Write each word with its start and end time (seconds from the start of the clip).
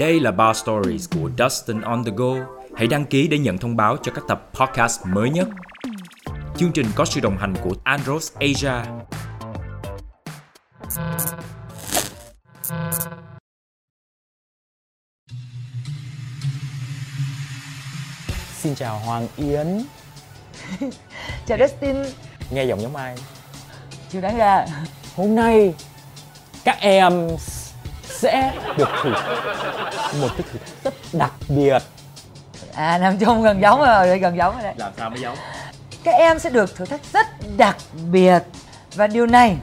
Đây 0.00 0.20
là 0.20 0.30
Bar 0.30 0.56
Stories 0.56 1.08
của 1.10 1.30
Dustin 1.38 1.80
on 1.80 2.04
the 2.04 2.12
Go. 2.16 2.34
Hãy 2.76 2.86
đăng 2.86 3.04
ký 3.04 3.28
để 3.28 3.38
nhận 3.38 3.58
thông 3.58 3.76
báo 3.76 3.96
cho 4.02 4.12
các 4.12 4.24
tập 4.28 4.50
podcast 4.54 5.00
mới 5.06 5.30
nhất. 5.30 5.48
Chương 6.56 6.72
trình 6.72 6.86
có 6.94 7.04
sự 7.04 7.20
đồng 7.20 7.36
hành 7.38 7.54
của 7.64 7.74
Andros 7.84 8.32
Asia. 8.34 8.72
Xin 18.56 18.74
chào 18.74 18.98
Hoàng 18.98 19.28
Yến 19.36 19.66
Chào 21.46 21.58
Dustin 21.58 21.96
Nghe 22.50 22.64
giọng 22.64 22.80
giống 22.80 22.96
ai? 22.96 23.16
Chưa 24.12 24.20
đoán 24.20 24.38
ra 24.38 24.66
Hôm 25.16 25.34
nay 25.34 25.74
các 26.64 26.76
em 26.80 27.28
sẽ 28.20 28.52
được 28.76 28.88
thử 29.02 29.10
một 30.20 30.28
cái 30.36 30.46
thử 30.52 30.58
thách 30.58 30.84
rất 30.84 30.94
đặc 31.12 31.32
biệt. 31.48 31.78
À 32.74 32.98
Nam 32.98 33.18
Trung 33.18 33.42
gần 33.42 33.62
giống 33.62 33.80
rồi, 33.80 34.18
gần 34.18 34.36
giống 34.36 34.54
rồi 34.54 34.62
đấy. 34.62 34.74
Làm 34.76 34.92
sao 34.98 35.10
mới 35.10 35.20
giống? 35.20 35.36
Các 36.04 36.14
em 36.14 36.38
sẽ 36.38 36.50
được 36.50 36.76
thử 36.76 36.84
thách 36.84 37.00
rất 37.12 37.26
đặc 37.56 37.76
biệt. 38.12 38.42
Và 38.94 39.06
điều 39.06 39.26
này 39.26 39.56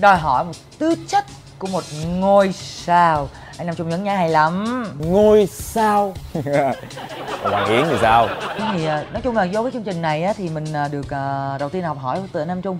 đòi 0.00 0.16
hỏi 0.16 0.44
một 0.44 0.52
tư 0.78 0.94
chất 1.08 1.24
của 1.58 1.66
một 1.66 1.84
ngôi 2.06 2.52
sao. 2.52 3.28
Anh 3.58 3.66
Nam 3.66 3.76
Trung 3.76 3.88
nhấn 3.88 4.04
nha 4.04 4.16
hay 4.16 4.28
lắm. 4.28 4.84
Ngôi 4.98 5.46
sao? 5.46 6.14
Còn 6.34 7.52
Hoàng 7.52 7.68
Yến 7.68 7.84
thì 7.90 7.96
sao? 8.00 8.28
thì 8.72 8.86
à, 8.86 9.04
nói 9.12 9.22
chung 9.22 9.36
là 9.36 9.46
vô 9.52 9.62
cái 9.62 9.72
chương 9.72 9.84
trình 9.84 10.02
này 10.02 10.24
á, 10.24 10.32
thì 10.36 10.48
mình 10.48 10.72
à, 10.72 10.88
được 10.88 11.10
à, 11.10 11.56
đầu 11.58 11.68
tiên 11.68 11.82
học 11.82 11.98
hỏi 12.00 12.20
từ 12.32 12.40
anh 12.40 12.48
Nam 12.48 12.62
Trung. 12.62 12.78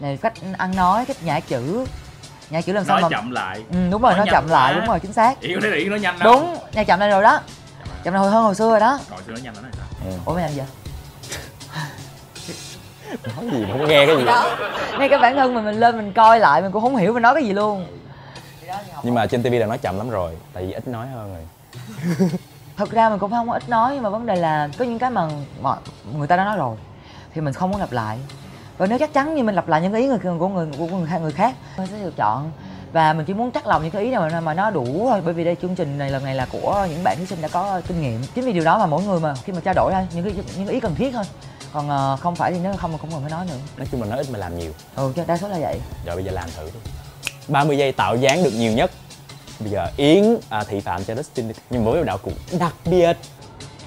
Này 0.00 0.16
cách 0.16 0.32
ăn 0.58 0.76
nói 0.76 1.04
cách 1.04 1.22
nhả 1.22 1.40
chữ 1.40 1.84
nhả 2.50 2.60
chữ 2.60 2.72
làm 2.72 2.84
sao 2.84 3.00
Nói 3.00 3.02
mà 3.10 3.16
chậm 3.16 3.30
lại. 3.30 3.64
ừ, 3.72 3.76
đúng 3.90 4.02
rồi 4.02 4.12
Nói 4.16 4.26
nó 4.26 4.32
chậm 4.32 4.48
lại 4.48 4.72
quá. 4.74 4.78
đúng 4.80 4.86
rồi 4.88 5.00
chính 5.00 5.12
xác. 5.12 5.34
Thấy 5.42 5.70
là 5.70 5.76
Yến 5.76 5.90
nói 5.90 6.00
nhanh 6.00 6.18
đâu? 6.18 6.32
đúng 6.34 6.56
nhả 6.72 6.84
chậm 6.84 7.00
lại 7.00 7.10
rồi 7.10 7.22
đó. 7.22 7.40
Chậm 8.04 8.14
lại 8.14 8.20
hồi 8.22 8.30
hơn 8.30 8.44
hồi 8.44 8.54
xưa 8.54 8.70
rồi 8.70 8.80
đó. 8.80 8.98
Rồi 9.10 9.20
tôi 9.26 9.34
nói 9.34 9.40
nhanh 9.44 9.54
nó 9.54 9.60
này. 9.60 9.70
Sao? 9.76 10.12
ủa 10.24 10.34
mày 10.34 10.42
làm 10.42 10.52
gì 10.52 10.62
Nói 13.36 13.50
gì 13.52 13.64
mà 13.64 13.68
không 13.78 13.88
nghe 13.88 14.06
cái 14.06 14.16
gì 14.16 14.24
đó. 14.24 14.56
Ngay 14.98 15.08
cái 15.08 15.18
bản 15.18 15.36
thân 15.36 15.54
mình 15.54 15.64
mình 15.64 15.74
lên 15.80 15.96
mình 15.96 16.12
coi 16.12 16.40
lại 16.40 16.62
mình 16.62 16.72
cũng 16.72 16.82
không 16.82 16.96
hiểu 16.96 17.12
mình 17.12 17.22
nói 17.22 17.34
cái 17.34 17.44
gì 17.44 17.52
luôn. 17.52 17.86
Nhưng 19.02 19.14
mà 19.14 19.26
trên 19.26 19.42
TV 19.42 19.52
đã 19.60 19.66
nói 19.66 19.78
chậm 19.78 19.98
lắm 19.98 20.10
rồi 20.10 20.36
Tại 20.52 20.66
vì 20.66 20.72
ít 20.72 20.88
nói 20.88 21.06
hơn 21.06 21.34
rồi. 21.34 21.44
Thật 22.76 22.90
ra 22.90 23.08
mình 23.08 23.18
cũng 23.18 23.30
không 23.30 23.48
có 23.48 23.54
ít 23.54 23.68
nói 23.68 23.90
nhưng 23.94 24.02
mà 24.02 24.08
vấn 24.10 24.26
đề 24.26 24.36
là 24.36 24.68
có 24.78 24.84
những 24.84 24.98
cái 24.98 25.10
mà 25.10 25.28
mọi 25.62 25.76
người 26.16 26.26
ta 26.26 26.36
đã 26.36 26.44
nói 26.44 26.56
rồi 26.56 26.76
thì 27.34 27.40
mình 27.40 27.54
không 27.54 27.70
muốn 27.70 27.80
lặp 27.80 27.92
lại 27.92 28.18
và 28.78 28.86
nếu 28.86 28.98
chắc 28.98 29.12
chắn 29.12 29.34
như 29.34 29.42
mình 29.44 29.54
lặp 29.54 29.68
lại 29.68 29.80
những 29.82 29.94
ý 29.94 30.06
người 30.06 30.18
của 30.38 30.48
người 30.48 30.66
của 30.78 30.86
người, 30.86 31.06
khác- 31.08 31.18
người 31.22 31.32
khác 31.32 31.54
mình 31.78 31.86
sẽ 31.90 31.98
lựa 31.98 32.10
chọn. 32.16 32.52
Và 32.92 33.12
mình 33.12 33.26
chỉ 33.26 33.34
muốn 33.34 33.50
chắc 33.50 33.66
lòng 33.66 33.82
những 33.82 33.90
cái 33.90 34.02
ý 34.02 34.10
nào 34.10 34.28
mà, 34.32 34.40
mà 34.40 34.54
nó 34.54 34.70
đủ 34.70 34.86
thôi 35.10 35.20
bởi 35.24 35.34
vì 35.34 35.44
đây 35.44 35.56
chương 35.62 35.74
trình 35.74 35.98
này 35.98 36.10
lần 36.10 36.24
này 36.24 36.34
là 36.34 36.46
của 36.52 36.86
những 36.90 37.04
bạn 37.04 37.16
thí 37.18 37.26
sinh 37.26 37.42
đã 37.42 37.48
có 37.48 37.80
kinh 37.88 38.02
nghiệm. 38.02 38.22
Chính 38.34 38.44
vì 38.44 38.52
điều 38.52 38.64
đó 38.64 38.78
mà 38.78 38.86
mỗi 38.86 39.02
người 39.02 39.20
mà 39.20 39.34
khi 39.44 39.52
mà 39.52 39.60
trao 39.60 39.74
đổi 39.74 39.92
ra 39.92 40.06
những 40.14 40.24
cái 40.24 40.44
những 40.58 40.68
ý 40.68 40.80
cần 40.80 40.94
thiết 40.94 41.10
thôi. 41.12 41.24
Còn 41.72 41.88
ờ, 41.88 42.16
không 42.20 42.36
phải 42.36 42.52
thì 42.52 42.58
nếu 42.62 42.76
không 42.76 42.98
không 42.98 43.10
cần 43.10 43.20
phải 43.20 43.30
nói 43.30 43.46
nữa. 43.46 43.56
Nói 43.76 43.86
chung 43.92 44.02
là 44.02 44.08
nói 44.08 44.18
ít 44.18 44.26
mà 44.30 44.38
làm 44.38 44.58
nhiều. 44.58 44.72
Ừ 44.96 45.12
chứ 45.16 45.22
đa 45.26 45.36
số 45.36 45.48
là 45.48 45.58
vậy. 45.60 45.80
Rồi 46.06 46.16
bây 46.16 46.24
giờ 46.24 46.30
làm 46.32 46.48
thử 46.56 46.64
đi. 46.74 46.80
30 47.48 47.78
giây 47.78 47.92
tạo 47.92 48.16
dáng 48.16 48.44
được 48.44 48.52
nhiều 48.54 48.72
nhất. 48.72 48.90
Bây 49.60 49.70
giờ 49.70 49.86
Yến 49.96 50.36
à, 50.48 50.64
thị 50.64 50.80
phạm 50.80 51.04
cho 51.04 51.14
Dustin 51.14 51.48
đi 51.48 51.54
Nhưng 51.70 51.84
mỗi 51.84 52.04
đạo 52.04 52.18
cũng 52.18 52.34
đặc 52.58 52.74
biệt. 52.84 53.16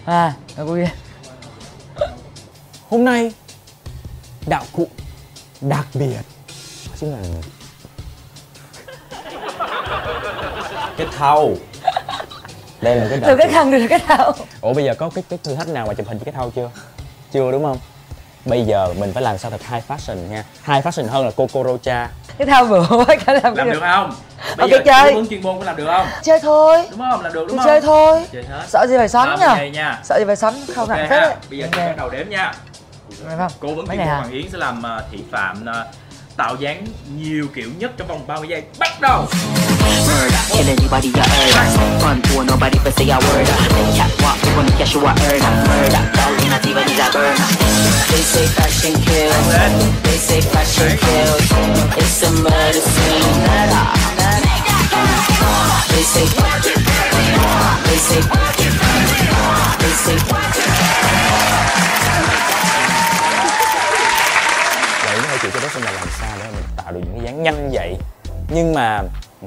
À 0.06 0.34
vui 0.58 0.80
ghê. 0.80 0.88
Hôm 2.90 3.06
nay 3.06 3.32
đạo 4.48 4.64
cụ 4.74 4.88
đặc 5.62 5.86
biệt 5.94 6.16
đó 6.88 6.94
chính 7.00 7.12
là 7.12 7.18
cái 10.98 11.08
thau 11.18 11.50
đây 12.82 12.96
là 12.96 13.08
cái 13.10 13.20
đạo 13.20 13.28
từ 13.30 13.36
cái 13.38 13.48
khăn 13.48 13.72
từ 13.72 13.88
cái 13.88 14.00
thao 14.00 14.34
ủa 14.62 14.74
bây 14.74 14.84
giờ 14.86 14.94
có 14.98 15.10
cái 15.16 15.24
cái 15.30 15.40
thử 15.44 15.56
thách 15.56 15.68
nào 15.68 15.88
mà 15.88 15.94
chụp 15.94 16.08
hình 16.08 16.18
với 16.18 16.26
cái 16.26 16.34
thau 16.34 16.50
chưa 16.56 16.70
chưa 17.34 17.52
đúng 17.52 17.64
không 17.64 17.78
bây 18.46 18.64
giờ 18.66 18.94
mình 18.98 19.14
phải 19.14 19.24
làm 19.24 19.38
sao 19.38 19.52
thật 19.52 19.62
high 19.72 19.84
fashion 19.88 20.16
nha 20.30 20.44
high 20.64 20.86
fashion 20.86 21.08
hơn 21.08 21.26
là 21.26 21.32
Kokorocha 21.32 22.10
cái 22.38 22.48
thao 22.48 22.66
vừa 22.66 22.86
quá 22.90 23.06
cả 23.26 23.34
làm 23.44 23.56
Làm 23.56 23.72
được 23.72 23.80
không? 23.80 24.14
Bây 24.58 24.72
Ok, 24.72 24.72
giờ 24.72 24.78
chơi. 24.86 25.14
vấn 25.14 25.28
chuyên 25.28 25.42
môn 25.44 25.60
có 25.60 25.66
làm 25.66 25.76
được 25.76 25.86
không? 25.88 26.08
chơi 26.24 26.40
thôi 26.40 26.88
Đúng 26.92 27.00
không? 27.12 27.22
Làm 27.22 27.34
được 27.34 27.46
đúng 27.48 27.58
không? 27.58 27.66
chơi 27.68 27.82
thôi 27.82 28.26
Chơi 28.34 28.44
hết. 28.50 28.64
sợ 28.68 28.86
gì 28.90 28.98
phải 28.98 29.08
mươi 29.08 29.58
giây 29.58 29.70
nha. 29.70 30.00
sợ 30.04 30.18
gì 30.20 30.26
phải 30.26 30.36
xoắn 30.36 30.54
không 30.76 30.90
Ok 30.90 30.98
nặng 30.98 31.08
phết 31.10 31.50
Bây 31.50 31.60
giờ 31.60 31.66
Ok. 31.66 31.72
chúng 31.76 31.86
bắt 31.86 31.98
đầu 31.98 32.10
đếm 32.10 32.30
nha. 32.30 32.54
Được 33.24 33.36
không? 33.38 33.52
Cố 33.60 33.74
vấn 33.74 33.88
Mấy 33.88 33.98
này 33.98 34.08
hả? 34.08 34.18
Hoàng 34.18 34.32
Yến 34.32 34.50
sẽ 34.52 34.58
làm 34.58 34.84
ờ, 34.84 35.06
thị 35.12 35.18
phạm 35.32 35.66
ờ, 35.66 35.86
tạo 36.38 36.56
dáng 36.56 36.86
nhiều 37.18 37.48
kiểu 37.56 37.70
nhất 37.78 37.92
trong 37.98 38.08
vòng 38.08 38.28
30 38.28 38.48
giây. 38.50 38.64
Bắt 38.80 39.02
đầu. 39.02 39.28
murder. 40.08 40.42
Kill 40.54 40.70
anybody 40.70 41.10
you 41.16 41.22
heard. 41.22 42.02
Fun 42.02 42.22
for 42.22 42.44
nobody 42.46 42.80
but 42.84 42.94
say 42.98 43.10
a 43.10 43.18
word. 43.20 43.48
Catwalk, 43.98 44.38
you 44.44 44.52
wanna 44.58 44.72
catch 44.78 44.96
you 44.96 45.02
a 45.06 45.14
earn. 45.28 45.42
Murder. 45.68 46.04
Dog 46.18 46.44
in 46.44 46.52
a 46.52 46.60
diva 46.64 46.82
is 46.82 47.00
a 47.00 47.10
burn. 47.14 47.38
They 48.12 48.22
say 48.22 48.46
fashion 48.58 48.94
kills. 49.06 49.48
They 50.04 50.18
say 50.18 50.42
fashion 50.42 50.98
kills. 50.98 51.52
It's 51.98 52.24
a 52.24 52.32
murder 52.32 52.82
scene. 52.94 53.38
They 55.90 56.04
say. 56.04 56.26
They 57.88 57.98
say. 57.98 58.22
They 59.80 59.94
say. 60.06 60.48
vậy 62.88 63.07
nó 65.24 65.30
hơi 65.30 65.38
chịu 65.42 65.52
cho 65.54 65.60
Dustin 65.60 65.84
là 65.84 65.92
làm 65.92 66.08
sao 66.20 66.30
để 66.40 66.46
mình 66.56 66.64
tạo 66.78 66.92
được 66.92 67.00
những 67.06 67.14
cái 67.16 67.24
dáng 67.26 67.44
nhanh 67.44 67.70
vậy 67.74 67.96
nhưng 68.50 68.74
mà 68.74 69.02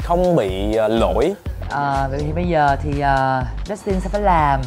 không 0.04 0.36
bị 0.36 0.74
ờ, 0.76 0.88
lỗi 0.88 1.34
à, 1.70 2.08
vậy 2.10 2.18
thì 2.26 2.32
bây 2.32 2.44
giờ 2.48 2.76
thì 2.82 2.90
uh, 2.90 3.44
Dustin 3.68 4.00
sẽ 4.00 4.08
phải 4.08 4.20
làm 4.20 4.60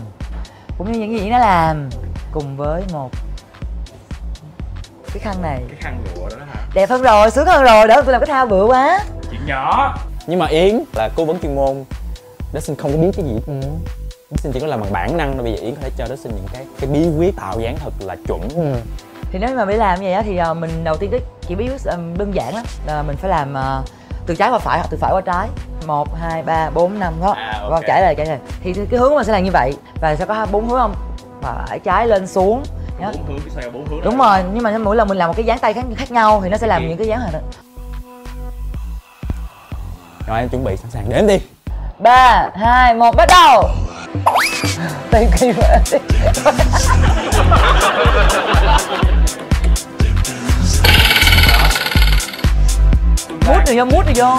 cũng 0.77 0.91
như 0.91 0.99
những 0.99 1.19
gì 1.19 1.29
nó 1.29 1.37
làm 1.37 1.89
cùng 2.31 2.57
với 2.57 2.83
một 2.93 3.09
cái 5.13 5.19
khăn 5.19 5.41
này 5.41 5.61
Cái 5.69 5.77
khăn 5.81 6.03
lụa 6.15 6.29
đó 6.29 6.45
hả? 6.53 6.61
đẹp 6.73 6.89
hơn 6.89 7.01
rồi 7.01 7.31
sướng 7.31 7.45
hơn 7.47 7.63
rồi 7.63 7.87
đỡ 7.87 8.01
tôi 8.05 8.11
làm 8.11 8.21
cái 8.21 8.27
thao 8.27 8.45
bự 8.45 8.65
quá 8.65 8.99
Chuyện 9.31 9.41
nhỏ. 9.45 9.97
nhưng 10.27 10.39
mà 10.39 10.45
Yến 10.47 10.83
là 10.95 11.09
cố 11.15 11.25
vấn 11.25 11.39
chuyên 11.39 11.55
môn 11.55 11.83
Dustin 12.53 12.75
không 12.75 12.91
có 12.91 12.97
biết 12.97 13.11
cái 13.15 13.25
gì 13.25 13.39
ừ. 13.47 13.53
Dustin 14.31 14.51
chỉ 14.53 14.59
có 14.59 14.67
làm 14.67 14.81
bằng 14.81 14.91
bản 14.91 15.17
năng 15.17 15.33
thôi 15.33 15.43
bây 15.43 15.53
giờ 15.53 15.59
Yến 15.61 15.75
có 15.75 15.81
thể 15.81 15.89
cho 15.97 16.07
Dustin 16.07 16.31
những 16.35 16.47
cái 16.53 16.65
cái 16.79 16.89
bí 16.89 17.07
quyết 17.17 17.35
tạo 17.35 17.59
dáng 17.59 17.77
thật 17.83 17.93
là 17.99 18.15
chuẩn 18.27 18.49
ừ. 18.49 18.75
Thì 19.33 19.39
nếu 19.39 19.55
mà 19.55 19.65
phải 19.65 19.77
làm 19.77 19.99
như 19.99 20.05
vậy 20.05 20.13
á, 20.13 20.21
thì 20.25 20.37
ờ, 20.37 20.53
mình 20.53 20.83
đầu 20.83 20.97
tiên 20.97 21.11
cái 21.11 21.19
chỉ 21.47 21.55
quyết 21.55 21.71
ờ, 21.85 21.97
đơn 22.17 22.35
giản 22.35 22.55
lắm 22.55 22.65
là 22.85 23.03
mình 23.03 23.17
phải 23.17 23.29
làm 23.29 23.53
ờ, 23.53 23.83
từ 24.25 24.35
trái 24.35 24.49
qua 24.49 24.59
phải 24.59 24.79
hoặc 24.79 24.87
từ 24.91 24.97
phải 24.97 25.11
qua 25.13 25.21
trái. 25.21 25.47
Một 25.85 26.07
hai 26.21 26.43
ba 26.43 26.69
bốn 26.69 26.99
năm 26.99 27.13
đó. 27.21 27.31
À, 27.31 27.59
ok. 27.61 27.71
Rồi, 27.71 27.81
trái 27.87 28.01
này 28.01 28.15
trái 28.15 28.25
này 28.25 28.37
thì 28.63 28.73
cái 28.73 28.99
hướng 28.99 29.09
của 29.09 29.15
mình 29.15 29.25
sẽ 29.25 29.31
là 29.31 29.39
như 29.39 29.51
vậy. 29.51 29.73
Và 30.01 30.15
sẽ 30.15 30.25
có 30.25 30.47
bốn 30.51 30.67
hướng 30.67 30.79
không? 30.79 30.95
Phải 31.41 31.79
trái 31.79 32.07
lên 32.07 32.27
xuống. 32.27 32.63
Nhá. 32.99 33.11
Bốn 33.27 33.39
hướng 33.39 33.49
xoay 33.49 33.69
bốn 33.69 33.85
hướng. 33.85 34.01
đúng 34.03 34.17
rồi 34.17 34.39
nhưng 34.53 34.63
mà 34.63 34.77
mỗi 34.77 34.95
lần 34.95 35.07
mình 35.07 35.17
làm 35.17 35.27
một 35.29 35.33
cái 35.37 35.45
dáng 35.45 35.59
tay 35.59 35.73
khác 35.73 35.85
khác 35.97 36.11
nhau 36.11 36.41
thì 36.43 36.49
nó 36.49 36.57
sẽ 36.57 36.67
làm 36.67 36.87
những 36.87 36.97
cái 36.97 37.07
dáng 37.07 37.19
này 37.19 37.41
rồi 40.27 40.39
em 40.39 40.49
chuẩn 40.49 40.63
bị 40.63 40.77
sẵn 40.77 40.91
sàng. 40.91 41.09
Đếm 41.09 41.27
đi. 41.27 41.39
Ba 41.99 42.49
hai 42.55 42.93
một 42.93 43.15
bắt 43.15 43.29
đầu! 43.29 43.69
Tay 45.11 45.27
kỳ 45.39 45.51
vậy 45.51 45.79
mút 53.47 53.59
rồi 53.67 53.75
vô 53.77 53.85
mút 53.85 54.05
rồi 54.05 54.13
vô 54.15 54.37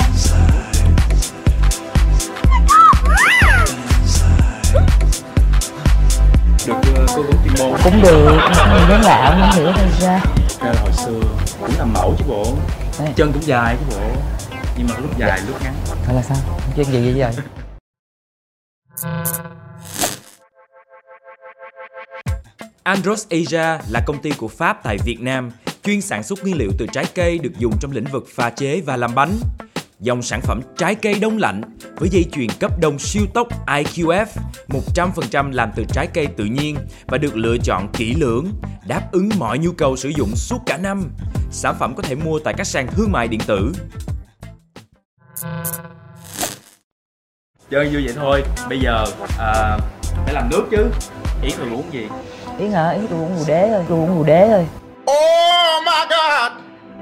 Được 6.67 6.75
ờ, 6.97 7.06
cố 7.17 7.22
vấn 7.22 7.37
chuyên 7.45 7.55
môn. 7.59 7.81
cũng 7.84 8.03
được 8.03 8.25
mình 8.72 8.89
dáng 8.91 9.03
lạ 9.05 9.37
không 9.41 9.62
hiểu 9.62 9.72
hay 9.72 9.89
ra 10.00 10.21
Ra 10.61 10.72
là 10.72 10.81
hồi 10.81 10.93
xưa 10.93 11.21
cũng 11.61 11.71
làm 11.78 11.93
mẫu 11.93 12.15
chứ 12.19 12.25
bộ. 12.28 12.45
Đây. 12.99 13.09
Chân 13.16 13.33
cũng 13.33 13.43
dài 13.43 13.77
chứ 13.81 13.97
bộ. 13.97 14.21
Nhưng 14.77 14.87
mà 14.87 14.95
lúc 14.99 15.19
dài 15.19 15.41
lúc 15.49 15.63
ngắn. 15.63 15.75
Thôi 16.07 16.16
là 16.16 16.22
sao 16.22 16.37
chuyện 16.77 16.87
gì 16.87 17.13
vậy 17.13 17.33
vậy 17.37 17.45
Andros 22.84 23.27
Asia 23.31 23.78
là 23.91 24.03
công 24.07 24.22
ty 24.22 24.31
của 24.31 24.48
Pháp 24.48 24.83
tại 24.83 24.98
Việt 25.04 25.21
Nam, 25.21 25.51
chuyên 25.83 26.01
sản 26.01 26.22
xuất 26.22 26.42
nguyên 26.42 26.57
liệu 26.57 26.71
từ 26.78 26.86
trái 26.92 27.04
cây 27.15 27.39
được 27.39 27.59
dùng 27.59 27.72
trong 27.81 27.92
lĩnh 27.92 28.04
vực 28.04 28.27
pha 28.34 28.51
chế 28.51 28.81
và 28.81 28.97
làm 28.97 29.15
bánh. 29.15 29.31
Dòng 30.01 30.22
sản 30.22 30.41
phẩm 30.41 30.60
trái 30.77 30.95
cây 30.95 31.15
đông 31.21 31.39
lạnh 31.39 31.63
với 31.97 32.09
dây 32.09 32.25
chuyền 32.33 32.48
cấp 32.60 32.71
đông 32.81 32.98
siêu 32.98 33.22
tốc 33.34 33.48
IQF 33.66 34.27
100% 34.69 35.53
làm 35.53 35.71
từ 35.77 35.84
trái 35.92 36.07
cây 36.15 36.27
tự 36.27 36.45
nhiên 36.45 36.77
và 37.07 37.19
được 37.19 37.36
lựa 37.36 37.57
chọn 37.59 37.89
kỹ 37.92 38.15
lưỡng, 38.15 38.47
đáp 38.87 39.09
ứng 39.13 39.28
mọi 39.39 39.59
nhu 39.59 39.72
cầu 39.72 39.97
sử 39.97 40.09
dụng 40.09 40.37
suốt 40.37 40.59
cả 40.66 40.77
năm. 40.77 41.03
Sản 41.51 41.75
phẩm 41.78 41.95
có 41.97 42.03
thể 42.03 42.15
mua 42.15 42.39
tại 42.39 42.54
các 42.57 42.65
sàn 42.65 42.87
thương 42.87 43.13
mại 43.13 43.28
điện 43.28 43.41
tử. 43.47 43.72
Chơi 47.71 47.89
vui 47.89 48.04
vậy 48.04 48.15
thôi, 48.16 48.42
bây 48.69 48.80
giờ 48.80 49.04
à, 49.39 49.78
phải 50.25 50.34
làm 50.34 50.48
nước 50.51 50.65
chứ. 50.71 50.91
Ý 51.42 51.51
thường 51.51 51.72
uống 51.75 51.92
gì? 51.92 52.07
Yến 52.59 52.72
hả? 52.72 52.91
Yến 52.91 53.06
tôi 53.09 53.18
uống 53.18 53.36
rượu 53.36 53.45
đế 53.48 53.68
thôi, 53.71 53.84
tôi 53.89 53.98
uống 53.98 54.15
rượu 54.15 54.24
đế 54.24 54.48
thôi. 54.51 54.66
Oh 55.10 55.83
my 55.86 55.92
god! 56.10 56.53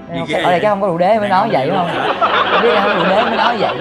Không- 0.09 0.43
Ở 0.45 0.51
đây 0.51 0.61
chắc 0.63 0.69
không 0.69 0.81
có 0.81 0.87
rượu 0.89 0.99
đế 0.99 1.19
mới 1.19 1.29
nói 1.29 1.49
vậy 1.53 1.67
được 1.67 1.73
không? 1.77 1.89
Không 2.53 2.63
biết 2.63 2.73
là 2.75 2.81
không 2.83 2.93
có 2.93 2.95
rượu 2.95 3.09
đế 3.09 3.23
mới 3.23 3.37
nói 3.37 3.57
vậy. 3.59 3.77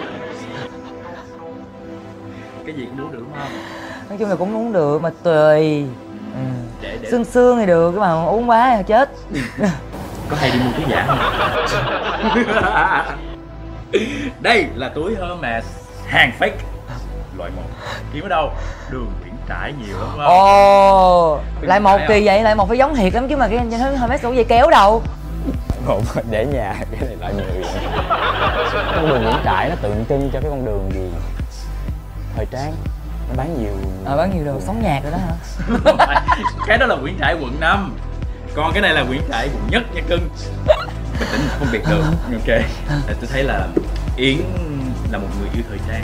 Cái 2.66 2.76
gì 2.76 2.86
cũng 2.86 3.06
uống 3.06 3.12
được 3.12 3.20
đúng 3.20 3.32
không? 3.40 3.52
Nói 4.10 4.18
chung 4.18 4.30
là 4.30 4.36
cũng 4.36 4.56
uống 4.56 4.74
được 4.74 5.02
mà 5.02 5.10
tùy. 5.24 5.86
Ừ. 6.34 6.40
để 6.82 6.98
để. 7.02 7.12
Xương 7.12 7.26
xương 7.26 7.60
thì 7.60 7.66
được 7.66 7.92
cái 7.92 8.00
mà 8.00 8.24
uống 8.26 8.50
quá 8.50 8.68
là 8.76 8.82
chết. 8.82 9.10
Có 10.30 10.38
hay 10.40 10.52
đi 10.52 10.60
mua 10.60 10.72
túi 10.78 10.86
giả 10.90 11.06
không? 11.08 11.18
Đây 14.42 14.66
là 14.76 14.90
túi 14.90 15.16
Hermes 15.16 15.66
hàng 16.08 16.32
fake 16.40 16.52
loại 17.38 17.52
một. 17.56 17.62
Kiếm 18.14 18.26
ở 18.26 18.30
đâu? 18.30 18.50
Đường 18.92 19.12
Nguyễn 19.22 19.31
Trãi 19.50 19.74
nhiều 19.74 19.98
lắm 20.00 20.10
không 20.10 20.26
ồ 20.26 21.40
lại 21.62 21.80
một 21.80 21.98
kỳ 22.08 22.14
không? 22.14 22.26
vậy 22.26 22.44
lại 22.44 22.56
một 22.56 22.68
phải 22.68 22.78
giống 22.78 22.96
thiệt 22.96 23.14
lắm 23.14 23.28
chứ 23.30 23.38
mà 23.38 23.48
cái 23.48 23.80
hơi 23.80 23.98
hơi 23.98 24.10
mấy 24.10 24.18
sổ 24.18 24.32
dây 24.32 24.44
kéo 24.44 24.70
đâu 24.70 25.04
một 25.86 26.02
để 26.30 26.46
nhà 26.46 26.76
cái 26.92 27.02
này 27.02 27.16
loại 27.20 27.34
nhiều 27.34 27.46
con 28.96 29.10
đường 29.10 29.24
Nguyễn 29.24 29.36
Trãi 29.46 29.70
nó 29.70 29.76
tượng 29.82 30.06
trưng 30.10 30.30
cho 30.34 30.40
cái 30.42 30.50
con 30.50 30.66
đường 30.66 30.90
gì 30.94 31.10
thời 32.36 32.46
trang 32.52 32.74
nó 33.30 33.36
bán 33.38 33.58
nhiều 33.60 33.74
ờ 34.06 34.18
bán 34.18 34.32
nhiều 34.36 34.46
đồ 34.46 34.60
sống 34.60 34.82
nhạc 34.84 35.02
rồi 35.04 35.12
đó 35.12 35.18
hả 35.18 35.34
cái 36.68 36.78
đó 36.78 36.86
là 36.86 36.96
Nguyễn 36.96 37.18
Trãi 37.20 37.36
quận 37.42 37.60
5 37.60 37.96
còn 38.56 38.72
cái 38.74 38.82
này 38.82 38.94
là 38.94 39.02
Nguyễn 39.02 39.22
Trãi 39.30 39.50
quận 39.54 39.68
nhất 39.72 39.84
nha 39.96 40.02
cưng 40.10 40.30
bình 41.20 41.30
tĩnh 41.32 41.42
phân 41.60 41.68
biệt 41.72 41.82
được 41.90 42.04
ok 42.34 42.62
tôi 43.08 43.30
thấy 43.34 43.44
là 43.44 43.68
Yến 44.18 44.38
là 45.12 45.18
một 45.18 45.28
người 45.40 45.50
yêu 45.54 45.64
thời 45.70 45.80
trang 45.88 46.04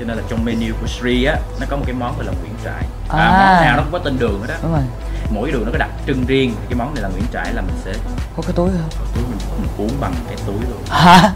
cho 0.00 0.04
nên 0.06 0.16
là 0.16 0.22
trong 0.28 0.44
menu 0.44 0.74
của 0.80 0.86
Sri 0.86 1.24
á 1.24 1.36
nó 1.60 1.66
có 1.70 1.76
một 1.76 1.82
cái 1.86 1.94
món 1.94 2.16
gọi 2.16 2.26
là 2.26 2.32
Nguyễn 2.40 2.54
Trãi. 2.64 2.82
À, 3.08 3.18
À. 3.18 3.54
món 3.56 3.64
nào 3.64 3.76
nó 3.76 3.82
cũng 3.82 3.92
có 3.92 3.98
tên 3.98 4.18
đường 4.18 4.40
hết 4.40 4.48
á. 4.54 4.58
Đúng 4.62 4.72
rồi. 4.72 4.82
Mỗi 5.30 5.50
đường 5.50 5.64
nó 5.64 5.72
có 5.72 5.78
đặc 5.78 5.90
trưng 6.06 6.24
riêng. 6.26 6.54
Cái 6.68 6.78
món 6.78 6.94
này 6.94 7.02
là 7.02 7.08
Nguyễn 7.08 7.24
Trãi 7.32 7.52
là 7.54 7.62
mình 7.62 7.76
sẽ 7.84 7.92
có 8.36 8.42
cái 8.42 8.52
túi 8.56 8.68
không? 8.70 9.06
Túi 9.14 9.24
mình, 9.24 9.38
mình 9.62 9.70
uống 9.78 10.00
bằng 10.00 10.14
cái 10.28 10.36
túi 10.46 10.54
luôn. 10.70 10.78
Hả? 10.90 11.32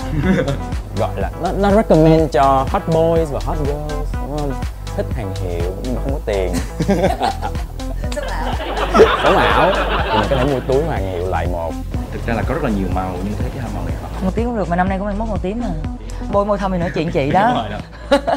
Gọi 0.98 1.10
là 1.20 1.30
nó, 1.42 1.52
nó 1.52 1.70
recommend 1.72 2.30
cho 2.32 2.66
hot 2.70 2.82
boys 2.88 3.30
và 3.30 3.40
hot 3.46 3.58
girls 3.58 4.14
đúng 4.14 4.38
không? 4.38 4.52
Thích 4.96 5.06
hàng 5.16 5.34
hiệu 5.42 5.72
nhưng 5.82 5.94
mà 5.94 6.00
không 6.04 6.12
có 6.12 6.20
tiền. 6.26 6.54
Sống 9.24 9.36
ảo. 9.36 9.72
Thì 10.04 10.18
mình 10.18 10.26
có 10.30 10.36
thể 10.36 10.44
mua 10.44 10.60
túi 10.60 10.82
hàng 10.90 11.12
hiệu 11.12 11.28
loại 11.28 11.46
một. 11.46 11.72
Thực 12.12 12.26
ra 12.26 12.34
là 12.34 12.42
có 12.42 12.54
rất 12.54 12.64
là 12.64 12.70
nhiều 12.70 12.88
màu 12.94 13.10
nhưng 13.24 13.34
thấy 13.38 13.50
cái 13.54 13.64
màu 13.74 13.84
này 13.86 13.94
họ 14.02 14.08
một 14.24 14.30
tiếng 14.34 14.46
cũng 14.46 14.56
được 14.56 14.68
mà 14.68 14.76
năm 14.76 14.88
nay 14.88 14.98
cũng 14.98 15.06
mai 15.06 15.14
mốt 15.18 15.28
một 15.28 15.38
tiếng 15.42 15.60
mà. 15.60 15.68
Bôi 16.32 16.44
môi 16.44 16.58
thâm 16.58 16.72
thì 16.72 16.78
nói 16.78 16.90
chuyện 16.94 17.10
chị 17.12 17.24
Đúng 17.24 17.32
đó 17.32 17.52
rồi 17.54 17.68
đó 17.70 17.78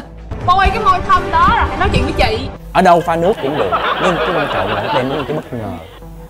Bôi 0.46 0.66
cái 0.68 0.78
môi 0.84 0.98
thâm 1.06 1.22
đó 1.30 1.48
rồi 1.56 1.66
hãy 1.68 1.78
nói 1.78 1.88
chuyện 1.92 2.02
với 2.04 2.12
chị. 2.12 2.48
Ở 2.72 2.82
đâu 2.82 3.00
pha 3.00 3.16
nước 3.16 3.32
cũng 3.42 3.58
được 3.58 3.70
nhưng 4.02 4.16
cái 4.16 4.28
quan 4.34 4.48
trọng 4.54 4.72
là 4.74 4.82
nó 4.82 4.94
đem 4.94 5.08
đến 5.08 5.18
những 5.18 5.26
cái 5.26 5.36
bất 5.36 5.52
ngờ 5.52 5.72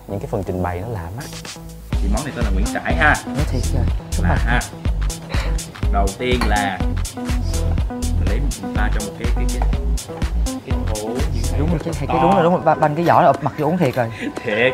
những 0.07 0.19
cái 0.19 0.27
phần 0.31 0.43
trình 0.43 0.63
bày 0.63 0.79
nó 0.81 0.87
lạ 0.87 1.07
mắt. 1.17 1.23
Thì 1.91 2.09
món 2.13 2.25
này 2.25 2.33
tên 2.35 2.45
là 2.45 2.51
Nguyễn 2.53 2.65
Trãi 2.73 2.95
ha. 2.95 3.15
Nói 3.25 3.45
thiệt 3.51 3.61
rồi 3.73 3.83
là 4.23 4.35
ha. 4.45 4.59
Đầu 5.93 6.05
tiên 6.17 6.39
là 6.47 6.77
mình 7.99 8.27
lấy 8.27 8.39
mình 8.39 8.75
pha 8.75 8.89
cho 8.93 9.05
một 9.07 9.13
cái 9.19 9.27
cái 9.35 9.45
cái 9.49 9.61
cái 10.65 10.75
thế 11.51 11.57
đúng 11.59 11.69
rồi 11.69 11.79
là 11.85 11.93
cái 11.99 12.07
to. 12.07 12.13
đúng 12.21 12.31
rồi 12.33 12.43
đúng 12.43 12.53
rồi. 12.53 12.61
Ba- 12.65 12.75
banh 12.75 12.95
cái 12.95 13.05
vỏ 13.05 13.21
là 13.21 13.27
ụp 13.27 13.43
mặt 13.43 13.53
vô 13.57 13.65
uống 13.65 13.77
thiệt 13.77 13.95
rồi. 13.95 14.11
Thiệt. 14.43 14.73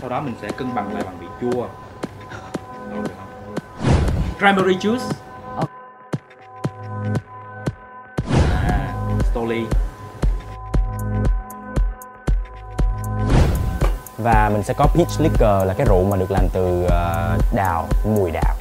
Sau 0.00 0.08
đó 0.08 0.20
mình 0.20 0.34
sẽ 0.42 0.48
cân 0.56 0.74
bằng 0.74 0.94
lại 0.94 1.02
bằng 1.06 1.18
vị 1.20 1.26
chua. 1.40 1.66
Đâu 2.90 3.02
được 3.02 3.10
không? 3.16 3.54
Cranberry 4.38 4.74
juice 4.74 5.10
Ờ. 9.30 9.40
Stoli 9.40 9.66
và 14.18 14.50
mình 14.52 14.62
sẽ 14.62 14.74
có 14.74 14.86
peach 14.86 15.20
liquor 15.20 15.66
là 15.66 15.74
cái 15.78 15.86
rượu 15.86 16.04
mà 16.04 16.16
được 16.16 16.30
làm 16.30 16.48
từ 16.52 16.84
ờ, 16.90 17.38
đào 17.52 17.88
mùi 18.04 18.30
đào. 18.30 18.54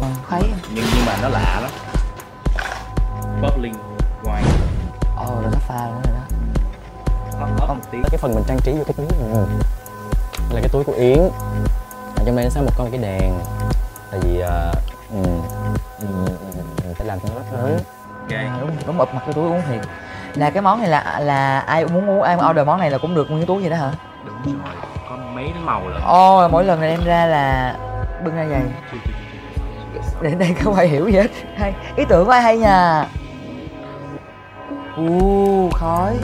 Ờ, 0.00 0.08
khuấy 0.28 0.42
nhưng 0.74 0.84
nhưng 0.94 1.06
mà 1.06 1.18
nó 1.22 1.28
lạ 1.28 1.60
lắm. 1.62 1.70
Bubbling 3.42 3.74
wine. 4.24 4.44
Ồ 5.16 5.26
rồi 5.42 5.50
nó 5.52 5.58
pha 5.58 5.86
nữa 5.86 6.00
rồi 6.04 6.14
đó. 6.14 6.36
Hấp 7.38 7.68
hấp 7.68 7.76
một 7.76 7.84
tí. 7.90 7.98
Cái 8.10 8.18
phần 8.18 8.34
mình 8.34 8.44
trang 8.46 8.58
trí 8.64 8.72
vô 8.72 8.84
cái 8.86 8.94
túi. 8.96 9.06
Ừ. 9.32 9.46
là 10.50 10.60
cái 10.60 10.68
túi 10.68 10.84
của 10.84 10.92
yến. 10.92 11.18
Ở 12.16 12.24
trong 12.26 12.36
đây 12.36 12.44
nó 12.44 12.50
sẽ 12.50 12.60
một 12.60 12.72
con 12.76 12.90
cái 12.90 13.00
đèn. 13.00 13.38
Tại 14.10 14.20
vì 14.20 14.40
ờ, 14.40 14.72
ừ, 15.14 15.22
ừ, 16.00 16.06
ừ, 16.26 16.62
mình 16.84 16.94
phải 16.94 17.06
làm 17.06 17.18
cho 17.20 17.28
nó 17.28 17.34
rất 17.34 17.46
lớn 17.52 17.78
ok. 18.20 18.30
À, 18.30 18.58
đúng 18.60 18.70
đúng 18.86 18.98
ụp 18.98 19.14
mặt 19.14 19.20
cái 19.24 19.32
túi 19.32 19.48
uống 19.48 19.62
thiệt 19.68 19.80
là 20.34 20.50
cái 20.50 20.62
món 20.62 20.80
này 20.80 20.88
là 20.88 21.20
là 21.20 21.58
ai 21.58 21.86
muốn 21.86 22.10
uống 22.10 22.22
ai 22.22 22.36
order 22.50 22.66
món 22.66 22.80
này 22.80 22.90
là 22.90 22.98
cũng 22.98 23.14
được 23.14 23.30
nguyên 23.30 23.40
cái 23.40 23.46
túi 23.46 23.60
vậy 23.60 23.70
đó 23.70 23.76
hả? 23.76 23.92
Đúng 24.24 24.58
rồi. 24.64 24.74
Có 25.10 25.16
mấy 25.16 25.44
cái 25.44 25.62
màu 25.62 25.88
lận. 25.88 26.02
Ồ 26.02 26.42
là 26.42 26.48
mỗi 26.48 26.64
lần 26.64 26.80
này 26.80 26.90
đem 26.90 27.04
ra 27.04 27.26
là 27.26 27.76
bưng 28.24 28.36
ra 28.36 28.46
vậy. 28.48 28.60
Để 30.22 30.34
đây 30.34 30.54
không 30.54 30.74
ai 30.74 30.88
hiểu 30.88 31.08
gì 31.08 31.16
hết. 31.16 31.30
Hay 31.56 31.74
ý 31.96 32.04
tưởng 32.08 32.26
của 32.26 32.32
ai 32.32 32.42
hay 32.42 32.58
nha. 32.58 33.06
U 34.96 35.70
khói. 35.70 36.16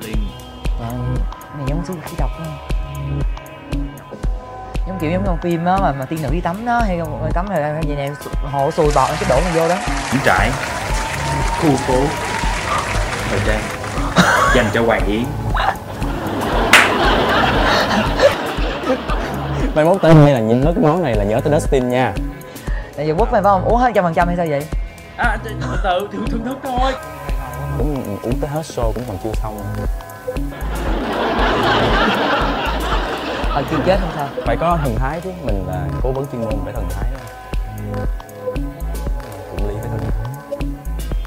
Linh 0.00 0.26
Wow, 0.80 1.14
này 1.58 1.66
giống 1.66 1.84
sushi 1.84 2.00
khí 2.04 2.16
độc 2.18 2.30
không? 2.38 2.58
Kiểu 5.00 5.10
giống 5.10 5.22
trong 5.26 5.38
phim 5.38 5.64
á 5.64 5.76
mà, 5.80 5.92
mà 5.92 6.04
tiên 6.04 6.18
nữ 6.22 6.28
đi 6.32 6.40
tắm 6.40 6.66
đó 6.66 6.80
hay 6.86 6.98
không 6.98 7.20
người 7.22 7.30
tắm 7.34 7.50
là 7.50 7.80
vậy 7.86 7.96
nè 7.96 8.10
hồ 8.52 8.70
sùi 8.70 8.86
bọt 8.94 9.10
cái 9.20 9.28
đổ 9.28 9.40
này 9.44 9.52
vô 9.54 9.68
đó. 9.68 9.74
Nguyễn 10.10 10.22
Trãi 10.24 10.50
khu 11.62 11.76
phố. 11.76 11.94
Thời 13.30 13.40
trang. 13.46 13.60
Dành 14.54 14.66
cho 14.74 14.82
Hoàng 14.82 15.06
Yến. 15.06 15.24
Mai 19.74 19.84
mốt 19.84 20.02
tới 20.02 20.14
đây 20.14 20.32
là 20.32 20.40
nhìn 20.40 20.64
tới 20.64 20.72
cái 20.74 20.84
món 20.84 21.02
này 21.02 21.14
là 21.14 21.24
nhớ 21.24 21.40
tới 21.40 21.60
Dustin 21.60 21.88
nha. 21.88 22.12
Tại 22.96 23.06
vì 23.06 23.12
quất 23.18 23.32
này 23.32 23.42
phải 23.42 23.50
không? 23.50 23.64
Uống 23.64 23.78
hết 23.78 23.90
trăm 23.94 24.04
phần 24.04 24.14
trăm 24.14 24.28
hay 24.28 24.36
sao 24.36 24.46
vậy? 24.48 24.66
à 25.16 25.38
từ 25.44 25.50
từ 25.84 26.08
thưởng 26.12 26.26
thưởng 26.30 26.44
thức 26.44 26.58
thôi. 26.62 26.92
Cũng 27.78 28.18
uống 28.22 28.38
tới 28.40 28.50
hết 28.50 28.62
show 28.62 28.92
cũng 28.92 29.04
còn 29.08 29.18
chưa 29.24 29.32
xong 29.42 29.62
Ờ 33.58 33.64
chưa 33.70 33.76
chết 33.86 34.00
không 34.00 34.10
sao? 34.16 34.28
Phải 34.46 34.56
có 34.56 34.78
thần 34.82 34.94
thái 34.98 35.20
chứ? 35.20 35.30
Mình 35.42 35.64
là 35.68 35.84
cố 36.02 36.12
vấn 36.12 36.26
chuyên 36.32 36.40
môn 36.40 36.54
phải 36.64 36.72
thần 36.72 36.88
thái 36.90 37.10
đó. 37.10 37.18
Cũng 39.50 39.68
lý 39.68 39.74
phải 39.80 39.88
thần 39.88 39.98
thái. 40.00 40.58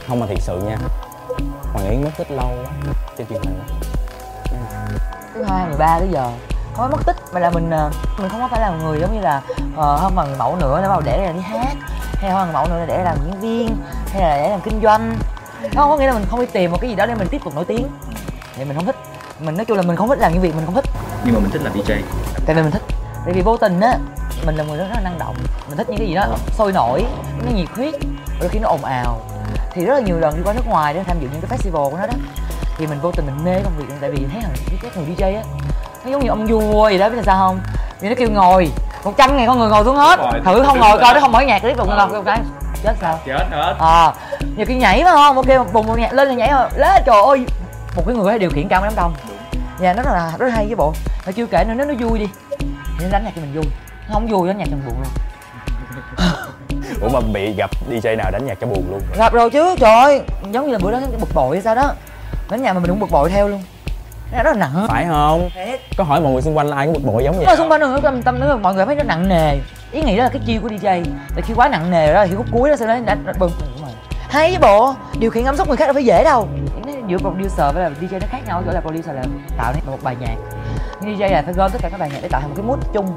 Không 0.08 0.20
mà 0.20 0.26
thiệt 0.28 0.38
sự 0.42 0.62
nha. 0.62 0.78
Hoàng 1.74 1.90
yến 1.90 2.04
mất 2.04 2.10
tích 2.18 2.32
lâu 2.32 2.48
quá. 2.48 2.94
Trên 3.18 3.28
truyền 3.28 3.42
hình 3.44 3.60
á. 3.60 3.76
Thứ 5.34 5.44
hai, 5.44 5.68
13 5.68 6.00
tới 6.00 6.08
giờ. 6.12 6.32
Không 6.74 6.90
phải 6.90 6.90
mất 6.90 7.06
tích. 7.06 7.16
Mà 7.34 7.40
là 7.40 7.50
mình 7.50 7.70
ờ, 7.70 7.92
mình 8.18 8.30
không 8.30 8.42
có 8.42 8.48
phải 8.48 8.62
là 8.62 8.70
người 8.70 9.00
giống 9.00 9.14
như 9.14 9.22
là 9.22 9.42
ờ, 9.76 9.98
không 9.98 10.16
bằng 10.16 10.38
mẫu 10.38 10.56
nữa. 10.56 10.80
Để 10.82 10.88
vào 10.88 11.02
để 11.02 11.26
ra 11.26 11.32
đi 11.32 11.40
hát. 11.40 11.74
Hay 12.14 12.32
không 12.32 12.40
bằng 12.40 12.54
mẫu 12.54 12.68
nữa 12.68 12.80
là 12.80 12.86
để 12.86 13.04
làm 13.04 13.18
diễn 13.26 13.40
viên. 13.40 13.78
Hay 14.14 14.22
là 14.22 14.38
để 14.38 14.50
làm 14.50 14.62
kinh 14.62 14.82
doanh. 14.84 15.18
Không 15.76 15.90
có 15.90 15.98
nghĩa 15.98 16.08
là 16.08 16.14
mình 16.14 16.26
không 16.30 16.40
đi 16.40 16.46
tìm 16.46 16.72
một 16.72 16.78
cái 16.82 16.90
gì 16.90 16.96
đó 16.96 17.06
để 17.06 17.16
mình 17.16 17.28
tiếp 17.32 17.42
tục 17.44 17.56
nổi 17.56 17.66
tiếng. 17.66 17.88
Thì 18.56 18.66
mình 18.66 18.76
không 18.76 18.86
thích. 18.86 18.96
Mình 19.40 19.58
nói 19.58 19.66
chung 19.66 19.78
là 19.78 19.84
mình 19.84 19.96
không 19.96 20.10
thích 20.10 20.20
làm 20.20 20.34
những 20.34 20.42
việc 20.42 20.56
mình 20.56 20.66
không 20.66 20.76
thích. 20.76 20.86
Nhưng 21.26 21.34
mà 21.34 21.40
mình 21.40 21.52
thích 21.52 21.62
làm 21.64 21.74
DJ 21.74 22.21
tại 22.46 22.56
vì 22.56 22.62
mình 22.62 22.72
thích 22.72 22.82
tại 23.26 23.34
vì 23.34 23.42
vô 23.42 23.58
tình 23.58 23.80
á 23.80 23.98
mình 24.46 24.56
là 24.56 24.64
người 24.64 24.78
rất 24.78 24.86
là 24.94 25.00
năng 25.00 25.20
động. 25.20 25.36
Mình 25.68 25.78
thích 25.78 25.90
những 25.90 25.98
cái 25.98 26.08
gì 26.08 26.16
đó 26.16 26.26
sôi 26.58 26.72
nổi 26.72 27.06
nó 27.46 27.52
nhiệt 27.56 27.68
huyết 27.76 27.94
đôi 28.40 28.50
khi 28.50 28.60
nó 28.60 28.68
ồn 28.70 28.86
ào. 28.86 29.20
Thì 29.74 29.86
rất 29.86 29.94
là 29.94 30.00
nhiều 30.00 30.20
lần 30.20 30.36
đi 30.38 30.42
qua 30.46 30.54
nước 30.54 30.68
ngoài 30.68 30.94
để 30.94 31.04
tham 31.04 31.20
dự 31.20 31.28
những 31.32 31.42
cái 31.42 31.58
festival 31.58 31.90
của 31.92 31.98
nó 31.98 32.08
đó. 32.08 32.14
Thì 32.78 32.88
mình 32.88 33.00
vô 33.02 33.12
tình 33.12 33.26
mình 33.26 33.46
mê 33.46 33.62
công 33.64 33.74
việc 33.78 33.86
tại 34.02 34.12
vì 34.12 34.26
thấy 34.34 34.42
là 34.42 34.50
các 34.82 34.98
người 34.98 35.06
DJ 35.18 35.36
á 35.36 35.42
nó 36.06 36.12
giống 36.12 36.22
như 36.24 36.30
ông 36.30 36.46
vua 36.48 36.84
vậy 36.84 36.98
đó 36.98 37.10
biết 37.10 37.16
là 37.16 37.24
sao 37.24 37.38
không? 37.38 37.60
Vì 38.00 38.10
nó 38.10 38.16
kêu 38.18 38.30
ngồi 38.30 38.72
một 39.04 39.14
trăm 39.18 39.38
ngàn 39.38 39.48
con 39.48 39.60
người 39.60 39.70
ngồi 39.70 39.84
xuống 39.86 39.96
hết. 39.96 40.20
Rồi, 40.20 40.42
thử 40.46 40.64
không 40.66 40.80
ngồi 40.80 41.00
coi 41.00 41.14
nó 41.14 41.20
không 41.20 41.32
mở 41.32 41.42
nhạc 41.42 41.62
vào 41.64 41.72
Ừ. 41.78 41.86
ngồi 41.98 42.08
một 42.08 42.22
cái 42.26 42.40
chết 42.84 42.96
sao? 43.02 43.20
Chết 43.26 43.46
hết 43.52 43.76
à 43.80 44.14
nhiều 44.56 44.66
khi 44.66 44.76
nhảy 44.76 45.04
phải 45.04 45.14
không? 45.14 45.36
Ok 45.36 45.48
một 45.48 45.74
bùng 45.74 45.88
một 45.88 46.00
nhạc 46.00 46.14
lên 46.14 46.28
là 46.28 46.34
nhảy 46.34 46.52
rồi 46.52 46.70
lên 46.76 47.04
trời 47.06 47.22
ơi 47.28 47.46
một 47.96 48.04
cái 48.06 48.16
người 48.16 48.26
có 48.26 48.32
thể 48.32 48.40
điều 48.40 48.50
khiển 48.50 48.68
cả 48.68 48.80
một 48.80 48.84
đám 48.86 48.96
đông 48.96 49.14
nhà 49.82 49.94
nó 49.94 50.04
rất 50.04 50.12
là 50.14 50.32
rất 50.40 50.50
hay 50.54 50.66
với 50.66 50.76
bộ. 50.76 50.94
Mà 51.26 51.32
chưa 51.32 51.46
kể 51.46 51.64
nữa 51.68 51.74
nếu 51.78 51.88
nó 51.88 51.94
vui 51.94 52.20
đi 52.20 52.28
thì 53.00 53.06
nó 53.06 53.12
đánh 53.12 53.24
nhạc 53.24 53.32
cho 53.36 53.42
mình 53.42 53.54
vui. 53.54 53.66
Nó 54.08 54.14
không 54.14 54.28
vui 54.28 54.48
nó 54.48 54.54
nhạc 54.54 54.66
cho 54.72 54.76
mình 54.76 54.86
buồn 54.86 54.96
luôn. 54.98 55.08
Ủa 57.02 57.10
mà 57.10 57.20
bị 57.34 57.54
gặp 57.54 57.72
dj 57.90 58.18
nào 58.18 58.32
đánh 58.32 58.46
nhạc 58.46 58.58
cho 58.62 58.68
buồn 58.68 58.84
luôn? 58.92 59.02
Gặp 59.18 59.34
rồi 59.34 59.50
chứ 59.50 59.76
trời 59.80 59.96
ơi. 59.96 60.22
Giống 60.52 60.66
như 60.66 60.74
là 60.74 60.80
bữa 60.82 60.92
đó 60.92 61.00
nó 61.00 61.08
bực 61.20 61.30
bội 61.34 61.56
hay 61.56 61.64
sao 61.64 61.76
đó. 61.76 61.94
Đánh 62.50 62.62
nhạc 62.62 62.74
mà 62.74 62.80
mình 62.80 62.90
cũng 62.90 63.00
bực 63.00 63.12
bội 63.12 63.30
theo 63.30 63.48
luôn. 63.48 63.64
Nó 64.32 64.44
rất 64.44 64.58
là 64.58 64.60
nặng. 64.60 64.88
Phải 64.90 65.06
không? 65.10 65.50
Có 65.98 66.04
hỏi 66.04 66.22
mọi 66.22 66.32
người 66.32 66.42
xung 66.42 66.58
quanh 66.58 66.68
là 66.68 66.78
ai 66.78 66.88
cũng 66.88 66.94
bực 66.94 67.12
bội 67.12 67.24
giống 67.24 67.38
vậy 67.38 67.46
mà 67.46 67.56
xung 67.56 67.72
quanh 67.72 67.82
nữa 67.82 68.00
tâm 68.04 68.22
tâm 68.22 68.40
nữa. 68.40 68.60
Mọi 68.62 68.74
người 68.74 68.86
thấy 68.86 68.96
nó 68.96 69.04
nặng 69.04 69.30
nề. 69.30 69.58
Ý 69.92 70.02
nghĩ 70.02 70.18
đó 70.18 70.24
là 70.24 70.30
cái 70.30 70.42
chiêu 70.46 70.62
của 70.62 70.68
DJ. 70.68 71.06
Tại 71.36 71.42
khi 71.42 71.54
quá 71.54 71.70
nặng 71.70 71.92
nề 71.92 72.14
rồi 72.14 72.28
thì 72.28 72.36
khúc 72.36 72.46
cuối 72.52 72.70
đó 72.70 72.76
sau 72.76 72.88
đó 72.88 72.98
đã, 73.06 73.16
bừng 73.40 73.52
hay 74.30 74.50
với 74.50 74.60
bộ 74.60 74.94
điều 75.20 75.32
khiển 75.32 75.46
cảm 75.46 75.58
xúc 75.58 75.68
người 75.68 75.78
khác 75.78 75.86
đâu 75.86 75.94
phải 75.94 76.06
dễ 76.06 76.24
đâu. 76.24 76.48
nó 76.76 76.81
giữa 77.12 77.18
producer 77.18 77.74
với 77.74 77.84
là 77.84 77.90
DJ 78.02 78.20
nó 78.20 78.28
khác 78.30 78.40
nhau 78.46 78.64
chỗ 78.66 78.72
là 78.72 78.82
producer 78.82 79.16
là 79.16 79.24
tạo 79.58 79.74
nên 79.74 79.84
một 79.86 79.98
bài 80.04 80.16
nhạc. 80.20 80.36
Nhưng 81.02 81.18
DJ 81.18 81.32
là 81.32 81.42
phải 81.42 81.54
gom 81.54 81.72
tất 81.72 81.80
cả 81.82 81.90
các 81.90 82.00
bài 82.00 82.10
nhạc 82.14 82.20
để 82.22 82.28
tạo 82.28 82.42
thành 82.42 82.50
một 82.50 82.56
cái 82.58 82.66
mood 82.66 82.80
chung. 82.94 83.08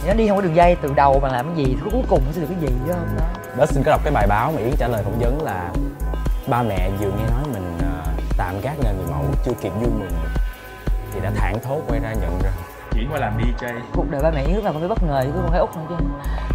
Thì 0.00 0.08
nó 0.08 0.14
đi 0.14 0.28
không 0.28 0.36
có 0.36 0.42
đường 0.42 0.56
dây 0.56 0.76
từ 0.82 0.92
đầu 0.96 1.20
bằng 1.20 1.32
làm 1.32 1.46
cái 1.46 1.64
gì 1.64 1.64
thì 1.64 1.90
cuối 1.92 2.02
cùng 2.08 2.22
nó 2.26 2.32
sẽ 2.32 2.40
được 2.40 2.46
cái 2.50 2.58
gì 2.60 2.76
chứ 2.86 2.92
không? 2.92 3.16
Đó 3.18 3.24
đó 3.58 3.66
xin 3.66 3.82
có 3.82 3.90
đọc 3.90 4.00
cái 4.04 4.12
bài 4.12 4.26
báo 4.26 4.52
mà 4.52 4.60
yến 4.60 4.76
trả 4.78 4.88
lời 4.88 5.02
phỏng 5.04 5.18
vấn 5.18 5.42
là 5.42 5.70
ba 6.48 6.62
mẹ 6.62 6.90
vừa 7.00 7.10
nghe 7.10 7.24
nói 7.30 7.42
mình 7.52 7.78
ờ, 7.82 8.12
tạm 8.36 8.54
gác 8.62 8.78
nghề 8.78 8.92
người 8.92 9.06
mẫu 9.10 9.24
chưa 9.44 9.52
kịp 9.60 9.70
vui 9.70 9.90
mừng. 9.98 10.12
Thì 11.14 11.20
đã 11.20 11.30
thảng 11.36 11.58
thốt 11.62 11.80
quay 11.88 12.00
ra 12.00 12.12
nhận 12.12 12.38
ra. 12.42 12.50
Chuyển 12.92 13.08
qua 13.12 13.20
làm 13.20 13.38
DJ. 13.38 13.80
Cuộc 13.92 14.10
đời 14.10 14.22
ba 14.22 14.30
mẹ 14.30 14.44
Yến 14.44 14.64
nào 14.64 14.72
cũng 14.72 14.82
phải 14.82 14.88
bất 14.88 15.02
ngờ 15.02 15.20
với 15.20 15.42
con 15.42 15.52
gái 15.52 15.60
út 15.60 15.76
nữa 15.76 15.82
chứ. 15.88 15.94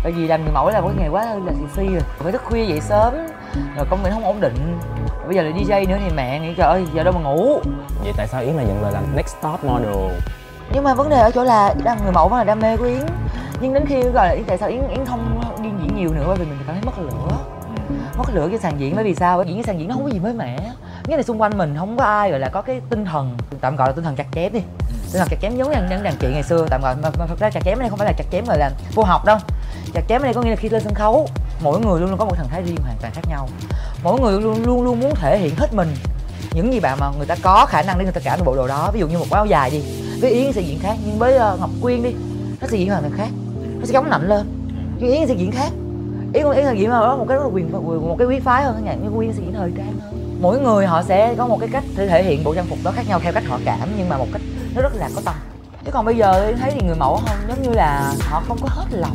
Tại 0.04 0.12
vì 0.12 0.28
làm 0.28 0.44
người 0.44 0.54
mẫu 0.54 0.70
là 0.70 0.82
một 0.82 0.88
cái 0.88 0.98
nghề 1.04 1.10
quá 1.10 1.26
là 1.26 1.52
thị 1.60 1.66
phi 1.74 1.86
rồi. 1.86 2.02
Phải 2.18 2.32
thức 2.32 2.42
khuya 2.46 2.66
dậy 2.66 2.82
sớm 2.82 3.14
rồi 3.76 3.86
công 3.90 4.04
việc 4.04 4.10
không 4.14 4.24
ổn 4.24 4.42
định 4.42 4.80
bây 5.26 5.36
giờ 5.36 5.42
là 5.42 5.50
DJ 5.50 5.88
nữa 5.88 5.98
thì 6.06 6.16
mẹ 6.16 6.40
nghĩ 6.40 6.54
trời 6.58 6.68
ơi 6.68 6.86
giờ 6.94 7.04
đâu 7.04 7.14
mà 7.14 7.22
ngủ. 7.22 7.62
Vậy 8.04 8.14
tại 8.18 8.28
sao 8.28 8.42
yến 8.42 8.54
lại 8.54 8.66
nhận 8.66 8.84
lời 8.84 8.92
làm 8.94 9.16
next 9.16 9.36
top 9.42 9.64
model? 9.64 10.18
Nhưng 10.74 10.84
mà 10.84 10.94
vấn 10.94 11.10
đề 11.10 11.20
ở 11.20 11.32
chỗ 11.32 11.44
là 11.44 11.74
đang 11.84 11.98
người 12.04 12.12
mẫu 12.12 12.30
vẫn 12.30 12.38
là 12.38 12.44
đam 12.44 12.60
mê 12.60 12.78
của 12.78 12.86
yến. 12.86 13.06
Nhưng 13.62 13.74
đến 13.74 13.86
khi 13.86 14.02
gọi 14.02 14.28
là 14.28 14.34
yến 14.34 14.44
tại 14.44 14.58
sao 14.58 14.70
yến 14.70 14.88
yến 14.88 15.06
không 15.06 15.42
đi 15.64 15.70
diễn 15.82 15.96
nhiều 15.96 16.10
nữa 16.14 16.24
bởi 16.28 16.36
vì 16.36 16.46
mình 16.46 16.60
cảm 16.68 16.76
thấy 16.76 16.86
mất 16.86 17.00
lửa. 17.00 17.38
Mất 18.18 18.30
lửa 18.34 18.48
cái 18.50 18.60
sàn 18.60 18.80
diễn 18.80 18.96
bởi 18.96 19.04
vì 19.04 19.16
sao? 19.16 19.38
Bởi 19.38 19.46
vì 19.46 19.54
cái 19.54 19.64
sàn 19.64 19.80
diễn 19.80 19.88
nó 19.88 19.96
không 19.96 20.04
có 20.04 20.10
gì 20.10 20.20
mới 20.20 20.34
mẻ. 20.34 20.58
Nghĩa 21.08 21.18
là 21.18 21.24
xung 21.24 21.42
quanh 21.42 21.58
mình 21.58 21.76
không 21.78 21.98
có 21.98 22.04
ai 22.04 22.32
gọi 22.32 22.40
là 22.40 22.50
có 22.50 22.62
cái 22.62 22.82
tinh 22.90 23.06
thần 23.06 23.38
tạm 23.62 23.76
gọi 23.76 23.90
là 23.90 23.94
tinh 23.94 24.04
thần 24.04 24.16
chặt 24.16 24.28
chém 24.36 24.54
đi. 24.54 24.60
Tinh 24.90 25.20
thần 25.20 25.28
chặt 25.30 25.38
chém 25.42 25.58
giống 25.58 25.72
như 25.72 25.78
những 25.90 26.04
đàn 26.04 26.16
chị 26.20 26.28
ngày 26.34 26.44
xưa 26.44 26.66
tạm 26.70 26.82
gọi 26.82 26.96
mà, 26.96 27.10
mà 27.20 27.26
thật 27.26 27.40
ra 27.40 27.50
chặt 27.50 27.60
chém 27.66 27.78
ở 27.78 27.82
đây 27.82 27.90
không 27.90 28.00
phải 28.00 28.08
là 28.08 28.14
chặt 28.18 28.26
chém 28.32 28.46
gọi 28.46 28.58
là 28.58 28.72
vô 28.94 29.04
học 29.04 29.26
đâu. 29.26 29.38
Chặt 29.94 30.02
chém 30.10 30.22
ở 30.22 30.24
đây 30.24 30.34
có 30.34 30.42
nghĩa 30.42 30.50
là 30.50 30.56
khi 30.56 30.70
lên 30.70 30.82
sân 30.82 30.94
khấu 30.94 31.28
mỗi 31.64 31.80
người 31.80 32.00
luôn 32.00 32.10
luôn 32.10 32.20
có 32.20 32.26
một 32.26 32.36
thần 32.36 32.48
thái 32.48 32.62
riêng 32.64 32.78
hoàn 32.84 32.96
toàn 33.02 33.14
khác 33.14 33.22
nhau. 33.30 33.50
Mỗi 34.04 34.20
người 34.20 34.42
luôn 34.42 34.64
luôn 34.66 34.84
luôn 34.84 35.00
muốn 35.00 35.16
thể 35.16 35.40
hiện 35.40 35.56
hết 35.58 35.74
mình. 35.74 35.96
Những 36.54 36.74
gì 36.74 36.80
bạn 36.80 36.98
mà 37.00 37.12
người 37.18 37.26
ta 37.26 37.36
có 37.42 37.66
khả 37.66 37.82
năng 37.82 37.98
để 37.98 38.04
người 38.04 38.14
ta 38.14 38.22
cảm 38.24 38.40
được 38.40 38.46
bộ 38.46 38.56
đồ 38.56 38.68
đó 38.68 38.92
ví 38.94 39.00
dụ 39.00 39.08
như 39.08 39.18
một 39.18 39.32
áo 39.32 39.46
dài 39.46 39.70
đi 39.70 39.84
với 40.22 40.32
yến 40.32 40.54
sẽ 40.54 40.62
diễn 40.62 40.80
khác 40.80 40.98
nhưng 41.06 41.20
với 41.20 41.36
uh, 41.36 41.60
ngọc 41.60 41.70
quyên 41.82 42.04
đi 42.04 42.16
nó 42.62 42.68
sẽ 42.68 42.78
diễn 42.78 42.90
hoàn 42.90 43.02
toàn 43.02 43.14
khác. 43.18 43.28
Nó 43.80 43.86
sẽ 43.86 43.94
chống 43.94 44.10
nạnh 44.10 44.28
lên 44.28 44.48
nhưng 44.98 45.12
yến 45.12 45.28
sẽ 45.28 45.34
diễn 45.34 45.52
khác. 45.52 45.70
Yến 46.34 46.52
yến 46.52 46.66
là 46.66 46.72
diễn 46.72 46.90
mà 46.90 47.16
một 47.16 47.26
cái 47.30 47.38
rất 47.38 47.44
là 47.44 47.50
quyền 47.54 47.72
một 48.08 48.16
cái 48.20 48.28
quý 48.28 48.40
phái 48.40 48.64
hơn 48.64 48.86
nhạc 48.86 48.96
nhưng 49.04 49.16
quyên 49.16 49.34
sẽ 49.34 49.40
diễn 49.40 49.54
thời 49.54 49.72
trang 49.78 50.00
hơn. 50.02 50.38
Mỗi 50.42 50.60
người 50.60 50.86
họ 50.86 51.04
sẽ 51.04 51.36
có 51.38 51.48
một 51.48 51.58
cái 51.60 51.70
cách 51.72 51.84
để 51.98 52.08
thể 52.08 52.24
hiện 52.24 52.44
bộ 52.44 52.56
trang 52.56 52.66
phục 52.66 52.78
đó 52.84 52.92
khác 52.96 53.04
nhau 53.08 53.20
theo 53.20 53.34
cách 53.34 53.44
họ 53.48 53.60
cảm 53.66 53.90
nhưng 53.98 54.10
mà 54.10 54.18
một 54.18 54.28
cách 54.34 54.42
nó 54.76 54.82
rất 54.82 54.96
là 54.96 55.10
có 55.16 55.22
tâm. 55.26 55.36
Chứ 55.86 55.92
còn 55.92 56.06
bây 56.06 56.16
giờ 56.16 56.54
thấy 56.60 56.72
thì 56.72 56.88
người 56.88 56.96
mẫu 56.96 57.16
không 57.16 57.38
giống 57.48 57.62
như 57.62 57.70
là 57.70 58.14
họ 58.20 58.44
không 58.48 58.58
có 58.62 58.68
hết 58.72 58.86
lòng 58.92 59.12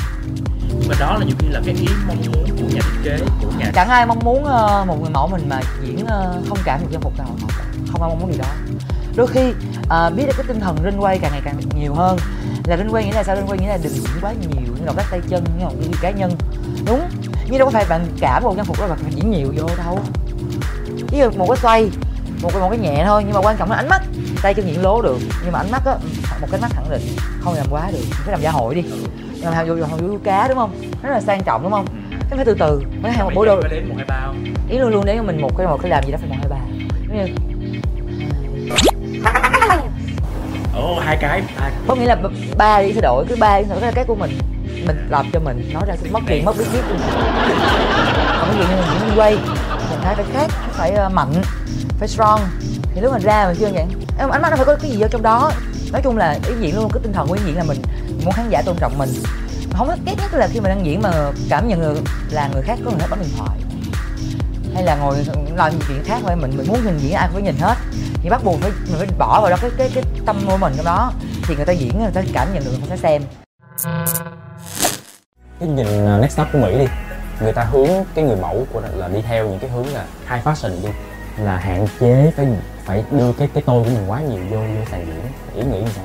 mà 0.89 0.95
đó 1.01 1.17
là 1.19 1.25
nhiều 1.25 1.37
khi 1.39 1.49
là 1.49 1.61
cái 1.65 1.75
ý 1.75 1.87
mong 2.07 2.17
muốn 2.33 2.45
của 2.57 2.75
nhà 2.75 2.81
thiết 2.83 2.99
kế, 3.05 3.19
của 3.43 3.51
nhà 3.59 3.71
chẳng 3.75 3.89
ai 3.89 4.07
mong 4.07 4.19
muốn 4.25 4.45
ờ, 4.45 4.85
một 4.87 4.97
người 5.01 5.11
mẫu 5.11 5.29
mình 5.29 5.49
mà 5.49 5.61
diễn 5.83 6.07
ờ, 6.07 6.43
không 6.49 6.59
cảm 6.65 6.81
được 6.81 6.89
trang 6.93 7.01
phục 7.01 7.19
nào. 7.19 7.27
Không 7.41 7.51
không 7.93 8.03
ai 8.03 8.09
mong 8.09 8.21
muốn 8.21 8.31
điều 8.31 8.39
đó. 8.39 8.49
Đôi 9.17 9.27
khi 9.27 9.53
ờ, 9.89 10.11
biết 10.17 10.27
được 10.27 10.33
cái 10.37 10.45
tinh 10.49 10.61
thần 10.61 10.77
rinh 10.85 11.03
quay 11.03 11.19
càng 11.19 11.33
ngày 11.33 11.41
càng 11.45 11.61
nhiều 11.79 11.95
hơn. 11.95 12.19
Là 12.65 12.77
rinh 12.77 12.95
quay 12.95 13.05
nghĩa 13.05 13.13
là 13.13 13.23
sao? 13.23 13.37
Rinh 13.37 13.47
quay 13.47 13.59
nghĩa 13.59 13.69
là 13.69 13.79
đừng 13.83 13.93
diễn 13.93 14.21
quá 14.21 14.33
nhiều 14.33 14.61
những 14.77 14.87
động 14.87 14.97
tác 14.97 15.07
tay 15.11 15.21
chân 15.29 15.45
những 15.45 15.69
động 15.69 15.83
tác 15.93 15.99
cá 16.01 16.11
nhân. 16.11 16.33
Đúng. 16.87 17.09
Nhưng 17.47 17.59
đâu 17.59 17.67
có 17.67 17.71
phải 17.71 17.85
bạn 17.89 18.07
cảm 18.21 18.43
một 18.43 18.55
trang 18.57 18.65
phục 18.65 18.81
đó 18.81 18.89
bạn 18.89 18.99
phải 19.03 19.13
diễn 19.15 19.31
nhiều 19.31 19.53
vô 19.57 19.69
đâu. 19.77 20.01
Ví 21.11 21.19
dụ 21.19 21.31
một 21.31 21.47
cái 21.49 21.57
xoay 21.57 21.91
một 22.43 22.51
cái 22.53 22.61
một 22.61 22.69
cái 22.71 22.79
nhẹ 22.79 23.05
thôi, 23.07 23.23
nhưng 23.25 23.35
mà 23.35 23.41
quan 23.41 23.57
trọng 23.57 23.71
là 23.71 23.77
ánh 23.77 23.89
mắt. 23.89 24.03
Tay 24.43 24.55
chân 24.55 24.67
diễn 24.67 24.83
lố 24.83 25.03
được, 25.03 25.19
nhưng 25.43 25.53
mà 25.53 25.59
ánh 25.59 25.71
mắt 25.71 25.83
á, 25.85 25.95
một 26.41 26.47
cái 26.51 26.61
mắt 26.61 26.71
khẳng 26.75 26.91
định, 26.91 27.03
không 27.41 27.55
làm 27.55 27.67
quá 27.71 27.91
được. 27.93 28.05
Phải 28.11 28.33
làm 28.33 28.41
gia 28.41 28.51
hội 28.51 28.75
đi 28.75 28.85
làm 29.43 29.55
hào 29.55 29.67
vô 29.67 29.75
hào 29.75 29.99
vô 29.99 30.19
cá 30.25 30.49
đúng 30.49 30.59
không? 30.59 30.71
Rất 31.03 31.11
là 31.11 31.21
sang 31.21 31.45
trọng 31.45 31.63
đúng 31.63 31.73
không? 31.73 31.87
Cái 32.11 32.37
phải 32.37 32.45
từ 32.45 32.55
từ 32.59 32.83
phải 33.03 33.13
hàng 33.13 33.35
một 33.35 33.45
đồ 33.45 33.61
phải 33.61 33.71
đến 33.71 33.89
một 33.89 33.95
hai 33.97 34.05
bao 34.09 34.35
ý 34.69 34.79
luôn 34.79 34.91
luôn 34.91 35.05
để 35.05 35.17
cho 35.17 35.23
mình 35.23 35.41
một 35.41 35.51
cái 35.59 35.67
một 35.67 35.79
cái 35.83 35.91
làm 35.91 36.05
gì 36.05 36.13
đó 36.13 36.19
phải 36.21 36.29
một 36.29 36.37
hai 36.39 36.49
ba. 36.49 36.57
Như 37.15 37.27
ồ 40.75 40.99
hai 41.01 41.17
cái. 41.21 41.43
Hai 41.57 41.73
có 41.89 41.95
nghĩa 41.95 42.07
là 42.07 42.17
ba 42.57 42.83
đi 42.83 42.93
sẽ 42.93 43.01
đổi 43.01 43.25
cứ 43.29 43.37
ba 43.37 43.61
đi 43.61 43.65
cái 43.81 43.93
cái 43.93 44.05
của 44.05 44.15
mình. 44.15 44.39
Mình 44.87 45.07
làm 45.11 45.27
cho 45.33 45.41
mình 45.41 45.71
nói 45.73 45.83
ra 45.87 45.95
sẽ 45.97 46.11
mất 46.11 46.21
tiền 46.27 46.45
mất 46.45 46.59
biết 46.59 46.65
biết 46.73 46.83
luôn. 46.89 46.99
Còn 48.41 48.51
ví 48.51 48.59
dụ 48.59 48.69
như 48.69 48.77
mình 49.07 49.19
quay 49.19 49.37
mình 49.91 50.01
thấy 50.03 50.15
phải 50.15 50.25
khác 50.33 50.51
phải 50.51 50.91
ờ, 50.91 51.09
mạnh 51.09 51.33
phải 51.99 52.09
strong. 52.09 52.41
Thì 52.95 53.01
lúc 53.01 53.13
mình 53.13 53.23
ra 53.23 53.47
mình 53.47 53.57
chưa 53.61 53.69
vậy 53.73 53.85
em 54.19 54.29
ánh 54.29 54.43
mắt 54.43 54.51
nó 54.51 54.57
phải 54.57 54.67
có 54.67 54.77
cái 54.77 54.91
gì 54.91 55.01
ở 55.01 55.09
trong 55.09 55.23
đó? 55.23 55.53
Nói 55.93 56.03
chung 56.05 56.17
là 56.17 56.39
ý 56.49 56.55
diễn 56.61 56.77
luôn 56.77 56.91
cái 56.93 57.01
tinh 57.03 57.13
thần 57.13 57.29
của 57.29 57.35
ý 57.35 57.41
diễn 57.47 57.57
là 57.57 57.65
mình 57.65 57.83
muốn 58.29 58.35
khán 58.35 58.51
giả 58.51 58.63
tôn 58.63 58.77
trọng 58.77 58.99
mình. 58.99 59.09
Không 59.73 59.89
thích 59.89 59.99
ghét 60.07 60.15
nhất 60.19 60.35
là 60.35 60.49
khi 60.53 60.61
mà 60.61 60.69
đang 60.69 60.87
diễn 60.87 61.03
mà 61.03 61.11
cảm 61.51 61.69
nhận 61.69 61.81
được 61.81 62.03
là 62.31 62.49
người 62.53 62.63
khác 62.63 62.79
có 62.85 62.91
người 62.91 63.09
bấm 63.11 63.21
điện 63.21 63.31
thoại. 63.39 63.59
Hay 64.75 64.85
là 64.85 64.97
ngồi 64.97 65.17
làm 65.57 65.73
những 65.73 65.81
chuyện 65.89 66.05
khác 66.05 66.19
thôi, 66.27 66.37
mình 66.37 66.57
mình 66.57 66.67
muốn 66.69 66.85
nhìn 66.85 66.99
diễn, 66.99 67.15
ai 67.15 67.29
cũng 67.29 67.35
phải 67.35 67.43
nhìn 67.43 67.57
hết. 67.61 67.75
Thì 68.23 68.31
bắt 68.31 68.45
buộc 68.45 68.61
phải 68.61 68.71
mình 68.71 68.97
phải 68.99 69.07
bỏ 69.19 69.41
vào 69.41 69.51
đó 69.51 69.57
cái 69.61 69.71
cái 69.79 69.91
cái 69.95 70.05
tâm 70.27 70.37
của 70.47 70.57
mình 70.57 70.73
trong 70.77 70.85
đó. 70.85 71.13
Thì 71.47 71.57
người 71.57 71.65
ta 71.65 71.73
diễn, 71.73 71.99
người 71.99 72.11
ta 72.15 72.23
cảm 72.33 72.55
nhận 72.55 72.65
được, 72.65 72.71
người 72.81 72.91
ta 72.91 72.97
xem. 72.97 73.23
Cái 75.61 75.69
nhìn 75.69 76.07
à, 76.07 76.19
next 76.19 76.37
top 76.37 76.47
của 76.53 76.59
mỹ 76.59 76.79
đi. 76.79 76.87
Người 77.41 77.53
ta 77.53 77.65
hướng 77.65 77.89
cái 78.15 78.25
người 78.25 78.37
mẫu 78.37 78.67
của 78.73 78.81
là 78.95 79.09
đi 79.09 79.23
theo 79.23 79.49
những 79.49 79.59
cái 79.59 79.71
hướng 79.71 79.87
là 79.95 80.05
high 80.31 80.47
fashion 80.47 80.83
đi. 80.83 80.89
Là 81.39 81.57
hạn 81.57 81.87
chế 82.01 82.33
phải 82.37 82.47
phải 82.85 83.05
đưa 83.11 83.33
cái 83.33 83.49
cái 83.55 83.63
tôi 83.67 83.85
của 83.85 83.91
mình 83.91 84.11
quá 84.11 84.21
nhiều 84.21 84.41
vô 84.51 84.57
vô 84.57 84.85
sàn 84.91 85.07
diễn. 85.07 85.65
Ý 85.65 85.73
nghĩ 85.73 85.81
như 85.81 85.91
sao? 85.97 86.05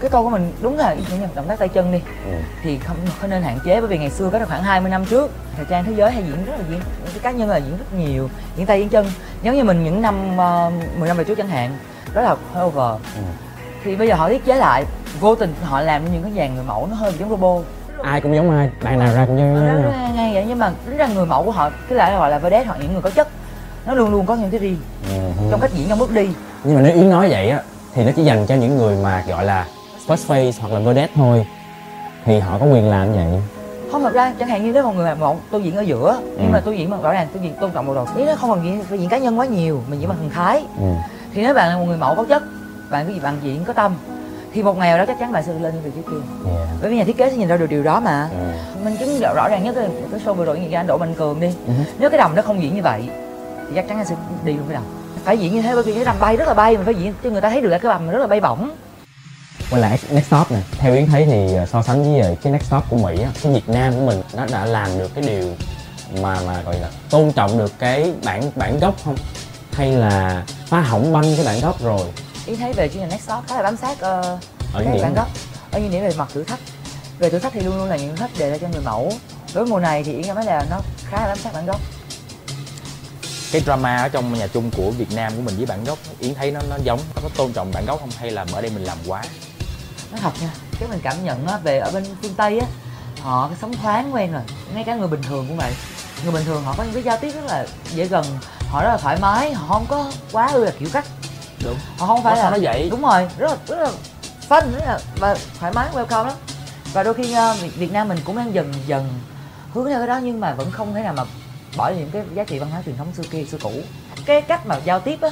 Cái 0.00 0.10
câu 0.10 0.22
của 0.22 0.30
mình 0.30 0.52
đúng 0.62 0.76
là 0.76 0.94
những 0.94 1.28
động 1.34 1.46
tác 1.48 1.58
tay 1.58 1.68
chân 1.68 1.92
đi. 1.92 2.00
Ừ. 2.26 2.32
thì 2.62 2.78
không 2.78 2.96
không 3.20 3.30
nên 3.30 3.42
hạn 3.42 3.58
chế 3.64 3.80
bởi 3.80 3.88
vì 3.88 3.98
ngày 3.98 4.10
xưa 4.10 4.30
có 4.30 4.38
khoảng 4.48 4.62
20 4.62 4.90
năm 4.90 5.04
trước 5.04 5.30
thời 5.56 5.64
trang 5.70 5.84
thế 5.84 5.92
giới 5.96 6.10
hay 6.10 6.22
diễn 6.26 6.44
rất 6.44 6.52
là 6.52 6.64
diễn 6.68 6.78
những 6.78 7.12
cái 7.12 7.18
cá 7.22 7.30
nhân 7.30 7.48
là 7.48 7.56
diễn 7.56 7.76
rất 7.78 7.92
nhiều 7.98 8.28
diễn 8.56 8.66
tay 8.66 8.80
diễn 8.80 8.88
chân. 8.88 9.06
Giống 9.42 9.56
như 9.56 9.64
mình 9.64 9.84
những 9.84 10.02
năm 10.02 10.32
uh, 10.32 10.98
10 10.98 11.08
năm 11.08 11.16
về 11.16 11.24
trước 11.24 11.34
chẳng 11.38 11.48
hạn 11.48 11.78
đó 12.14 12.22
là 12.22 12.36
hơi 12.52 12.64
over 12.64 13.00
Ừ. 13.16 13.22
thì 13.84 13.96
bây 13.96 14.08
giờ 14.08 14.14
họ 14.14 14.28
thiết 14.28 14.44
chế 14.44 14.54
lại 14.56 14.84
vô 15.20 15.34
tình 15.34 15.54
họ 15.62 15.80
làm 15.80 16.12
những 16.12 16.22
cái 16.22 16.32
dàn 16.36 16.54
người 16.54 16.64
mẫu 16.64 16.86
nó 16.90 16.96
hơi 16.96 17.12
giống 17.18 17.30
robot. 17.30 17.64
Ai 18.02 18.20
cũng 18.20 18.34
giống 18.34 18.50
ai 18.58 18.70
bạn 18.82 18.98
nào 18.98 19.14
ra 19.14 19.26
cũng 19.26 19.38
giống 19.38 19.54
là 19.54 20.10
ngay 20.14 20.34
vậy 20.34 20.44
nhưng 20.48 20.58
mà 20.58 20.72
tính 20.86 20.96
ra 20.96 21.06
người 21.06 21.26
mẫu 21.26 21.44
của 21.44 21.50
họ 21.50 21.70
cái 21.88 21.98
lại 21.98 22.12
gọi 22.12 22.30
là 22.30 22.38
vedette 22.38 22.64
họ 22.64 22.76
những 22.80 22.92
người 22.92 23.02
có 23.02 23.10
chất. 23.10 23.28
Nó 23.86 23.94
luôn 23.94 24.10
luôn 24.10 24.26
có 24.26 24.34
những 24.34 24.50
cái 24.50 24.60
riêng 24.60 24.78
ừ. 25.08 25.14
trong 25.50 25.60
cách 25.60 25.70
diễn 25.74 25.88
trong 25.88 25.98
bước 25.98 26.10
đi. 26.10 26.28
Nhưng 26.64 26.74
mà 26.74 26.80
nếu 26.80 26.94
yến 26.94 27.10
nói 27.10 27.28
vậy 27.30 27.50
á 27.50 27.60
thì 27.94 28.04
nó 28.04 28.10
chỉ 28.16 28.24
dành 28.24 28.46
cho 28.46 28.54
những 28.54 28.76
người 28.76 28.96
mà 29.02 29.24
gọi 29.28 29.44
là 29.44 29.66
first 30.08 30.26
face 30.28 30.52
hoặc 30.60 30.72
là 30.72 30.78
vedette 30.80 31.12
thôi 31.16 31.46
thì 32.24 32.38
họ 32.38 32.58
có 32.58 32.66
quyền 32.66 32.90
làm 32.90 33.12
vậy 33.12 33.26
không 33.92 34.02
thật 34.02 34.12
ra 34.14 34.32
chẳng 34.40 34.48
hạn 34.48 34.64
như 34.64 34.72
nếu 34.72 34.82
một 34.82 34.92
người 34.96 35.04
mà 35.06 35.14
một 35.14 35.36
tôi 35.50 35.62
diễn 35.62 35.76
ở 35.76 35.82
giữa 35.82 36.18
nhưng 36.36 36.46
Ừ. 36.46 36.52
mà 36.52 36.60
tôi 36.64 36.78
diễn 36.78 36.90
mà 36.90 36.96
rõ 37.02 37.12
ràng 37.12 37.26
tôi 37.34 37.42
diễn 37.42 37.54
tôn 37.60 37.70
trọng 37.70 37.86
bộ 37.86 37.94
đồ 37.94 38.06
ý 38.16 38.24
nó 38.24 38.34
không 38.34 38.50
cần 38.54 38.64
diễn 38.64 38.82
phải 38.84 38.98
diễn 38.98 39.08
cá 39.08 39.18
nhân 39.18 39.38
quá 39.38 39.46
nhiều 39.46 39.82
mình 39.90 40.00
diễn 40.00 40.08
bằng 40.08 40.18
thần 40.18 40.30
thái 40.30 40.64
ừ. 40.78 40.84
thì 41.34 41.42
nếu 41.42 41.54
bạn 41.54 41.68
là 41.68 41.76
một 41.76 41.84
người 41.84 41.96
mẫu 41.96 42.14
có 42.14 42.24
chất 42.28 42.42
bạn 42.90 43.04
cái 43.06 43.14
gì 43.14 43.20
bạn 43.20 43.38
diễn 43.42 43.64
có 43.64 43.72
tâm 43.72 43.94
thì 44.54 44.62
một 44.62 44.78
ngày 44.78 44.88
nào 44.88 44.98
đó 44.98 45.04
chắc 45.06 45.18
chắn 45.20 45.32
bạn 45.32 45.42
sẽ 45.46 45.52
lên 45.52 45.74
vị 45.84 45.90
trí 45.96 46.02
kia 46.02 46.50
Yeah. 46.52 46.68
bởi 46.80 46.90
vì 46.90 46.96
nhà 46.96 47.04
thiết 47.04 47.16
kế 47.16 47.30
sẽ 47.30 47.36
nhìn 47.36 47.48
ra 47.48 47.56
được 47.56 47.66
điều 47.70 47.82
đó 47.82 48.00
mà 48.00 48.28
Ừ. 48.32 48.84
mình 48.84 48.96
chứng 48.96 49.18
rõ, 49.20 49.32
rõ 49.34 49.48
ràng 49.48 49.64
nhất 49.64 49.74
cái, 49.74 49.88
cái 50.10 50.20
show 50.26 50.34
vừa 50.34 50.44
rồi 50.44 50.58
như 50.60 50.76
anh 50.76 50.86
Đỗ 50.86 50.98
Mạnh 50.98 51.14
Cường 51.14 51.40
đi 51.40 51.48
Ừ. 51.66 51.72
nếu 51.98 52.10
cái 52.10 52.18
đầm 52.18 52.34
nó 52.34 52.42
không 52.42 52.62
diễn 52.62 52.74
như 52.74 52.82
vậy 52.82 53.02
thì 53.68 53.72
chắc 53.74 53.88
chắn 53.88 53.98
anh 53.98 54.06
sẽ 54.06 54.14
đi 54.44 54.52
luôn 54.52 54.62
cái 54.68 54.74
đầm 54.74 54.82
phải 55.24 55.38
diễn 55.38 55.54
như 55.54 55.62
thế 55.62 55.74
bởi 55.74 55.82
vì 55.82 55.94
cái 55.94 56.04
đầm 56.04 56.16
bay 56.20 56.36
rất 56.36 56.48
là 56.48 56.54
bay 56.54 56.76
mình 56.76 56.84
phải 56.84 56.94
diễn 56.94 57.12
cho 57.24 57.30
người 57.30 57.40
ta 57.40 57.50
thấy 57.50 57.60
được 57.60 57.68
là 57.68 57.78
cái 57.78 57.90
đầm 57.92 58.10
rất 58.10 58.18
là 58.18 58.26
bay 58.26 58.40
bổng 58.40 58.70
quay 59.70 59.82
lại 59.82 59.98
next 60.10 60.30
top 60.30 60.50
nè. 60.50 60.60
Theo 60.78 60.94
yến 60.94 61.06
thấy 61.06 61.24
thì 61.24 61.54
ờ, 61.54 61.66
so 61.66 61.82
sánh 61.82 62.12
với 62.12 62.20
ờ, 62.20 62.34
cái 62.42 62.52
next 62.52 62.70
top 62.70 62.84
của 62.90 62.96
mỹ 62.96 63.22
á 63.22 63.30
cái 63.42 63.52
việt 63.52 63.68
nam 63.68 63.94
của 63.94 64.06
mình 64.06 64.22
nó 64.34 64.46
đã 64.46 64.64
làm 64.64 64.98
được 64.98 65.14
cái 65.14 65.24
điều 65.24 65.54
mà 66.22 66.40
mà 66.40 66.62
gọi 66.62 66.80
là 66.80 66.90
tôn 67.10 67.32
trọng 67.32 67.58
được 67.58 67.72
cái 67.78 68.12
bản 68.24 68.50
bản 68.54 68.78
gốc 68.78 68.94
không? 69.04 69.16
Hay 69.72 69.92
là 69.92 70.44
phá 70.66 70.80
hỏng 70.80 71.12
banh 71.12 71.36
cái 71.36 71.46
bản 71.46 71.60
gốc 71.60 71.82
rồi? 71.82 72.06
Ý 72.46 72.56
thấy 72.56 72.72
về 72.72 72.88
chương 72.88 73.02
trình 73.02 73.10
next 73.10 73.24
stop 73.24 73.48
khá 73.48 73.56
là 73.56 73.62
bám 73.62 73.76
sát 73.76 73.92
uh, 73.92 73.98
ở 74.74 74.84
cái 74.84 75.02
bản 75.02 75.14
gốc. 75.14 75.28
Ở 75.70 75.80
những 75.80 75.90
điểm 75.90 76.02
về 76.02 76.12
mặt 76.16 76.28
thử 76.34 76.44
thách. 76.44 76.60
Về 77.18 77.30
thử 77.30 77.38
thách 77.38 77.52
thì 77.52 77.60
luôn 77.60 77.78
luôn 77.78 77.88
là 77.88 77.96
những 77.96 78.08
thử 78.08 78.16
thách 78.16 78.38
đề 78.38 78.50
ra 78.50 78.58
cho 78.58 78.68
người 78.68 78.82
mẫu. 78.84 79.12
Đối 79.54 79.64
với 79.64 79.70
mùa 79.70 79.78
này 79.78 80.04
thì 80.04 80.12
yến 80.12 80.22
cảm 80.22 80.36
thấy 80.36 80.44
là 80.44 80.66
nó 80.70 80.80
khá 81.04 81.20
là 81.20 81.26
bám 81.26 81.38
sát 81.38 81.52
bản 81.52 81.66
gốc. 81.66 81.80
Cái 83.52 83.62
drama 83.64 83.96
ở 83.96 84.08
trong 84.08 84.38
nhà 84.38 84.46
chung 84.46 84.70
của 84.76 84.90
Việt 84.90 85.12
Nam 85.12 85.32
của 85.36 85.42
mình 85.42 85.56
với 85.56 85.66
bản 85.66 85.84
gốc 85.84 85.98
Yến 86.18 86.34
thấy 86.34 86.50
nó 86.50 86.60
nó 86.70 86.76
giống 86.84 87.00
nó 87.14 87.20
có 87.22 87.28
tôn 87.36 87.52
trọng 87.52 87.72
bản 87.72 87.86
gốc 87.86 88.00
không? 88.00 88.10
Hay 88.18 88.30
là 88.30 88.46
ở 88.52 88.60
đây 88.60 88.70
mình 88.70 88.84
làm 88.84 88.98
quá 89.06 89.22
nói 90.10 90.20
thật 90.20 90.32
nha 90.40 90.50
cái 90.80 90.88
mình 90.88 91.00
cảm 91.02 91.24
nhận 91.24 91.46
á 91.46 91.56
về 91.56 91.78
ở 91.78 91.90
bên 91.90 92.04
phương 92.22 92.34
tây 92.34 92.58
á 92.58 92.66
họ 93.20 93.48
cái 93.48 93.56
sống 93.60 93.72
thoáng 93.72 94.14
quen 94.14 94.32
rồi 94.32 94.42
ngay 94.74 94.84
cả 94.84 94.94
người 94.94 95.08
bình 95.08 95.22
thường 95.22 95.44
cũng 95.48 95.56
vậy. 95.56 95.72
Người 96.22 96.32
bình 96.32 96.44
thường 96.44 96.64
họ 96.64 96.74
có 96.78 96.84
những 96.84 96.94
cái 96.94 97.02
giao 97.02 97.16
tiếp 97.16 97.32
rất 97.34 97.44
là 97.44 97.66
dễ 97.90 98.06
gần 98.06 98.24
họ 98.68 98.82
rất 98.82 98.88
là 98.88 98.96
thoải 98.96 99.18
mái 99.20 99.52
họ 99.52 99.68
không 99.68 99.86
có 99.88 100.10
quá 100.32 100.46
ư 100.52 100.64
là 100.64 100.72
kiểu 100.78 100.88
cách 100.92 101.04
đúng. 101.64 101.76
Họ 101.98 102.06
không 102.06 102.22
phải 102.22 102.36
là 102.36 102.50
nó 102.50 102.58
vậy? 102.62 102.88
đúng 102.90 103.02
rồi 103.02 103.28
rất 103.38 103.50
là 103.50 103.56
rất 103.66 103.78
là 103.78 103.90
fun 104.48 104.72
rất 104.72 104.84
là 104.86 104.98
và 105.16 105.36
thoải 105.60 105.72
mái 105.72 105.88
welcome 105.94 106.26
lắm. 106.26 106.36
Và 106.92 107.02
đôi 107.02 107.14
khi 107.14 107.36
uh, 107.36 107.74
Việt, 107.74 107.92
Nam 107.92 108.08
mình 108.08 108.18
cũng 108.24 108.36
đang 108.36 108.54
dần 108.54 108.74
dần 108.86 109.08
hướng 109.74 109.86
theo 109.86 109.98
cái 109.98 110.06
đó 110.06 110.20
nhưng 110.22 110.40
mà 110.40 110.54
vẫn 110.54 110.70
không 110.70 110.94
thể 110.94 111.02
nào 111.02 111.12
mà 111.12 111.24
bỏ 111.76 111.88
những 111.88 112.10
cái 112.12 112.22
giá 112.34 112.44
trị 112.44 112.58
văn 112.58 112.70
hóa 112.70 112.82
truyền 112.86 112.96
thống 112.96 113.12
xưa 113.16 113.22
kia 113.30 113.44
xưa 113.44 113.58
cũ. 113.62 113.72
Cái 114.26 114.42
cách 114.42 114.66
mà 114.66 114.76
giao 114.84 115.00
tiếp 115.00 115.20
á 115.22 115.30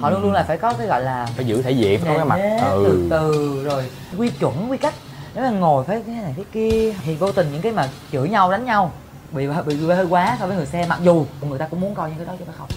họ 0.00 0.10
luôn 0.10 0.22
luôn 0.22 0.32
là 0.32 0.42
phải 0.42 0.58
có 0.58 0.72
cái 0.72 0.86
gọi 0.86 1.02
là 1.02 1.28
phải 1.36 1.44
giữ 1.44 1.62
thể 1.62 1.70
diện 1.70 2.00
phải 2.00 2.08
có 2.08 2.16
cái 2.16 2.24
mặt. 2.24 2.58
Ừ. 2.62 2.84
từ 2.86 3.06
từ 3.10 3.62
rồi 3.64 3.84
quy 4.18 4.30
chuẩn 4.30 4.70
quy 4.70 4.78
cách. 4.78 4.94
Nếu 5.34 5.44
mà 5.44 5.50
ngồi 5.50 5.84
phải 5.84 6.02
thế 6.06 6.12
này 6.12 6.34
thế 6.36 6.42
kia 6.52 6.94
thì 7.04 7.14
vô 7.14 7.32
tình 7.32 7.52
những 7.52 7.62
cái 7.62 7.72
mà 7.72 7.88
chửi 8.12 8.28
nhau 8.28 8.50
đánh 8.50 8.64
nhau 8.64 8.92
bị 9.32 9.46
bị, 9.66 9.86
hơi 9.86 10.06
quá 10.06 10.36
so 10.40 10.46
với 10.46 10.56
người 10.56 10.66
xem 10.66 10.88
mặc 10.88 10.98
dù 11.02 11.26
người 11.40 11.58
ta 11.58 11.66
cũng 11.66 11.80
muốn 11.80 11.94
coi 11.94 12.08
những 12.08 12.18
cái 12.18 12.26
đó 12.26 12.32
chứ 12.38 12.44
phải 12.46 12.54
không. 12.58 12.68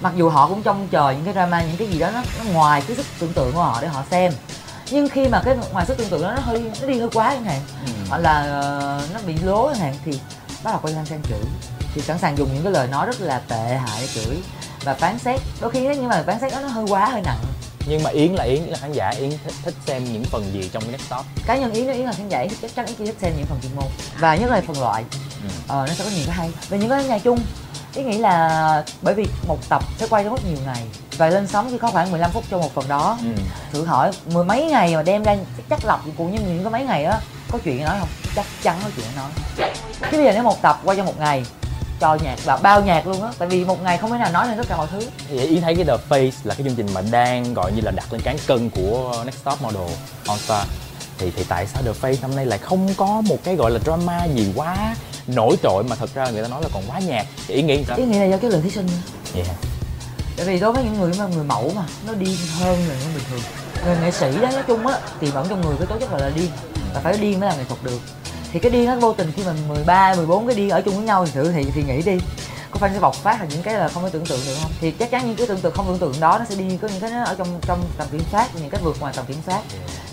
Mặc 0.00 0.12
dù 0.16 0.28
họ 0.28 0.48
cũng 0.48 0.62
trông 0.62 0.88
chờ 0.90 1.10
những 1.10 1.24
cái 1.24 1.34
drama 1.34 1.62
những 1.62 1.76
cái 1.76 1.88
gì 1.88 1.98
đó 1.98 2.10
nó, 2.14 2.22
nó 2.38 2.52
ngoài 2.52 2.82
cái 2.88 2.96
sức 2.96 3.06
tưởng 3.18 3.32
tượng 3.32 3.52
của 3.52 3.62
họ 3.62 3.78
để 3.82 3.88
họ 3.88 4.02
xem. 4.10 4.32
Nhưng 4.90 5.08
khi 5.08 5.28
mà 5.28 5.42
cái 5.44 5.56
ngoài 5.72 5.86
sức 5.86 5.98
tưởng 5.98 6.08
tượng 6.08 6.22
đó 6.22 6.32
nó 6.36 6.40
hơi 6.42 6.70
nó 6.80 6.86
đi 6.86 7.00
hơi 7.00 7.08
quá 7.14 7.30
chẳng 7.34 7.44
hạn 7.44 7.60
Ừ. 7.86 7.92
hoặc 8.08 8.18
là 8.18 8.42
ờ, 8.42 9.02
nó 9.14 9.20
bị 9.26 9.34
lố 9.44 9.68
chẳng 9.68 9.78
hạn 9.80 9.94
thì 10.04 10.20
bắt 10.64 10.70
đầu 10.70 10.80
quay 10.82 10.94
sang 10.94 11.06
sang 11.06 11.22
chửi. 11.28 11.38
Thì 11.94 12.00
sẵn 12.02 12.18
sàng 12.18 12.38
dùng 12.38 12.48
những 12.54 12.62
cái 12.62 12.72
lời 12.72 12.86
nói 12.88 13.06
rất 13.06 13.20
là 13.20 13.40
tệ 13.48 13.74
hại 13.86 14.00
để 14.00 14.06
chửi 14.14 14.36
và 14.84 14.94
phán 14.94 15.18
xét 15.18 15.40
đôi 15.60 15.70
khi 15.70 15.80
nếu 15.80 15.94
như 15.94 16.08
mà 16.08 16.22
phán 16.26 16.40
xét 16.40 16.52
đó 16.52 16.60
nó 16.60 16.68
hơi 16.68 16.84
quá 16.88 17.06
hơi 17.06 17.22
nặng. 17.22 17.38
Nhưng 17.86 18.02
mà 18.02 18.10
yến 18.10 18.32
là 18.32 18.44
yến 18.44 18.62
là 18.62 18.78
khán 18.78 18.92
giả 18.92 19.10
yến 19.10 19.30
thích, 19.30 19.54
thích 19.64 19.74
xem 19.86 20.04
những 20.12 20.24
phần 20.24 20.52
gì 20.52 20.70
trong 20.72 20.82
cái 20.82 20.92
next 20.92 21.04
stop 21.06 21.24
cá 21.46 21.56
nhân 21.56 21.72
yến 21.72 21.86
nếu 21.86 21.94
yến 21.94 22.06
là 22.06 22.12
khán 22.12 22.28
giả 22.28 22.46
chắc 22.62 22.74
chắn 22.74 22.86
yến 22.86 22.96
chỉ 22.96 23.06
thích 23.06 23.16
xem 23.20 23.32
những 23.36 23.46
phần 23.46 23.58
chuyên 23.62 23.76
môn 23.76 23.84
và 24.18 24.36
nhất 24.36 24.50
là 24.50 24.62
phần 24.66 24.80
loại. 24.80 25.04
Ừ. 25.42 25.48
ờ, 25.68 25.86
nó 25.88 25.94
sẽ 25.94 26.04
có 26.04 26.10
nhiều 26.10 26.24
cái 26.26 26.36
hay. 26.36 26.50
Về 26.68 26.78
những 26.78 26.90
cái 26.90 27.04
nhà 27.04 27.18
chung 27.18 27.38
yến 27.94 28.10
nghĩ 28.10 28.18
là 28.18 28.84
bởi 29.02 29.14
vì 29.14 29.26
một 29.48 29.58
tập 29.68 29.82
sẽ 29.98 30.06
quay 30.06 30.24
rất 30.24 30.30
nhiều 30.48 30.58
ngày 30.66 30.82
và 31.18 31.28
lên 31.28 31.46
sóng 31.46 31.68
chỉ 31.70 31.78
có 31.78 31.90
khoảng 31.90 32.10
15 32.10 32.30
phút 32.30 32.44
cho 32.50 32.58
một 32.58 32.74
phần 32.74 32.88
đó. 32.88 33.18
Ừ. 33.22 33.42
thử 33.72 33.84
hỏi 33.84 34.10
mười 34.26 34.44
mấy 34.44 34.66
ngày 34.66 34.96
mà 34.96 35.02
đem 35.02 35.22
ra 35.22 35.36
chắc, 35.70 35.84
lọc 35.84 36.04
cũng 36.18 36.32
như 36.32 36.38
những 36.40 36.62
cái 36.64 36.72
mấy 36.72 36.84
ngày 36.84 37.04
đó 37.04 37.18
có 37.50 37.58
chuyện 37.64 37.84
nói 37.84 37.96
không? 38.00 38.08
Chắc 38.36 38.46
chắn 38.62 38.76
có 38.84 38.90
chuyện 38.96 39.06
nói. 39.16 39.30
Chứ 40.10 40.16
bây 40.16 40.24
giờ 40.24 40.32
nếu 40.34 40.42
một 40.42 40.62
tập 40.62 40.80
quay 40.84 40.96
trong 40.96 41.06
một 41.06 41.18
ngày 41.18 41.44
cho 42.02 42.14
nhạc 42.14 42.36
và 42.44 42.56
bao 42.56 42.82
nhạc 42.82 43.06
luôn 43.06 43.22
á. 43.22 43.28
Tại 43.38 43.48
vì 43.48 43.64
một 43.64 43.82
ngày 43.82 43.98
không 43.98 44.10
thể 44.10 44.18
nào 44.18 44.32
nói 44.32 44.46
lên 44.46 44.56
tất 44.56 44.66
cả 44.68 44.76
mọi 44.76 44.86
thứ. 44.90 45.00
Vậy 45.30 45.46
Yến 45.46 45.60
thấy 45.60 45.74
cái 45.74 45.84
The 45.84 45.96
Face 46.08 46.30
là 46.44 46.54
cái 46.54 46.64
chương 46.66 46.74
trình 46.74 46.86
mà 46.94 47.00
đang 47.10 47.54
gọi 47.54 47.72
như 47.72 47.80
là 47.84 47.90
đặt 47.90 48.12
lên 48.12 48.22
cán 48.22 48.36
cân 48.46 48.70
của 48.70 49.22
Next 49.24 49.44
Top 49.44 49.62
Model 49.62 49.88
All 50.28 50.40
Star. 50.40 50.66
Thì 51.18 51.32
thì 51.36 51.44
tại 51.48 51.66
sao 51.66 51.82
The 51.82 51.92
Face 52.00 52.16
năm 52.22 52.36
nay 52.36 52.46
lại 52.46 52.58
không 52.58 52.94
có 52.96 53.20
một 53.20 53.36
cái 53.44 53.56
gọi 53.56 53.70
là 53.70 53.78
drama 53.78 54.24
gì 54.24 54.52
quá 54.56 54.96
nổi 55.26 55.56
trội 55.62 55.84
mà 55.84 55.96
thật 55.96 56.14
ra 56.14 56.30
người 56.30 56.42
ta 56.42 56.48
nói 56.48 56.62
là 56.62 56.68
còn 56.74 56.82
quá 56.88 56.98
nhạt 56.98 57.26
thì 57.48 57.54
Yến 57.54 57.66
nghĩ 57.66 57.84
sao? 57.88 57.96
ý 57.96 58.04
nghĩ 58.04 58.18
là 58.18 58.24
do 58.24 58.36
cái 58.36 58.50
lượng 58.50 58.62
thí 58.62 58.70
sinh. 58.70 58.88
Yeah. 59.34 59.46
tại 60.36 60.46
vì 60.46 60.60
đối 60.60 60.72
với 60.72 60.84
những 60.84 61.00
người 61.00 61.12
mà 61.18 61.26
người 61.26 61.44
mẫu 61.44 61.72
mà 61.76 61.82
nó 62.06 62.12
điên 62.14 62.36
hơn 62.60 62.88
là 62.88 62.94
những 63.00 63.14
bình 63.14 63.24
thường. 63.30 63.40
Người 63.84 63.96
nghệ 64.02 64.10
sĩ 64.10 64.40
đó 64.40 64.48
nói 64.52 64.62
chung 64.66 64.86
á 64.86 64.98
tiềm 65.20 65.34
ẩn 65.34 65.46
trong 65.48 65.60
người 65.60 65.74
cái 65.78 65.86
tố 65.86 65.96
chất 65.98 66.10
gọi 66.10 66.20
là 66.20 66.30
điên. 66.34 66.50
Và 66.94 67.00
phải 67.00 67.16
điên 67.16 67.40
mới 67.40 67.48
làm 67.48 67.58
nghệ 67.58 67.64
thuật 67.64 67.82
được 67.84 68.00
thì 68.52 68.60
cái 68.60 68.72
điên 68.72 68.86
nó 68.86 68.96
vô 68.96 69.12
tình 69.12 69.32
khi 69.36 69.42
mình 69.44 69.56
13, 69.68 70.14
14 70.14 70.46
cái 70.46 70.56
điên 70.56 70.70
ở 70.70 70.80
chung 70.80 70.96
với 70.96 71.04
nhau 71.04 71.24
thì 71.24 71.32
thử 71.32 71.52
thì 71.52 71.64
thì 71.74 71.82
nghĩ 71.82 72.02
đi. 72.02 72.18
Có 72.70 72.78
phải 72.78 72.90
sẽ 72.94 73.00
bộc 73.00 73.14
phát 73.14 73.40
là 73.40 73.46
những 73.50 73.62
cái 73.62 73.74
là 73.74 73.88
không 73.88 74.02
có 74.02 74.08
tưởng 74.08 74.26
tượng 74.26 74.40
được 74.46 74.54
không? 74.62 74.72
Thì 74.80 74.90
chắc 74.90 75.10
chắn 75.10 75.26
những 75.26 75.36
cái 75.36 75.46
tưởng 75.46 75.60
tượng 75.60 75.74
không 75.74 75.86
tưởng 75.86 75.98
tượng 75.98 76.20
đó 76.20 76.38
nó 76.38 76.44
sẽ 76.44 76.54
đi 76.54 76.76
có 76.82 76.88
những 76.88 77.00
cái 77.00 77.10
nó 77.10 77.24
ở 77.24 77.34
trong 77.38 77.48
trong 77.62 77.78
tầm 77.98 78.08
kiểm 78.12 78.22
soát 78.32 78.48
những 78.54 78.70
cái 78.70 78.80
vượt 78.84 79.00
ngoài 79.00 79.12
tầm 79.16 79.26
kiểm 79.26 79.36
soát. 79.46 79.60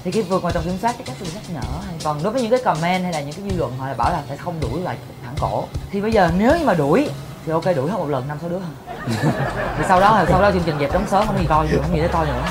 Thì 0.03 0.11
khi 0.11 0.21
vượt 0.21 0.41
ngoài 0.41 0.53
tầm 0.53 0.63
kiểm 0.63 0.77
soát 0.81 0.95
chắn 1.05 1.15
sẽ 1.19 1.25
bị 1.25 1.31
nhắc 1.33 1.43
nhở. 1.53 1.79
Còn 2.03 2.23
đối 2.23 2.33
với 2.33 2.41
những 2.41 2.51
cái 2.51 2.59
comment 2.63 3.03
hay 3.03 3.13
là 3.13 3.21
những 3.21 3.33
cái 3.33 3.43
dư 3.49 3.57
luận 3.57 3.73
họ 3.77 3.87
là 3.87 3.93
bảo 3.93 4.11
là 4.11 4.21
phải 4.27 4.37
không 4.37 4.59
đuổi 4.61 4.81
lại 4.81 4.97
thẳng 5.25 5.35
cổ. 5.39 5.63
Thì 5.91 6.01
bây 6.01 6.11
giờ 6.11 6.29
nếu 6.37 6.57
như 6.57 6.65
mà 6.65 6.73
đuổi 6.73 7.09
thì 7.45 7.51
ok 7.51 7.65
đuổi 7.75 7.91
hết 7.91 7.97
một 7.97 8.09
lần 8.09 8.27
năm 8.27 8.37
sáu 8.41 8.49
đứa 8.49 8.59
thì 9.77 9.83
sau 9.87 9.99
đó 9.99 10.25
sau 10.29 10.41
đó 10.41 10.51
chương 10.51 10.63
trình 10.65 10.79
dẹp 10.79 10.93
đóng 10.93 11.05
sớm 11.07 11.25
không 11.25 11.35
có 11.35 11.41
gì 11.41 11.47
coi 11.49 11.67
nữa 11.67 11.77
không 11.81 11.95
gì 11.95 12.01
để 12.01 12.07
coi 12.07 12.25
nữa 12.25 12.43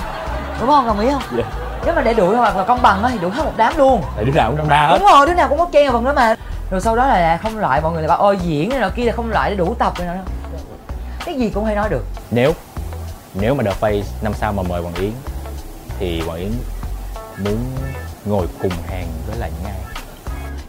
đúng 0.60 0.68
không? 0.68 0.86
Đồng 0.86 1.00
ý 1.00 1.08
không? 1.10 1.22
Dạ. 1.38 1.67
Nếu 1.84 1.94
mà 1.94 2.02
để 2.02 2.14
đuổi 2.14 2.36
hoặc 2.36 2.56
là 2.56 2.64
công 2.64 2.82
bằng 2.82 3.02
á 3.02 3.10
thì 3.12 3.18
đuổi 3.18 3.30
hết 3.30 3.44
một 3.44 3.52
đám 3.56 3.76
luôn. 3.76 4.02
Tại 4.16 4.24
đứa 4.24 4.32
nào 4.32 4.48
cũng 4.48 4.56
trong 4.56 4.68
ra 4.68 4.86
hết. 4.86 4.98
Đúng 4.98 5.08
rồi 5.08 5.26
đứa 5.26 5.34
nào 5.34 5.48
cũng 5.48 5.58
có 5.58 5.66
chen 5.72 5.86
vào 5.86 5.92
phần 5.92 6.04
đó 6.04 6.12
mà. 6.12 6.34
Rồi 6.70 6.80
sau 6.80 6.96
đó 6.96 7.06
là, 7.06 7.20
là 7.20 7.36
không 7.36 7.58
loại 7.58 7.80
mọi 7.80 7.92
người 7.92 8.02
lại 8.02 8.08
bảo 8.08 8.18
ôi 8.18 8.38
diễn 8.42 8.68
này 8.68 8.78
nọ 8.78 8.88
kia 8.88 9.04
là 9.04 9.12
không 9.12 9.30
loại 9.30 9.50
để 9.50 9.56
đủ 9.56 9.74
tập 9.74 9.92
này 9.98 10.16
nọ. 10.16 10.22
Cái 11.24 11.34
gì 11.34 11.50
cũng 11.50 11.64
hay 11.64 11.74
nói 11.74 11.88
được. 11.88 12.04
Nếu 12.30 12.52
nếu 13.34 13.54
mà 13.54 13.64
The 13.64 13.72
Face 13.80 14.02
năm 14.22 14.32
sau 14.34 14.52
mà 14.52 14.62
mời 14.68 14.82
Hoàng 14.82 14.94
Yến 14.94 15.10
thì 15.98 16.22
Hoàng 16.26 16.38
Yến 16.38 16.52
muốn 17.44 17.56
ngồi 18.24 18.46
cùng 18.62 18.72
hàng 18.88 19.06
với 19.26 19.36
lại 19.38 19.50
những 19.56 19.72
ai? 19.72 19.80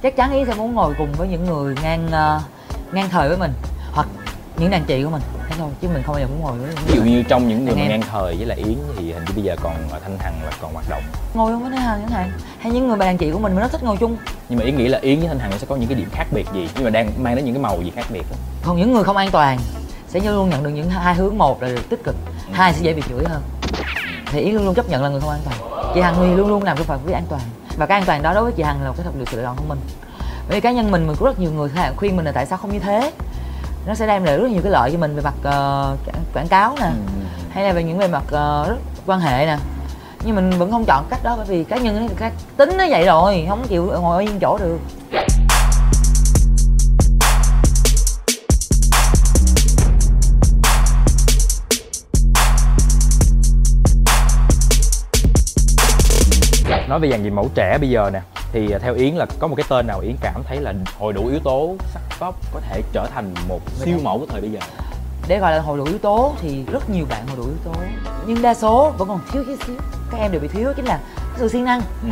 chắc 0.04 0.16
chắn 0.16 0.32
ý 0.34 0.46
sẽ 0.46 0.54
muốn 0.54 0.76
ngồi 0.76 0.94
cùng 0.98 1.14
với 1.14 1.28
những 1.28 1.46
người 1.46 1.76
ngang 1.84 2.08
ờ, 2.12 2.40
ngang 2.92 3.10
thời 3.10 3.28
với 3.28 3.38
mình 3.38 3.54
hoặc 3.92 4.08
những 4.58 4.72
đàn 4.72 4.84
chị 4.86 5.04
của 5.04 5.10
mình 5.10 5.22
thế 5.50 5.56
thôi 5.58 5.70
chứ 5.82 5.88
mình 5.94 6.04
không 6.04 6.16
bao 6.16 6.22
giờ 6.22 6.28
muốn 6.28 6.42
ngồi 6.42 6.58
với 6.58 6.76
Ví 6.88 6.96
dụ 6.96 7.04
như 7.04 7.24
trong 7.24 7.48
những 7.48 7.66
người 7.66 7.76
mà 7.76 7.88
ngang 7.88 8.02
thời 8.02 8.36
với 8.36 8.46
lại 8.46 8.58
Yến 8.58 8.78
thì 8.98 9.12
hình 9.12 9.24
như 9.28 9.34
bây 9.36 9.44
giờ 9.44 9.56
còn 9.62 9.76
Thanh 10.04 10.18
Hằng 10.20 10.34
là 10.46 10.52
còn 10.62 10.74
hoạt 10.74 10.86
động. 10.90 11.04
Ngồi 11.34 11.52
luôn 11.52 11.62
với 11.62 11.72
Thanh 11.72 11.82
Hằng 11.82 12.00
chẳng 12.02 12.12
hạn. 12.12 12.32
Hay 12.60 12.72
những 12.72 12.88
người 12.88 12.98
bạn 12.98 13.18
chị 13.18 13.32
của 13.32 13.40
mình 13.40 13.56
mà 13.56 13.62
nó 13.62 13.68
thích 13.68 13.84
ngồi 13.84 13.98
chung. 13.98 14.18
Nhưng 14.50 14.60
mà 14.60 14.66
Yến 14.66 14.78
nghĩ 14.78 14.88
là 14.88 15.00
Yến 15.02 15.20
với 15.20 15.28
Thanh 15.28 15.40
Hằng 15.40 15.52
sẽ 15.60 15.68
có 15.70 15.76
những 15.76 15.90
cái 15.90 15.98
điểm 15.98 16.10
khác 16.12 16.26
biệt 16.32 16.48
gì? 16.54 16.70
Nhưng 16.76 16.84
mà 16.84 16.90
đang 16.90 17.24
mang 17.24 17.36
đến 17.36 17.46
những 17.46 17.54
cái 17.54 17.64
màu 17.64 17.82
gì 17.82 17.92
khác 17.96 18.06
biệt 18.10 18.24
còn 18.66 18.78
những 18.78 18.94
người 18.94 19.04
không 19.04 19.18
an 19.18 19.30
toàn 19.32 19.60
sẽ 20.08 20.20
luôn 20.20 20.50
nhận 20.50 20.64
được 20.64 20.70
những 20.70 20.90
hai 20.90 21.16
hướng. 21.16 21.38
Một 21.38 21.62
là 21.62 21.70
được 21.70 21.90
tích 21.90 22.04
cực 22.04 22.16
hai 22.52 22.74
sẽ 22.74 22.80
dễ 22.82 22.94
bị 22.94 23.02
chửi 23.10 23.24
hơn. 23.26 23.42
Thì 24.32 24.40
ý 24.40 24.52
luôn 24.52 24.66
luôn 24.66 24.76
chấp 24.76 24.90
nhận 24.90 25.04
là 25.04 25.10
người 25.10 25.22
không 25.22 25.30
an 25.30 25.42
toàn. 25.46 25.92
Chị 25.96 26.02
hằng 26.02 26.16
thì 26.18 26.36
luôn 26.36 26.48
luôn 26.48 26.64
làm 26.64 26.78
cái 26.78 26.86
phạm 26.86 27.00
vi 27.06 27.14
an 27.14 27.24
toàn. 27.30 27.42
Và 27.78 27.86
cái 27.86 28.00
an 28.00 28.06
toàn 28.06 28.22
đó 28.22 28.34
đối 28.34 28.44
với 28.44 28.54
chị 28.54 28.64
hằng 28.64 28.82
là 28.82 28.88
một 28.88 28.94
cái 28.98 29.06
thật 29.06 29.12
sự 29.32 29.38
lựa 29.38 29.44
chọn 29.44 29.56
thông 29.56 29.70
minh 29.70 29.80
bởi 30.50 30.58
vì 30.58 30.62
cá 30.62 30.72
nhân 30.72 30.92
mình 30.92 31.08
mình 31.08 31.16
có 31.20 31.26
rất 31.26 31.40
nhiều 31.40 31.52
người 31.52 31.70
khuyên 31.96 32.16
mình 32.16 32.26
là 32.26 32.32
tại 32.32 32.46
sao 32.46 32.58
không 32.58 32.74
như 32.74 32.80
thế 32.80 33.12
nó 33.86 33.96
sẽ 33.96 34.08
đem 34.08 34.24
lại 34.24 34.38
rất 34.38 34.50
nhiều 34.52 34.62
cái 34.64 34.72
lợi 34.72 34.92
cho 34.92 34.98
mình 34.98 35.16
về 35.16 35.22
mặt 35.22 35.34
ờ, 35.44 35.96
quảng 36.34 36.48
cáo 36.48 36.76
nè 36.82 36.92
hay 37.52 37.64
là 37.64 37.74
về 37.74 37.84
những 37.84 37.98
về 37.98 38.08
mặt 38.08 38.24
rất- 38.32 38.78
quan 39.06 39.20
hệ 39.20 39.46
nè. 39.46 39.58
Nhưng 40.26 40.36
mình 40.36 40.50
vẫn 40.50 40.72
không 40.72 40.86
chọn 40.86 41.06
cách 41.10 41.20
đó 41.24 41.34
bởi 41.38 41.46
vì 41.46 41.64
cá 41.64 41.78
nhân 41.78 41.96
nó 42.00 42.14
cái 42.18 42.32
tính 42.58 42.78
nó 42.78 42.86
vậy 42.90 43.06
rồi 43.06 43.46
không 43.50 43.68
chịu 43.68 43.86
ngồi 44.02 44.24
yên 44.24 44.40
chỗ 44.40 44.58
được. 44.58 44.80
Nói 56.90 57.00
về 57.00 57.10
dàn 57.12 57.24
gì 57.24 57.30
mẫu 57.30 57.50
trẻ 57.56 57.78
bây 57.78 57.90
giờ 57.90 58.10
nè 58.14 58.22
thì 58.52 58.72
à, 58.72 58.80
theo 58.80 58.94
Yến 58.94 59.16
là 59.16 59.26
có 59.40 59.48
một 59.48 59.56
cái 59.56 59.66
tên 59.70 59.88
nào 59.88 60.00
Yến 60.00 60.16
cảm 60.22 60.44
thấy 60.44 60.62
là 60.62 60.74
hội 61.00 61.14
đủ 61.14 61.28
yếu 61.28 61.40
tố 61.40 61.76
sắc 61.94 62.02
top 62.20 62.36
có 62.54 62.60
thể 62.70 62.82
trở 62.94 63.08
thành 63.14 63.34
một 63.48 63.60
siêu 63.76 63.98
mẫu 64.04 64.20
của 64.20 64.26
thời 64.26 64.42
bây 64.42 64.52
giờ? 64.52 64.60
Để 65.28 65.40
gọi 65.40 65.52
là 65.52 65.62
hồi 65.62 65.78
đủ 65.78 65.84
yếu 65.84 65.98
tố 65.98 66.34
thì 66.42 66.66
rất 66.72 66.90
nhiều 66.90 67.06
bạn 67.10 67.28
hồi 67.28 67.38
đủ 67.38 67.44
yếu 67.44 67.58
tố. 67.64 67.72
Nhưng 68.26 68.42
đa 68.42 68.54
số 68.54 68.94
vẫn 68.98 69.08
còn 69.08 69.20
thiếu 69.32 69.44
chút 69.48 69.56
xíu. 69.68 69.76
Các 70.12 70.18
em 70.18 70.32
đều 70.32 70.42
bị 70.42 70.48
thiếu 70.48 70.74
chính 70.76 70.86
là 70.86 71.00
sự 71.38 71.48
siêng 71.48 71.64
năng. 71.64 71.82
Ừ. 72.04 72.10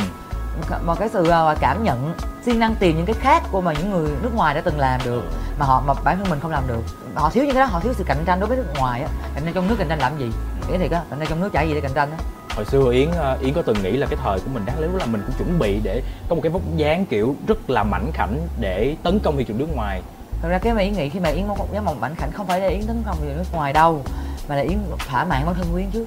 mà 0.84 0.94
cái 0.94 1.08
sự 1.08 1.28
ờ, 1.28 1.56
cảm 1.60 1.84
nhận 1.84 2.14
siêng 2.44 2.58
năng 2.58 2.74
tìm 2.74 2.96
những 2.96 3.06
cái 3.06 3.14
khác 3.20 3.42
của 3.52 3.60
mà 3.60 3.72
những 3.72 3.90
người 3.90 4.10
nước 4.22 4.34
ngoài 4.34 4.54
đã 4.54 4.60
từng 4.60 4.78
làm 4.78 5.00
được 5.04 5.22
mà 5.58 5.66
họ 5.66 5.82
mà 5.86 5.94
bản 6.04 6.18
thân 6.18 6.30
mình 6.30 6.40
không 6.40 6.50
làm 6.50 6.62
được. 6.66 6.82
Họ 7.14 7.30
thiếu 7.30 7.44
những 7.44 7.54
cái 7.54 7.60
đó 7.60 7.66
họ 7.66 7.80
thiếu 7.80 7.92
sự 7.96 8.04
cạnh 8.06 8.22
tranh 8.26 8.40
đối 8.40 8.48
với 8.48 8.56
nước 8.56 8.72
ngoài 8.78 9.02
á. 9.02 9.08
Cạnh 9.34 9.44
tranh 9.44 9.54
trong 9.54 9.68
nước 9.68 9.76
cạnh 9.78 9.88
tranh 9.88 9.98
làm 9.98 10.18
gì? 10.18 10.32
Cái 10.68 10.78
thiệt 10.78 10.90
á 10.90 11.02
cạnh 11.10 11.18
tranh 11.18 11.28
trong 11.28 11.40
nước 11.40 11.52
chả 11.52 11.62
gì 11.62 11.74
để 11.74 11.80
cạnh 11.80 11.94
tranh 11.94 12.10
á 12.10 12.18
hồi 12.58 12.64
xưa 12.64 12.92
Yến 12.92 13.10
à, 13.10 13.36
Yến 13.40 13.54
có 13.54 13.62
từng 13.62 13.82
nghĩ 13.82 13.90
là 13.90 14.06
cái 14.06 14.18
thời 14.22 14.40
của 14.40 14.50
mình 14.54 14.62
đáng 14.66 14.78
lý 14.78 14.86
là 14.98 15.06
mình 15.06 15.22
cũng 15.26 15.34
chuẩn 15.38 15.58
bị 15.58 15.80
để 15.82 16.02
có 16.28 16.34
một 16.34 16.40
cái 16.42 16.50
vóc 16.50 16.62
dáng 16.76 17.06
kiểu 17.06 17.36
rất 17.46 17.70
là 17.70 17.82
mảnh 17.82 18.10
khảnh 18.14 18.38
để 18.60 18.96
tấn 19.02 19.18
công 19.18 19.36
thị 19.36 19.44
trường 19.44 19.58
nước 19.58 19.68
ngoài. 19.74 20.02
Thật 20.42 20.48
ra 20.48 20.58
cái 20.58 20.74
mà 20.74 20.80
yến 20.80 20.92
nghĩ 20.92 21.08
khi 21.08 21.20
mà 21.20 21.28
yến 21.28 21.46
một 21.46 21.72
dáng 21.72 22.00
mảnh 22.00 22.14
khảnh 22.14 22.32
không 22.32 22.46
phải 22.46 22.60
là 22.60 22.66
yến 22.66 22.82
tấn 22.82 23.02
công 23.06 23.16
về 23.20 23.34
nước 23.36 23.44
ngoài 23.52 23.72
đâu 23.72 24.02
mà 24.48 24.56
là 24.56 24.62
yến 24.62 24.78
thỏa 25.08 25.24
mãn 25.24 25.46
bản 25.46 25.54
thân 25.54 25.66
của 25.72 25.78
yến 25.78 25.90
trước. 25.90 26.06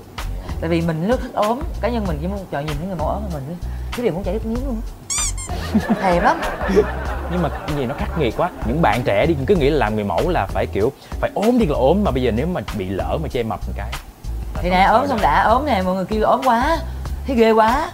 Tại 0.61 0.69
vì 0.69 0.81
mình 0.81 1.07
rất 1.07 1.21
thích 1.21 1.33
ốm 1.33 1.59
cá 1.81 1.89
nhân 1.89 2.05
mình 2.07 2.17
chỉ 2.21 2.27
muốn 2.27 2.45
chọn 2.51 2.65
nhìn 2.65 2.75
thấy 2.77 2.87
người 2.87 2.95
mẫu 2.95 3.07
ốm 3.07 3.21
của 3.23 3.29
mình 3.33 3.55
cái 3.91 4.03
điều 4.03 4.13
muốn 4.13 4.23
chảy 4.23 4.33
nước 4.33 4.45
miếng 4.45 4.65
luôn 4.65 4.81
thèm 6.01 6.23
lắm. 6.23 6.41
Nhưng 7.31 7.41
mà 7.41 7.49
cái 7.49 7.77
gì 7.77 7.85
nó 7.85 7.95
khắc 7.97 8.19
nghiệt 8.19 8.33
quá. 8.37 8.49
Những 8.67 8.81
bạn 8.81 9.01
trẻ 9.05 9.25
đi 9.25 9.35
cứ 9.45 9.55
nghĩ 9.55 9.69
là 9.69 9.77
làm 9.77 9.95
người 9.95 10.03
mẫu 10.03 10.29
là 10.29 10.45
phải 10.45 10.67
kiểu 10.67 10.91
phải 11.09 11.31
ốm 11.33 11.59
đi 11.59 11.65
là 11.65 11.75
ốm 11.75 12.03
mà 12.03 12.11
bây 12.11 12.23
giờ 12.23 12.31
nếu 12.31 12.47
mà 12.47 12.61
bị 12.77 12.89
lỡ 12.89 13.17
mà 13.23 13.27
che 13.27 13.43
mập 13.43 13.59
một 13.67 13.73
cái 13.77 13.91
thì 14.61 14.69
nè 14.69 14.81
ốm 14.81 15.07
xong 15.07 15.21
đã 15.21 15.43
ốm 15.43 15.65
nè 15.65 15.81
mọi 15.81 15.95
người 15.95 16.05
kêu 16.05 16.23
ốm 16.23 16.41
quá. 16.43 16.77
Thấy 17.27 17.35
ghê 17.35 17.51
quá. 17.51 17.91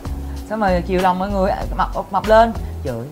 Xong 0.49 0.60
rồi 0.60 0.84
chiều 0.88 1.01
lòng 1.01 1.19
mọi 1.19 1.30
người 1.30 1.51
mập 1.77 1.89
mập 2.12 2.27
lên. 2.27 2.53
Chửi 2.84 3.08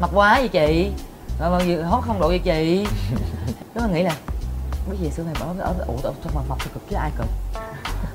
mập 0.00 0.10
quá 0.14 0.34
vậy 0.38 0.48
chị. 0.48 0.92
Rồi 1.40 1.50
mọi 1.50 1.66
người 1.66 1.82
hốt 1.82 2.00
không 2.06 2.20
độ 2.20 2.28
vậy 2.28 2.38
chị. 2.38 2.86
Cái 3.74 3.84
mình 3.84 3.94
nghĩ 3.94 4.02
là 4.02 4.14
biết 4.90 4.96
gì 5.00 5.10
xưa 5.10 5.22
này 5.22 5.34
ốm 5.40 5.58
ốm 5.58 5.76
ủ 5.86 5.98
sao 6.02 6.12
mà 6.34 6.40
mập 6.48 6.58
thì 6.60 6.70
cực 6.74 6.82
chứ 6.90 6.96
ai 6.96 7.10
cực. 7.18 7.26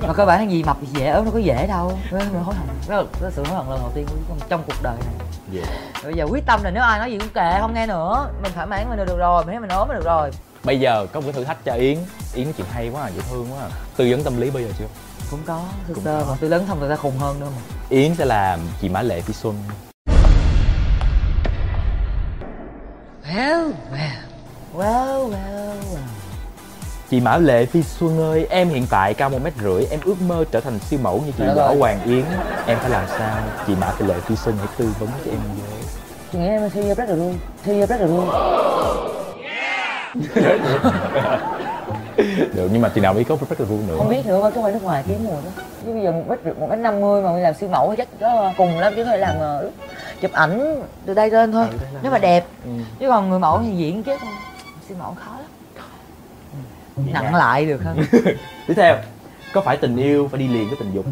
Mà 0.08 0.14
cơ 0.14 0.26
bản 0.26 0.40
là 0.40 0.52
gì 0.52 0.64
mập 0.64 0.78
thì 0.82 0.88
dễ 1.00 1.10
ốm 1.10 1.26
nó 1.26 1.32
có 1.32 1.40
dễ 1.40 1.68
đâu. 1.68 2.00
Cái 2.12 2.20
mình 2.20 2.44
hối 2.44 2.56
hận 2.56 2.68
đó 2.90 2.98
là, 2.98 3.04
đó 3.04 3.20
là 3.22 3.32
sự 3.32 3.44
hối 3.46 3.58
hận 3.58 3.70
lần 3.70 3.80
đầu 3.80 3.92
tiên 3.96 4.06
của 4.10 4.36
trong, 4.50 4.64
cuộc 4.68 4.84
đời 4.84 4.96
này. 5.06 5.28
Yeah. 5.54 6.04
bây 6.04 6.14
giờ 6.14 6.26
quyết 6.30 6.46
tâm 6.46 6.64
là 6.64 6.72
nếu 6.72 6.84
ai 6.84 7.00
nói 7.00 7.12
gì 7.12 7.18
cũng 7.18 7.30
kệ 7.30 7.58
không 7.60 7.74
nghe 7.74 7.88
nữa. 7.88 8.30
Mình 8.44 8.52
thoải 8.56 8.68
mái 8.68 8.86
mình 8.86 9.06
được 9.06 9.18
rồi 9.18 9.46
mình 9.46 9.52
thấy 9.52 9.60
mình 9.60 9.70
ốm 9.70 9.90
là 9.90 9.96
được 9.96 10.06
rồi 10.06 10.32
bây 10.64 10.80
giờ 10.80 11.08
có 11.14 11.20
một 11.20 11.26
cái 11.26 11.34
thử 11.34 11.44
thách 11.44 11.66
cho 11.66 11.74
Yến 11.74 11.98
Yến 12.34 12.54
chuyện 12.58 12.68
hay 12.72 12.90
quá 12.90 13.04
à, 13.04 13.10
dễ 13.16 13.22
thương 13.32 13.48
quá 13.54 13.62
à. 13.62 13.70
tư 13.98 14.08
vấn 14.10 14.24
tâm 14.24 14.42
lý 14.42 14.50
bây 14.50 14.64
giờ 14.64 14.70
chưa 14.80 14.86
cũng 15.32 15.40
có 15.46 15.62
sơ 15.88 15.94
có. 16.06 16.26
mà 16.30 16.36
tôi 16.42 16.50
lớn 16.50 16.66
xong 16.68 16.80
người 16.80 16.90
ta 16.90 16.96
khùng 16.96 17.18
hơn 17.18 17.40
nữa 17.40 17.48
mà 17.56 17.76
Yến 17.90 18.16
sẽ 18.16 18.26
làm 18.26 18.60
chị 18.82 18.90
Mã 18.90 19.02
Lệ 19.02 19.22
Phi 19.22 19.34
Xuân 19.34 19.56
well 23.26 23.72
well 23.92 24.22
well 24.76 25.30
well 25.30 25.30
well 25.30 26.08
Chị 27.10 27.20
Mã 27.20 27.38
Lệ 27.38 27.66
Phi 27.66 27.84
Xuân 27.84 28.20
ơi, 28.20 28.48
em 28.50 28.70
hiện 28.70 28.86
tại 28.90 29.14
cao 29.14 29.30
một 29.30 29.40
mét 29.44 29.54
rưỡi, 29.64 29.86
em 29.86 30.00
ước 30.06 30.22
mơ 30.22 30.46
trở 30.52 30.60
thành 30.60 30.80
siêu 30.80 31.00
mẫu 31.04 31.24
như 31.26 31.32
chị 31.38 31.44
Võ 31.56 31.64
ơi. 31.64 31.78
Hoàng 31.80 32.04
Yến. 32.04 32.26
Em 32.66 32.78
phải 32.80 32.90
làm 32.90 33.06
sao? 33.08 33.38
Chị 33.68 33.76
Mã 33.76 33.94
Lệ 34.00 34.16
Phi 34.26 34.36
Xuân 34.36 34.56
hãy 34.58 34.68
tư 34.78 34.90
vấn 35.00 35.10
cho 35.26 35.32
em 35.32 35.40
với. 35.40 35.82
Chị 36.32 36.38
nghĩ 36.38 36.48
em 36.48 36.70
siêu 36.70 36.96
rất 36.96 37.10
là 37.10 37.16
luôn 37.16 37.38
Siêu 37.66 37.86
rất 37.86 38.02
là 38.02 38.08
luôn 38.08 38.30
Được, 42.54 42.70
nhưng 42.74 42.82
mà 42.82 42.90
chị 42.96 43.02
nào 43.02 43.14
biết 43.14 43.24
có 43.30 43.36
vui 43.36 43.80
nữa. 43.88 43.96
Không 43.98 44.10
biết 44.10 44.26
nữa, 44.26 44.52
cái 44.54 44.64
quay 44.64 44.74
nước 44.74 44.84
ngoài 44.84 45.04
kiếm 45.08 45.18
mùa 45.24 45.36
đó 45.46 45.64
Chứ 45.86 45.94
bây 45.94 46.04
giờ 46.04 46.12
một 46.12 46.24
mét 46.30 46.58
một 46.58 46.68
mét 46.70 46.80
năm 46.80 47.02
mươi 47.02 47.22
mà 47.22 47.32
mình 47.34 47.44
làm 47.44 47.54
siêu 47.54 47.70
mẫu 47.70 47.96
chắc 47.98 48.08
có 48.20 48.54
cùng 48.58 48.80
lắm 48.80 48.94
chứ 48.96 49.04
có 49.06 49.12
thể 49.12 49.18
làm 49.18 49.40
ờ, 49.40 49.70
chụp 50.22 50.32
ảnh 50.32 50.82
từ 51.06 51.14
đây 51.14 51.30
lên 51.30 51.52
thôi. 51.52 51.68
Ừ, 51.72 51.78
Nếu 52.04 52.12
mà 52.12 52.18
đẹp. 52.18 52.46
Ừ. 52.66 52.72
Chứ 53.00 53.08
còn 53.10 53.30
người 53.30 53.40
mẫu 53.40 53.62
thì 53.64 53.72
diễn 53.78 54.04
chết 54.04 54.20
không 54.20 54.30
Siêu 54.88 54.98
mẫu 55.00 55.16
khó 55.20 55.32
lắm. 55.32 55.48
Nặng 57.14 57.36
lại 57.36 57.66
được 57.66 57.84
hơn 57.84 57.98
Tiếp 58.68 58.74
theo, 58.76 58.98
có 59.54 59.62
phải 59.62 59.78
tình 59.78 59.98
yêu 59.98 60.28
phải 60.32 60.40
đi 60.40 60.48
liền 60.48 60.68
với 60.68 60.78
tình 60.80 60.92
dục? 60.94 61.06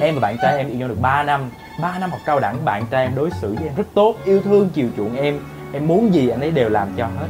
Em 0.00 0.14
và 0.14 0.20
bạn 0.20 0.36
trai 0.42 0.56
em 0.56 0.68
yêu 0.68 0.78
nhau 0.78 0.88
được 0.88 1.00
3 1.00 1.22
năm. 1.22 1.50
3 1.80 1.98
năm 1.98 2.10
học 2.10 2.20
cao 2.24 2.40
đẳng, 2.40 2.64
bạn 2.64 2.84
trai 2.90 3.02
em 3.02 3.14
đối 3.14 3.30
xử 3.40 3.54
với 3.54 3.64
em 3.64 3.74
rất 3.76 3.86
tốt 3.94 4.14
Yêu 4.24 4.40
thương, 4.42 4.68
chiều 4.74 4.88
chuộng 4.96 5.16
em. 5.16 5.40
Em 5.72 5.86
muốn 5.86 6.14
gì 6.14 6.28
anh 6.28 6.40
ấy 6.40 6.50
đều 6.50 6.68
làm 6.68 6.88
cho 6.96 7.06
hết 7.06 7.26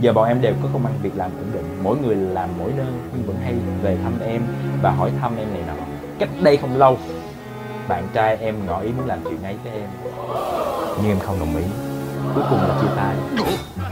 Giờ 0.00 0.12
bọn 0.12 0.28
em 0.28 0.40
đều 0.40 0.54
có 0.62 0.68
công 0.72 0.86
ăn 0.86 0.94
việc 1.02 1.16
làm 1.16 1.30
ổn 1.38 1.46
định. 1.52 1.78
Mỗi 1.82 1.96
người 1.98 2.16
làm 2.16 2.48
mỗi 2.58 2.72
nơi 2.76 2.86
Nhưng 3.12 3.26
vẫn 3.26 3.36
hay 3.44 3.54
về 3.82 3.98
thăm 4.02 4.12
em 4.20 4.42
Và 4.82 4.90
hỏi 4.90 5.10
thăm 5.20 5.36
em 5.36 5.52
này 5.52 5.62
nọ. 5.66 5.84
Cách 6.18 6.28
đây 6.42 6.56
không 6.56 6.76
lâu 6.76 6.98
bạn 7.88 8.08
trai 8.12 8.36
em 8.36 8.66
ngỏ 8.66 8.80
ý 8.80 8.90
muốn 8.96 9.06
làm 9.06 9.18
chuyện 9.24 9.42
ấy 9.42 9.56
với 9.64 9.72
em. 9.72 9.88
Nhưng 10.96 11.10
em 11.10 11.18
không 11.18 11.40
đồng 11.40 11.56
ý. 11.56 11.64
Cuối 12.34 12.44
cùng 12.50 12.58
là 12.58 12.78
chia 12.80 12.88
tay. 12.96 13.14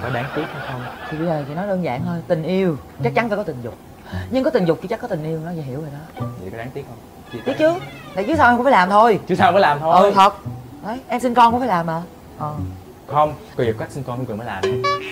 Có 0.03 0.11
đáng 0.11 0.25
tiếc 0.37 0.45
hay 0.53 0.69
không? 0.69 0.81
Thì 1.11 1.19
bây 1.19 1.27
giờ 1.27 1.45
chị 1.49 1.55
nói 1.55 1.67
đơn 1.67 1.85
giản 1.85 2.03
thôi. 2.07 2.17
Tình 2.27 2.43
yêu. 2.43 2.77
Chắc 3.05 3.15
chắn 3.15 3.29
phải 3.29 3.37
có 3.37 3.43
tình 3.43 3.57
dục. 3.63 3.75
Nhưng 4.31 4.45
có 4.45 4.51
tình 4.51 4.65
dục 4.65 4.79
thì 4.83 4.89
chắc 4.89 5.01
có 5.01 5.09
tình 5.09 5.25
yêu 5.25 5.41
nó 5.45 5.51
vậy 5.55 5.63
hiểu 5.63 5.81
rồi 5.81 5.91
đó. 5.93 6.27
Vậy 6.41 6.51
có 6.51 6.59
đáng 6.59 6.71
tiếc 6.75 6.87
không? 6.89 6.99
Chia 7.33 7.39
biết 7.47 7.59
chứ. 7.59 7.73
Tại 8.15 8.25
chứ 8.25 8.35
sao 8.37 8.49
em 8.49 8.57
cũng 8.57 8.65
phải 8.65 8.73
làm 8.73 8.91
thôi. 8.91 9.21
Chứ 9.29 9.35
sao 9.35 9.53
mới 9.53 9.61
làm 9.61 9.79
thôi? 9.81 9.95
Ừ 10.03 10.13
thật. 10.15 10.35
Đấy 10.87 11.01
em 11.09 11.21
sinh 11.21 11.35
con 11.35 11.53
cũng 11.53 11.61
phải 11.61 11.69
làm 11.69 11.87
mà. 11.87 12.03
Ờ 12.39 12.55
không? 13.09 13.35
Việc 13.57 13.79
cách 13.79 13.91
sinh 13.91 14.03
con 14.07 14.17
không 14.17 14.27
cần 14.27 14.39
mới 14.39 14.47
làm 14.47 14.63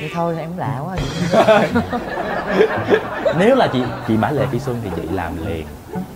vậy 0.01 0.11
thôi 0.15 0.37
em 0.39 0.51
lạ 0.57 0.81
quá. 0.85 0.97
Nếu 3.39 3.57
là 3.57 3.69
chị 3.73 3.83
chị 4.09 4.17
Mã 4.17 4.31
Lệ 4.31 4.47
Phi 4.47 4.59
Xuân 4.59 4.77
thì 4.85 4.91
chị 4.97 5.03
làm 5.13 5.47
liền. 5.47 5.67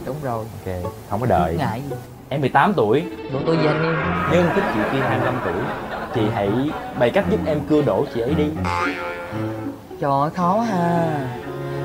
Đúng 0.07 0.17
rồi. 0.23 0.45
Ok 0.67 0.75
không 1.11 1.21
có 1.21 1.27
đợi. 1.27 1.57
Ngại. 1.59 1.83
Gì 1.91 1.97
em 2.29 2.41
18 2.41 2.75
tuổi. 2.75 3.05
Độ 3.33 3.39
tuổi 3.47 3.57
gì 3.57 3.67
anh 3.67 3.83
em 3.83 3.97
nhưng 4.33 4.47
thích 4.55 4.65
chị 4.75 4.81
kia 4.93 5.01
25 5.01 5.41
tuổi. 5.45 5.63
Chị 6.15 6.21
hãy 6.35 6.51
bày 6.99 7.11
cách 7.11 7.25
giúp 7.31 7.41
em 7.47 7.61
cưa 7.69 7.83
đổ 7.83 8.05
chị 8.15 8.21
ấy 8.21 8.35
đi. 8.35 8.45
Trời 10.01 10.11
ơi 10.11 10.31
khó 10.31 10.61
ha. 10.61 11.09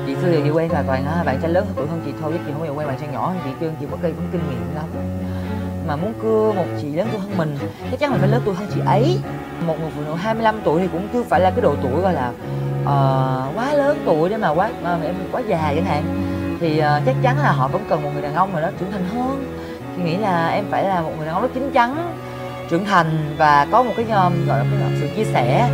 Chị 0.06 0.14
xưa 0.22 0.32
giờ 0.32 0.40
chị 0.44 0.50
quen 0.50 0.72
là 0.72 0.82
toàn 0.86 1.06
á 1.06 1.22
bạn 1.24 1.38
trai 1.42 1.50
lớn 1.50 1.66
tuổi 1.76 1.86
hơn 1.86 2.02
chị 2.04 2.12
thôi 2.20 2.32
chứ 2.32 2.38
chị 2.46 2.52
không 2.52 2.60
bao 2.60 2.68
giờ 2.68 2.74
quen 2.78 2.88
bạn 2.88 2.98
trai 3.00 3.08
nhỏ. 3.12 3.28
Hơn 3.28 3.38
chị 3.44 3.50
trơn 3.60 3.74
chị 3.80 3.86
có 3.90 3.96
cây 4.02 4.12
cũng 4.16 4.28
kinh 4.32 4.40
nghiệm 4.50 4.74
lắm 4.74 4.84
mà 5.86 5.96
muốn 5.96 6.12
cưa 6.22 6.52
một 6.56 6.64
chị 6.82 6.88
lớn 6.92 7.08
tuổi 7.12 7.20
hơn 7.20 7.36
mình 7.36 7.58
chắc 7.90 8.00
chắn 8.00 8.10
mình 8.10 8.20
phải 8.20 8.28
lớn 8.28 8.42
tuổi 8.44 8.54
hơn 8.54 8.68
chị 8.74 8.80
ấy. 8.86 9.18
Một 9.66 9.80
người 9.80 9.90
phụ 9.96 10.02
nữ 10.06 10.14
25 10.14 10.60
tuổi 10.64 10.80
thì 10.80 10.88
cũng 10.92 11.08
chưa 11.12 11.22
phải 11.22 11.40
là 11.40 11.50
cái 11.50 11.60
độ 11.60 11.74
tuổi 11.82 12.00
gọi 12.02 12.12
là 12.12 12.28
uh, 12.82 13.56
quá 13.56 13.74
lớn 13.74 14.02
tuổi 14.06 14.28
để 14.28 14.36
mà 14.36 14.48
quá 14.48 14.70
mà 14.82 14.98
em 15.04 15.14
quá 15.32 15.42
già 15.48 15.72
chẳng 15.76 15.84
hạn. 15.84 16.04
Thì 16.60 16.78
uh, 16.78 17.06
chắc 17.06 17.14
chắn 17.22 17.38
là 17.38 17.52
họ 17.52 17.68
vẫn 17.68 17.84
cần 17.88 18.02
một 18.02 18.10
người 18.12 18.22
đàn 18.22 18.34
ông 18.34 18.52
nào 18.52 18.62
đó 18.62 18.68
trưởng 18.80 18.92
thành 18.92 19.08
hơn. 19.08 19.54
Thì 19.96 20.02
nghĩ 20.02 20.16
là 20.16 20.48
em 20.48 20.64
phải 20.70 20.84
là 20.84 21.00
một 21.00 21.12
người 21.16 21.26
đàn 21.26 21.34
ông 21.34 21.42
rất 21.42 21.50
chín 21.54 21.70
chắn 21.72 22.14
trưởng 22.70 22.84
thành 22.84 23.34
và 23.38 23.66
có 23.72 23.82
một 23.82 23.92
cái 23.96 24.06
um, 24.06 24.46
gọi 24.46 24.58
là 24.58 24.64
cái 24.70 24.98
sự 25.00 25.08
chia 25.16 25.24
sẻ. 25.24 25.70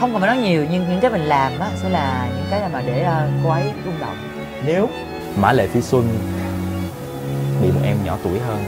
Không 0.00 0.12
cần 0.12 0.20
phải 0.20 0.34
nói 0.34 0.44
nhiều 0.44 0.66
nhưng 0.70 0.88
những 0.88 1.00
cái 1.00 1.10
mình 1.10 1.22
làm 1.22 1.52
á 1.60 1.68
sẽ 1.82 1.88
là 1.88 2.28
những 2.36 2.46
cái 2.50 2.60
mà 2.72 2.82
để 2.86 3.06
uh, 3.08 3.44
cô 3.44 3.50
ấy 3.50 3.64
rung 3.84 4.00
động. 4.00 4.16
Nếu 4.66 4.88
Mã 5.40 5.52
Lệ 5.52 5.66
Phi 5.66 5.82
Xuân 5.82 6.08
bị 7.62 7.70
một 7.70 7.80
em 7.84 7.96
nhỏ 8.04 8.16
tuổi 8.24 8.38
hơn 8.38 8.58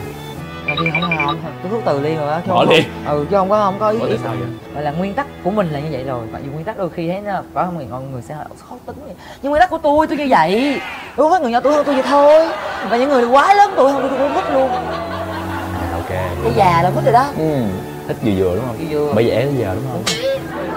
đầu 0.77 0.85
tiên 0.85 0.93
không 1.01 1.17
không 1.27 1.37
tôi 1.63 1.71
thuốc 1.71 1.83
từ 1.85 2.01
liền 2.01 2.19
rồi 2.19 2.33
á 2.33 2.41
Bỏ 2.47 2.65
liền. 2.65 2.85
ừ 3.07 3.27
chứ 3.31 3.37
không 3.37 3.51
có 3.51 3.61
không 3.65 3.77
có 3.79 3.89
ý, 3.89 3.99
tại 4.09 4.19
sao 4.25 4.35
vậy? 4.75 4.83
Là 4.83 4.91
nguyên 4.91 5.15
tắc 5.15 5.27
của 5.45 5.51
mình 5.51 5.71
là 5.71 5.81
như 5.81 5.89
vậy 5.93 6.05
rồi. 6.05 6.27
Mặc 6.33 6.39
dù 6.45 6.53
nguyên 6.53 6.65
tắc 6.65 6.79
đôi 6.79 6.91
khi 6.91 7.09
thấy 7.09 7.21
nó 7.21 7.43
có 7.55 7.67
người 7.77 7.87
mọi 7.91 8.01
người 8.13 8.23
sẽ 8.23 8.35
khó 8.69 8.77
tính 8.87 8.97
vậy. 9.07 9.15
Nhưng 9.43 9.51
nguyên 9.51 9.61
tắc 9.61 9.71
của 9.71 9.79
tôi 9.79 10.07
tôi 10.07 10.19
như 10.19 10.27
vậy. 10.31 10.81
Tôi 11.17 11.31
phải 11.31 11.41
người 11.41 11.51
nhỏ 11.53 11.61
tuổi 11.61 11.73
hơn 11.73 11.83
tôi 11.87 11.95
vậy 11.95 12.05
thôi. 12.09 12.49
Và 12.91 12.97
những 12.97 13.09
người 13.09 13.25
quá 13.25 13.55
lớn 13.55 13.71
tuổi 13.77 13.93
hơn 13.93 14.01
tôi 14.03 14.11
tôi 14.19 14.29
cũng 14.29 14.35
thích 14.35 14.53
luôn. 14.55 14.71
À 14.71 15.89
ok. 15.93 16.09
Cái 16.45 16.53
già 16.57 16.83
là 16.83 16.91
thích 16.91 17.05
rồi 17.05 17.13
đó. 17.13 17.27
Ừ. 17.39 17.63
thích 18.09 18.17
vừa 18.23 18.33
vừa 18.39 18.55
đúng 18.57 18.65
không? 18.67 18.77
Vừa 18.91 19.07
vừa. 19.07 19.13
bây 19.15 19.27
giờ 19.27 19.35
é 19.35 19.47
giờ 19.59 19.75
đúng 19.75 19.85
không? 19.93 20.03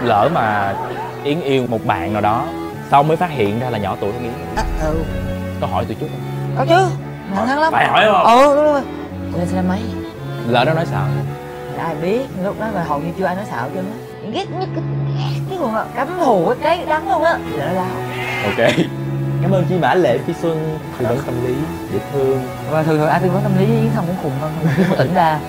Lỡ 0.04 0.30
mà 0.34 0.76
yến 1.24 1.42
yêu 1.42 1.66
một 1.68 1.86
bạn 1.86 2.14
nào 2.14 2.22
đó 2.22 2.46
sau 2.92 3.04
mới 3.04 3.18
phát 3.18 3.30
hiện 3.30 3.60
ra 3.60 3.70
là 3.70 3.78
nhỏ 3.78 3.96
tuổi 4.00 4.12
hơn 4.14 4.24
yến. 4.24 4.34
À, 4.56 4.64
ừ. 4.82 5.04
Có 5.62 5.68
hỏi 5.68 5.86
tôi 5.88 5.98
chút 6.00 6.08
không? 6.12 6.58
Có 6.58 6.66
chứ. 6.70 6.88
Thẳng 7.36 7.60
lắm. 7.60 7.74
Phải 7.74 7.88
hỏi 7.88 8.06
không? 8.12 8.24
Ừ 8.26 8.56
đúng 8.56 8.64
rồi 8.66 8.82
lên 9.38 9.48
xe 9.48 9.62
mấy 9.62 9.82
lỡ 10.48 10.64
nó 10.66 10.74
nói 10.74 10.86
sao 10.86 11.08
ai 11.78 11.96
biết 11.96 12.26
lúc 12.44 12.60
đó 12.60 12.70
mà 12.74 12.84
hầu 12.84 13.00
như 13.00 13.12
chưa 13.18 13.26
ai 13.26 13.36
nói 13.36 13.46
xạo 13.46 13.70
chứ 13.74 13.80
ghét 14.32 14.46
nhất 14.52 14.70
cái 14.76 14.84
cái 15.50 15.58
còn 15.60 15.76
là 15.76 15.86
cắm 15.96 16.20
hù 16.20 16.46
cái 16.46 16.56
cái 16.62 16.86
đắng 16.86 17.10
luôn 17.10 17.24
á. 17.24 17.38
Là 17.52 17.66
nó 17.66 17.74
lao. 17.74 17.90
Ok. 18.44 18.70
Cảm 19.42 19.52
ơn 19.52 19.66
chị 19.70 19.76
Mã 19.78 19.94
Lệ 19.94 20.18
Phi 20.18 20.34
Xuân. 20.34 20.80
Tư 21.00 21.06
vấn 21.06 21.20
tâm 21.26 21.46
lý 21.46 21.56
dễ 21.94 22.00
thương. 22.12 22.40
Và 22.70 22.84
thường 22.84 22.98
thường 22.98 23.10
ai 23.10 23.20
tư 23.24 23.30
vấn 23.30 23.44
tâm 23.44 23.58
lý 23.60 23.66
với 23.66 23.78
yến 23.78 23.92
thông 23.92 24.06
cũng 24.08 24.16
khùng 24.24 24.40
hơn 24.40 24.52
tỉnh 24.98 25.14
ra. 25.14 25.40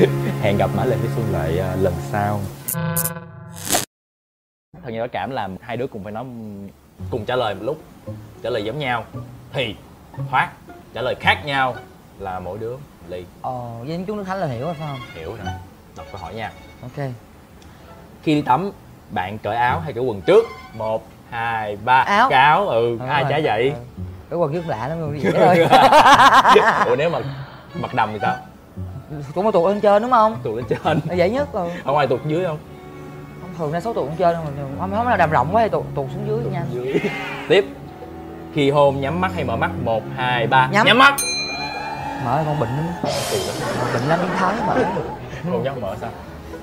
Hẹn 0.42 0.56
gặp 0.56 0.70
Mã 0.76 0.84
Lệ 0.84 0.96
Phi 1.02 1.08
Xuân 1.16 1.32
lại 1.32 1.58
ờ, 1.58 1.76
lần 1.76 1.94
sau. 2.12 2.40
Thật 4.82 4.90
nhiều 4.90 5.06
cảm 5.12 5.30
làm 5.30 5.56
hai 5.60 5.76
đứa 5.76 5.86
cùng 5.86 6.04
phải 6.04 6.12
nói 6.12 6.24
cùng 7.10 7.24
trả 7.24 7.36
lời 7.36 7.54
một 7.54 7.62
lúc. 7.64 7.82
Trả 8.42 8.50
lời 8.50 8.64
giống 8.64 8.78
nhau 8.78 9.04
thì 9.52 9.74
thoát. 10.30 10.50
Trả 10.94 11.02
lời 11.02 11.14
khác 11.20 11.42
nhau 11.44 11.74
là 12.22 12.40
mỗi 12.40 12.58
đứa 12.58 12.76
ly. 13.08 13.24
Ồ 13.42 13.70
với 13.86 14.04
chúng 14.06 14.16
nước 14.16 14.24
thánh 14.26 14.38
là 14.38 14.46
hiểu 14.46 14.64
rồi 14.64 14.74
phải 14.74 14.88
không? 14.88 14.98
Hiểu 15.14 15.28
rồi. 15.28 15.46
Đọc 15.96 16.06
câu 16.12 16.20
hỏi 16.20 16.34
nha. 16.34 16.52
Ok. 16.82 17.06
Khi 18.22 18.34
đi 18.34 18.42
tắm 18.42 18.70
bạn 19.10 19.38
cởi 19.38 19.56
áo 19.56 19.80
hay 19.80 19.92
cởi 19.92 20.04
quần 20.04 20.20
trước? 20.20 20.44
Một 20.74 21.06
hai 21.30 21.76
ba. 21.84 22.00
Áo. 22.00 22.30
Cởi 22.30 22.38
áo 22.38 22.68
ừ 22.68 22.96
Đúng 23.00 23.08
ai 23.08 23.24
trả 23.28 23.40
vậy? 23.44 23.68
Ừ. 23.68 24.02
cái 24.30 24.38
quần 24.38 24.52
cũng 24.52 24.68
lạ 24.68 24.88
lắm 24.88 25.00
luôn 25.00 25.20
thôi. 25.34 25.58
Ủa 26.86 26.96
nếu 26.96 27.10
mà 27.10 27.18
mặc 27.74 27.94
đầm 27.94 28.10
thì 28.12 28.18
sao? 28.22 28.36
Cũng 29.34 29.44
có 29.44 29.50
tuột 29.50 29.68
lên 29.68 29.80
trên 29.80 30.02
đúng 30.02 30.10
không? 30.10 30.36
Tụt 30.42 30.56
lên 30.56 30.64
trên. 30.68 31.00
Là 31.08 31.14
dễ 31.14 31.30
nhất 31.30 31.52
rồi. 31.52 31.70
Không 31.84 31.96
ai 31.96 32.06
tụt 32.06 32.20
dưới 32.26 32.44
không? 32.44 32.58
Không 33.42 33.50
thường 33.58 33.72
đa 33.72 33.80
số 33.80 33.92
tuột 33.92 34.08
lên 34.08 34.16
trên 34.18 34.36
không 34.36 34.46
không 34.80 34.90
không 34.94 35.08
là 35.08 35.16
đầm 35.16 35.30
rộng 35.30 35.48
quá 35.52 35.62
thì 35.62 35.68
tuột 35.68 35.84
tuột 35.94 36.06
xuống 36.14 36.28
dưới 36.28 36.52
nhanh 36.52 36.66
dưới. 36.72 37.00
Tiếp. 37.48 37.64
Khi 38.54 38.70
hôn 38.70 39.00
nhắm 39.00 39.20
mắt 39.20 39.32
hay 39.34 39.44
mở 39.44 39.56
mắt? 39.56 39.70
Một 39.84 40.02
hai 40.16 40.46
ba. 40.46 40.68
Nhắm. 40.72 40.98
mắt 40.98 41.14
mở 42.24 42.42
con 42.46 42.60
bệnh 42.60 42.68
lắm. 42.68 42.86
Bệnh 43.94 44.08
lắm 44.08 44.18
biến 44.22 44.30
thái 44.38 44.54
mở 44.66 44.74
hôn 45.52 45.62
nhắm 45.62 45.80
mở 45.80 45.96
sao? 46.00 46.10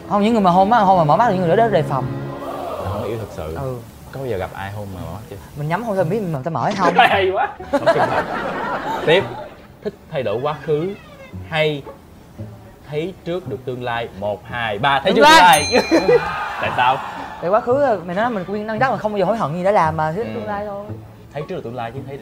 Không 0.09 0.23
những 0.23 0.33
người 0.33 0.41
mà 0.41 0.51
hôn 0.51 0.71
á 0.71 0.79
hôn 0.79 0.97
mà 0.97 1.03
mở 1.03 1.15
mắt 1.17 1.25
là 1.29 1.35
những 1.35 1.47
người 1.47 1.57
đó 1.57 1.67
đề 1.67 1.81
phòng. 1.81 2.05
Là 2.83 2.89
không 2.93 3.03
yêu 3.03 3.17
thật 3.19 3.27
sự. 3.35 3.55
Ừ. 3.55 3.75
Có 4.11 4.19
bao 4.19 4.27
giờ 4.29 4.37
gặp 4.37 4.49
ai 4.53 4.71
hôn 4.71 4.87
mà 4.95 5.01
mở 5.05 5.11
mắt 5.13 5.19
chưa? 5.29 5.35
Mình 5.55 5.67
nhắm 5.67 5.83
không 5.85 5.95
thôi 5.95 6.05
biết 6.05 6.19
mình 6.21 6.43
ta 6.43 6.51
mở 6.51 6.63
hay 6.63 6.73
không? 6.75 6.93
Hay 6.97 7.29
quá. 7.33 7.49
Tiếp. 9.05 9.23
Thích 9.83 9.93
thay 10.11 10.23
đổi 10.23 10.39
quá 10.41 10.55
khứ 10.65 10.93
hay 11.49 11.83
thấy 12.89 13.13
trước 13.25 13.47
được 13.49 13.65
tương 13.65 13.83
lai? 13.83 14.07
Một 14.19 14.41
hai 14.45 14.79
ba. 14.79 14.99
Thấy 14.99 15.11
Tương 15.11 15.15
trước 15.15 15.21
tương 15.29 15.37
lai. 15.37 15.67
lai 15.71 15.83
tại 16.61 16.71
sao? 16.77 16.97
Tại 17.41 17.49
quá 17.49 17.59
khứ 17.61 17.99
mình 18.05 18.15
nói 18.17 18.29
mình 18.29 18.43
nguyên 18.47 18.67
năng 18.67 18.79
đắc 18.79 18.91
là 18.91 18.97
không 18.97 19.11
bao 19.11 19.19
giờ 19.19 19.25
hối 19.25 19.37
hận 19.37 19.53
gì 19.53 19.63
đã 19.63 19.71
làm 19.71 19.97
mà 19.97 20.11
thứ 20.11 20.23
Ừ. 20.23 20.29
tương 20.33 20.45
lai 20.47 20.65
thôi 20.65 20.85
thấy 21.33 21.43
trước 21.47 21.55
được 21.55 21.63
tương 21.63 21.75
lai 21.75 21.91
chứ 21.91 21.99
thấy 22.07 22.19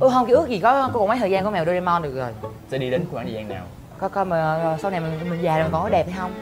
ừ 0.00 0.08
không 0.12 0.26
cái 0.26 0.34
ước 0.34 0.48
gì 0.48 0.58
có 0.58 0.88
có 0.92 0.98
còn 0.98 1.08
mấy 1.08 1.18
thời 1.18 1.30
gian 1.30 1.44
của 1.44 1.50
mèo 1.50 1.64
Doraemon 1.64 2.02
được 2.02 2.14
rồi. 2.16 2.30
Sẽ 2.70 2.78
đi 2.78 2.90
đến 2.90 3.04
khoảng 3.12 3.26
thời 3.26 3.34
gian 3.34 3.48
nào? 3.48 3.64
Có 3.98 4.08
coi 4.08 4.24
mà 4.24 4.54
ờ, 4.54 4.76
sau 4.82 4.90
này 4.90 5.00
mình 5.00 5.30
mình 5.30 5.42
già 5.42 5.54
rồi 5.54 5.62
mình 5.62 5.72
còn 5.72 5.82
có 5.82 5.88
đẹp 5.88 6.06
hay 6.10 6.18
không? 6.18 6.32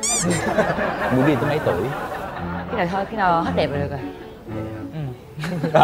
Muốn 1.16 1.26
đi 1.26 1.34
tới 1.34 1.48
mấy 1.48 1.58
tuổi? 1.64 1.86
Cái 2.68 2.76
này 2.76 2.88
thôi 2.92 3.04
cái 3.04 3.16
nào 3.16 3.42
hết 3.42 3.52
đẹp 3.56 3.70
là 3.72 3.78
được 3.78 3.90
rồi. 3.90 4.00
Ừ. 4.92 5.00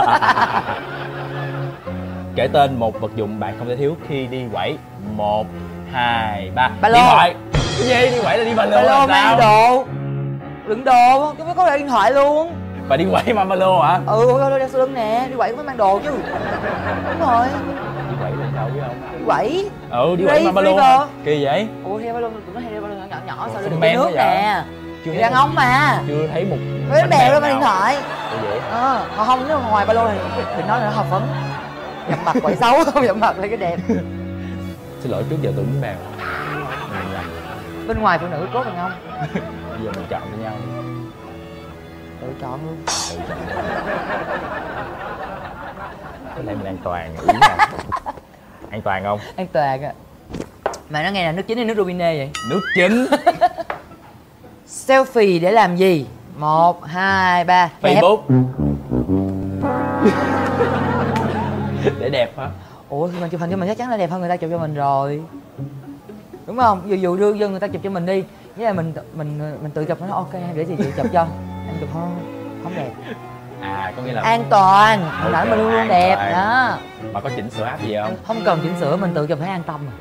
kể 2.37 2.49
tên 2.53 2.79
một 2.79 3.01
vật 3.01 3.11
dụng 3.17 3.41
bạn 3.41 3.55
không 3.59 3.69
thể 3.69 3.77
thiếu 3.77 3.97
khi 4.09 4.27
đi 4.27 4.45
quẩy. 4.53 4.79
Một 5.17 5.47
hai 5.93 6.51
ba. 6.55 6.71
Ba 6.81 6.89
lô. 6.89 6.99
điện 6.99 7.05
thoại. 7.11 7.35
Cái 7.53 7.89
gì? 7.89 8.17
Đi 8.17 8.23
quẩy 8.23 8.39
là 8.39 8.45
đi 8.45 8.55
ba 8.55 8.65
lô 8.65 8.77
ba 8.77 8.83
lô 8.83 8.89
là 8.89 9.07
mang 9.07 9.39
đồ. 9.39 9.85
Đựng 10.69 10.85
đồ. 10.85 11.35
Chứ 11.39 11.45
mới 11.45 11.55
có 11.55 11.77
điện 11.77 11.89
thoại 11.89 12.13
luôn 12.13 12.64
bà 12.89 12.97
đi 12.97 13.07
quẩy 13.11 13.35
mang 13.35 13.49
ba 13.49 13.57
lô 13.57 13.81
hả? 13.81 14.01
Ừ 14.07 14.41
đeo 14.59 14.69
sau 14.69 14.81
lưng 14.81 14.95
nè 14.95 15.27
đi 15.31 15.37
quẩy 15.37 15.49
cũng 15.49 15.57
phải 15.57 15.67
mang 15.67 15.77
đồ 15.77 16.01
chứ. 16.05 16.11
Đúng 16.11 17.29
rồi. 17.29 17.47
Đi 18.11 18.17
quẩy 18.21 18.33
là 18.33 18.47
sao 18.55 18.71
chứ 18.75 18.81
không? 18.87 19.19
Đi 19.19 19.25
quẩy. 19.27 19.71
Ừ 19.91 20.17
đi 20.17 20.23
Đi, 20.23 20.25
quẩy 20.25 20.45
mang 20.45 20.55
ba 20.55 20.63
lô 20.63 20.77
đi 20.77 21.13
kỳ 21.25 21.45
vậy? 21.45 21.69
Ủa 21.85 21.99
theo 21.99 22.15
ba 22.15 22.21
lô 22.21 22.31
tụi 22.31 22.55
nó 22.55 22.81
ba 22.81 22.89
lô 22.89 22.95
nhỏ 22.95 23.17
nhỏ 23.27 23.49
sao 23.53 23.63
men 23.81 23.97
nước 23.97 24.11
nè? 24.15 24.63
Chưa 25.05 25.15
đàn 25.15 25.33
ông 25.33 25.55
mà. 25.55 26.01
chưa 26.09 26.27
thấy 26.33 26.45
một 26.45 26.57
với 26.91 27.01
bánh 27.01 27.11
bèo 27.11 27.33
mang 27.33 27.43
nào. 27.43 27.51
điện 27.51 27.61
thoại 27.61 27.97
vậy 28.43 28.59
ờ 28.71 29.07
còn 29.17 29.27
không 29.27 29.45
nếu 29.49 29.59
mà 29.59 29.71
ngoài 29.71 29.87
ba 29.87 29.95
lô 29.95 30.09
thì 30.09 30.19
thì 30.57 30.63
nói 30.69 30.81
là 30.81 30.87
nó 30.87 30.91
hợp 30.91 31.07
phấn. 31.11 31.23
Dập 32.11 32.19
mặt 32.25 32.37
quậy 32.43 32.57
xấu 32.57 32.85
không 32.85 33.05
dập 33.05 33.17
mặt 33.17 33.39
là 33.39 33.47
cái 33.47 33.57
đẹp. 33.57 33.77
Xin 35.01 35.13
lỗi 35.13 35.25
trước 35.31 35.37
giờ 35.43 35.53
tưởng 35.57 35.67
bánh 35.73 35.81
bèo 35.81 35.95
bên 37.89 38.01
ngoài 38.01 38.19
phụ 38.19 38.27
nữ 38.27 38.47
tốt 38.53 38.65
đàn 38.65 38.77
ông 38.77 38.93
bây 39.71 39.85
giờ 39.85 39.91
mình 39.95 40.07
chọn 40.11 40.23
với 40.31 40.45
nhau 40.45 40.53
tự 42.25 42.33
chọn 42.41 42.61
luôn. 42.67 42.77
Tự 43.11 43.17
chọn. 43.29 43.39
Có 46.37 46.43
lẽ 46.45 46.55
mình 46.55 46.65
an 46.65 46.79
toàn 46.85 47.17
ý 47.17 47.39
nào 47.41 47.57
an 48.71 48.83
toàn 48.83 49.05
không? 49.05 49.19
An 49.37 49.47
toàn 49.53 49.83
à 49.83 49.93
mà 50.91 51.03
nó 51.03 51.11
nghe 51.11 51.25
là 51.27 51.33
nước 51.33 51.43
chính 51.47 51.59
hay 51.59 51.67
nước 51.67 51.75
robinet 51.77 52.17
vậy? 52.17 52.31
Nước 52.51 52.61
chính 52.75 53.07
selfie 54.69 55.41
để 55.41 55.53
làm 55.53 55.77
gì? 55.77 56.07
Một 56.37 56.85
hai 56.85 57.45
ba. 57.45 57.71
Facebook. 57.83 58.19
Để 62.01 62.09
đẹp 62.09 62.39
hả? 62.39 62.51
Ủa 62.89 63.09
thì 63.09 63.21
mình 63.21 63.31
chụp 63.31 63.41
hình 63.41 63.51
cho 63.51 63.57
mình 63.57 63.69
chắc 63.69 63.79
chắn 63.79 63.91
là 63.91 63.97
đẹp 63.97 64.11
hơn 64.11 64.21
người 64.21 64.29
ta 64.29 64.37
chụp 64.37 64.51
cho 64.51 64.59
mình 64.59 64.75
rồi. 64.75 65.23
Đúng 66.47 66.57
không? 66.57 66.83
Dù 66.87 66.97
dù 66.97 67.17
đưa 67.17 67.33
dân 67.33 67.51
người 67.51 67.61
ta 67.61 67.67
chụp 67.67 67.83
cho 67.85 67.91
mình 67.91 68.07
đi. 68.07 68.25
Với 68.57 68.65
là 68.67 68.73
mình 68.73 68.95
mình 69.15 69.39
mình 69.63 69.71
tự 69.71 69.85
chụp 69.85 70.01
nó 70.01 70.07
ok 70.15 70.33
để 70.55 70.65
gì 70.65 70.75
tự 70.79 70.93
chụp 70.97 71.07
cho 71.13 71.27
em 71.67 71.77
chụp 71.81 71.89
không? 71.93 72.17
Không 72.63 72.73
đẹp. 72.77 72.91
À 73.61 73.93
có 73.97 74.03
nghĩa 74.03 74.13
là 74.13 74.23
an 74.23 74.45
toàn. 74.51 75.01
Okay, 75.23 75.33
ảnh 75.33 75.51
mà 75.51 75.57
luôn 75.57 75.73
luôn 75.73 75.89
đẹp 75.89 76.17
toàn. 76.17 76.33
đó. 76.33 76.77
Mà 77.13 77.21
có 77.21 77.31
chỉnh 77.37 77.51
sửa 77.51 77.65
app 77.65 77.83
gì 77.83 77.97
không? 78.03 78.17
Không 78.27 78.37
cần 78.45 78.59
chỉnh 78.63 78.75
sửa 78.81 78.97
mình 78.97 79.15
tự 79.15 79.27
chụp 79.27 79.39
thấy 79.39 79.49
an 79.49 79.63
tâm 79.67 79.81
mà. 79.87 79.93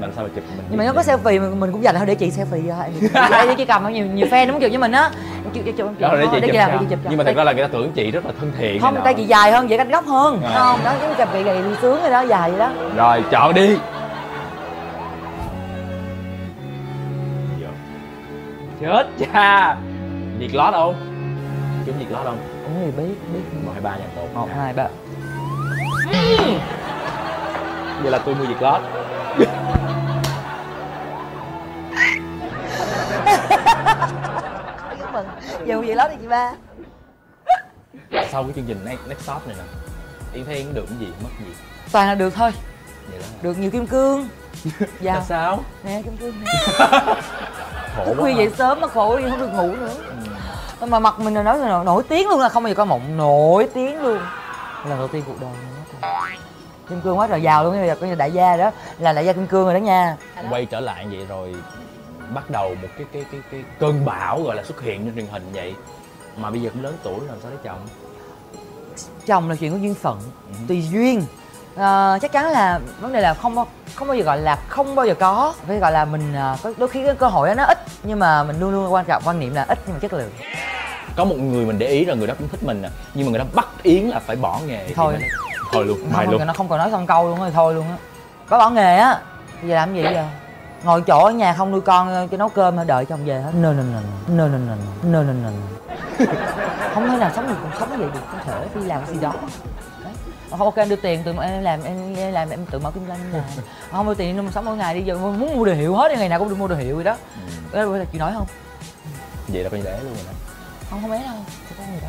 Mình 0.00 0.10
sao 0.16 0.24
mà 0.24 0.30
chụp 0.34 0.44
mình 0.56 0.66
nhưng 0.68 0.78
mà 0.78 0.84
nó 0.84 0.92
có 0.92 1.02
selfie 1.02 1.40
mình, 1.40 1.60
mình 1.60 1.72
cũng 1.72 1.82
dành 1.82 1.94
thôi 1.96 2.06
để 2.06 2.14
chị 2.14 2.30
selfie 2.30 2.68
ra 2.68 2.82
em. 2.82 2.92
Để 3.48 3.54
chị 3.56 3.64
cầm 3.64 3.92
nhiều 3.92 4.06
nhiều 4.06 4.26
fan 4.26 4.46
đúng 4.48 4.60
chụp 4.60 4.70
với 4.70 4.78
mình 4.78 4.92
á. 4.92 5.10
Chụp 5.54 5.64
chụp 5.66 5.74
chụp 5.78 5.90
để 6.00 6.26
chị, 6.32 6.40
để 6.40 6.48
chị, 6.80 6.86
chụp 6.90 6.98
nhưng 7.08 7.18
mà 7.18 7.24
thật 7.24 7.36
ra 7.36 7.44
là 7.44 7.52
người 7.52 7.64
ta 7.64 7.68
tưởng 7.72 7.92
chị 7.92 8.10
rất 8.10 8.26
là 8.26 8.32
thân 8.40 8.52
thiện 8.58 8.80
không 8.80 9.00
tay 9.04 9.14
chị 9.14 9.24
dài 9.24 9.52
hơn 9.52 9.68
vậy 9.68 9.78
canh 9.78 9.90
góc 9.90 10.06
hơn. 10.06 10.42
À. 10.42 10.50
không 10.54 10.80
đó 10.84 10.94
cái 11.00 11.14
cặp 11.14 11.32
bị 11.32 11.42
gầy 11.42 11.62
đi 11.62 11.70
sướng 11.82 12.02
rồi 12.02 12.10
đó 12.10 12.20
dài 12.20 12.50
vậy 12.50 12.58
đó. 12.58 12.70
Rồi 12.96 13.24
chọn 13.30 13.54
đi. 13.54 13.76
Chết 18.80 19.06
cha 19.32 19.76
diệt 20.40 20.54
lót 20.54 20.74
không 20.74 20.94
trúng 21.86 21.94
diệt 21.98 22.10
lót 22.10 22.24
không 22.24 22.38
gì 22.84 22.90
biết, 22.96 23.14
biết. 23.32 23.40
một 23.64 23.70
hai 23.72 23.80
ba 23.82 23.96
nhà 23.96 24.04
tốt 24.16 24.28
Một, 24.34 24.48
hai, 24.56 24.72
ba. 24.72 24.88
vậy 28.02 28.10
là 28.12 28.18
tôi 28.18 28.34
mua 28.34 28.46
diệt 28.46 28.62
lót 28.62 28.80
Chúc 34.98 35.12
mừng. 35.12 35.26
Giờ 35.66 35.82
gì 35.86 35.94
lắm 35.94 36.10
đi 36.10 36.16
chị 36.20 36.26
ba. 36.28 36.52
sau 38.30 38.42
cái 38.42 38.52
chương 38.56 38.64
trình 38.68 38.84
next, 38.84 39.00
next 39.08 39.20
stop 39.20 39.46
này 39.46 39.56
nè 39.58 39.64
yến 40.34 40.44
thấy 40.44 40.54
yến 40.56 40.74
được 40.74 40.84
cái 40.88 40.98
gì 40.98 41.06
mất 41.22 41.28
gì 41.38 41.52
Toàn 41.92 42.08
là 42.08 42.14
được 42.14 42.34
thôi. 42.34 42.50
vậy 43.10 43.18
đó 43.18 43.26
Được 43.42 43.58
nhiều 43.58 43.70
kim 43.70 43.86
cương. 43.86 44.28
Dạ. 45.00 45.20
sao 45.28 45.64
Nè 45.84 46.02
kim 46.04 46.16
cương 46.16 46.34
nè. 46.44 46.50
khổ 47.96 48.04
quá 48.08 48.14
khuya 48.20 48.34
dậy 48.34 48.50
sớm 48.58 48.80
mà 48.80 48.88
khổ 48.88 49.16
đi 49.16 49.24
không 49.30 49.40
được 49.40 49.52
ngủ 49.52 49.76
nữa. 49.76 49.94
Mà 50.86 50.98
mặt 50.98 51.18
mình 51.18 51.34
là 51.34 51.42
nói 51.42 51.58
là 51.58 51.82
nổi 51.82 52.02
tiếng 52.08 52.28
luôn 52.28 52.40
là 52.40 52.48
không 52.48 52.62
bao 52.62 52.68
giờ 52.68 52.74
có 52.74 52.84
mộng 52.84 53.16
nổi 53.16 53.68
tiếng 53.74 54.02
luôn. 54.02 54.18
Lần 54.88 54.98
đầu 54.98 55.08
tiên 55.08 55.22
cuộc 55.26 55.40
đời 55.40 55.50
mình. 55.50 56.40
Kim 56.88 57.00
cương 57.00 57.18
quá 57.18 57.26
trời 57.26 57.42
giàu 57.42 57.64
luôn, 57.64 57.72
bây 57.72 57.88
giờ 57.88 57.96
coi 58.00 58.08
như 58.08 58.14
đại 58.14 58.32
gia 58.32 58.56
đó 58.56 58.70
là 58.98 59.12
đại 59.12 59.24
gia 59.24 59.32
kim 59.32 59.46
cương 59.46 59.64
rồi 59.64 59.74
đó 59.74 59.78
nha. 59.78 60.16
quay 60.50 60.66
trở 60.66 60.80
lại 60.80 61.06
vậy 61.10 61.26
rồi 61.28 61.54
bắt 62.34 62.50
đầu 62.50 62.74
một 62.82 62.88
cái 62.98 63.06
cái 63.12 63.24
cái 63.32 63.40
cái 63.50 63.64
cơn 63.80 64.04
bão 64.04 64.42
gọi 64.42 64.56
là 64.56 64.62
xuất 64.62 64.80
hiện 64.80 65.04
trên 65.04 65.14
truyền 65.14 65.26
hình 65.26 65.42
vậy 65.52 65.74
mà 66.36 66.50
bây 66.50 66.60
giờ 66.62 66.70
cũng 66.72 66.82
lớn 66.82 66.96
tuổi 67.02 67.18
rồi 67.18 67.28
làm 67.28 67.38
sao 67.42 67.50
lấy 67.50 67.60
chồng 67.64 67.78
chồng 69.26 69.48
là 69.48 69.56
chuyện 69.56 69.72
của 69.72 69.78
duyên 69.78 69.94
phận 69.94 70.20
tùy 70.68 70.84
duyên 70.92 71.22
Ờ, 71.76 72.18
chắc 72.22 72.32
chắn 72.32 72.50
là 72.50 72.80
vấn 73.00 73.12
đề 73.12 73.20
là 73.20 73.34
không 73.34 73.54
bao- 73.54 73.66
không 73.94 74.08
bao 74.08 74.16
giờ 74.16 74.24
gọi 74.24 74.38
là 74.38 74.58
không 74.68 74.94
bao 74.94 75.06
giờ 75.06 75.14
có. 75.14 75.54
Phải 75.66 75.78
gọi 75.78 75.92
là 75.92 76.04
mình 76.04 76.34
ờ, 76.34 76.56
có 76.62 76.72
đôi 76.76 76.88
khi 76.88 77.04
cái 77.04 77.14
cơ 77.14 77.26
hội 77.26 77.48
đó 77.48 77.54
nó 77.54 77.64
ít 77.64 77.78
nhưng 78.02 78.18
mà 78.18 78.42
mình 78.44 78.60
luôn 78.60 78.70
luôn 78.72 78.92
quan 78.92 79.04
trọng 79.04 79.22
quan 79.26 79.38
niệm 79.40 79.54
là 79.54 79.64
ít 79.68 79.78
nhưng 79.86 79.94
mà 79.94 79.98
chất 80.00 80.12
lượng. 80.12 80.30
Có 81.16 81.24
một 81.24 81.34
người 81.38 81.66
mình 81.66 81.78
để 81.78 81.86
ý 81.86 82.04
là 82.04 82.14
người 82.14 82.26
đó 82.26 82.34
cũng 82.38 82.48
thích 82.48 82.62
mình 82.62 82.82
nè 82.82 82.88
nhưng 83.14 83.26
mà 83.26 83.30
người 83.30 83.38
đó 83.38 83.44
bắt 83.54 83.66
yến 83.82 84.02
là 84.02 84.18
phải 84.18 84.36
bỏ 84.36 84.60
nghề 84.66 84.84
thì 84.88 84.94
Thôi. 84.94 85.12
nói, 85.12 85.22
thôi 85.72 85.84
luôn 85.84 85.98
mai 86.12 86.26
luôn. 86.26 86.46
nó 86.46 86.52
không 86.52 86.68
còn 86.68 86.78
nói 86.78 86.90
xong 86.90 87.06
câu 87.06 87.28
luôn 87.28 87.42
á 87.42 87.50
thôi 87.54 87.74
luôn 87.74 87.84
á. 87.88 87.96
Có 88.48 88.58
bỏ 88.58 88.70
nghề 88.70 88.96
á 88.96 89.20
bây 89.60 89.70
giờ 89.70 89.74
làm 89.76 89.94
gì 89.94 90.02
giờ? 90.02 90.24
Ngồi 90.84 91.02
chỗ 91.06 91.24
ở 91.24 91.30
nhà 91.30 91.52
không 91.54 91.70
nuôi 91.70 91.80
con 91.80 92.08
ờ, 92.08 92.26
cho 92.30 92.36
nấu 92.36 92.48
cơm 92.48 92.86
đợi 92.86 93.04
chồng 93.04 93.24
về 93.24 93.40
hết. 93.40 93.50
Nơ 93.54 93.72
nơ 93.72 93.82
nơ 93.82 94.00
nơ 94.28 94.48
nơ 94.48 94.58
nơ 94.58 94.76
nơ 95.02 95.22
nơ 95.22 95.32
nơ 95.32 95.50
không 96.94 97.08
thể 97.08 97.16
nào 97.16 97.30
sống 97.36 97.48
được 97.48 97.54
cuộc 97.62 97.78
sống 97.80 97.88
vậy 97.98 98.08
được 98.14 98.20
không 98.30 98.40
thể 98.46 98.66
đi 98.74 98.80
làm 98.86 99.00
cái 99.06 99.14
gì 99.14 99.20
đó 99.20 99.32
ok 100.50 100.76
em 100.76 100.88
đưa 100.88 100.96
tiền 100.96 101.22
từ 101.24 101.34
em 101.42 101.62
làm 101.62 101.82
em, 101.82 102.14
làm 102.32 102.50
em 102.50 102.66
tự 102.66 102.78
mở 102.78 102.90
kinh 102.90 103.06
doanh 103.08 103.18
làm 103.32 103.42
không 103.90 104.06
đưa 104.06 104.14
tiền 104.14 104.36
em 104.36 104.50
sống 104.50 104.64
mỗi 104.64 104.76
ngày 104.76 104.94
đi 104.94 105.02
giờ 105.02 105.18
muốn 105.18 105.56
mua 105.56 105.64
đồ 105.64 105.72
hiệu 105.72 105.94
hết 105.94 106.12
ngày 106.18 106.28
nào 106.28 106.38
cũng 106.38 106.48
được 106.48 106.58
mua 106.58 106.68
đồ 106.68 106.76
hiệu 106.76 106.94
vậy 106.94 107.04
đó. 107.04 107.16
Đó 107.72 107.84
là 107.84 108.04
chị 108.12 108.18
nói 108.18 108.32
không? 108.34 108.46
Vậy 109.48 109.62
là 109.62 109.70
coi 109.70 109.78
như 109.80 109.84
để 109.84 110.00
luôn 110.02 110.14
rồi 110.14 110.24
đó. 110.26 110.32
Không 110.90 111.00
không 111.00 111.10
bé 111.10 111.22
đâu 111.22 111.36
chỉ 111.68 111.74
có 111.78 111.84
người 111.90 112.00
đó 112.02 112.08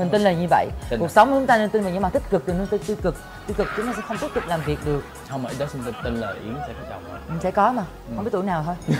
mình 0.00 0.10
tin 0.10 0.22
là 0.22 0.32
như 0.32 0.46
vậy. 0.50 0.68
Tin 0.90 1.00
cuộc 1.00 1.06
à? 1.06 1.08
sống 1.08 1.30
chúng 1.30 1.46
ta 1.46 1.56
nên 1.56 1.70
tin 1.70 1.82
vào 1.82 1.92
những 1.92 2.02
mặt 2.02 2.12
tích 2.12 2.22
cực 2.30 2.46
đừng 2.46 2.58
nên 2.58 2.66
tin 2.66 2.80
tiêu 2.86 2.96
cực. 3.02 3.16
Tiêu 3.46 3.54
cực 3.58 3.68
chúng 3.76 3.86
ta 3.86 3.92
sẽ 3.96 4.02
không 4.08 4.16
tiếp 4.20 4.26
tục 4.34 4.44
làm 4.46 4.60
việc 4.62 4.78
được. 4.84 5.04
Không 5.28 5.42
mà 5.42 5.50
đó 5.58 5.66
xin 5.72 5.82
tin, 5.84 5.94
tin 6.04 6.20
là 6.20 6.32
yến 6.44 6.54
sẽ 6.66 6.72
có 6.72 6.86
chồng 6.90 7.02
rồi. 7.10 7.18
Mình 7.28 7.40
sẽ 7.42 7.50
có 7.50 7.72
mà 7.72 7.84
không 8.16 8.24
biết 8.24 8.30
tuổi 8.32 8.44
nào 8.44 8.64
thôi. 8.66 8.74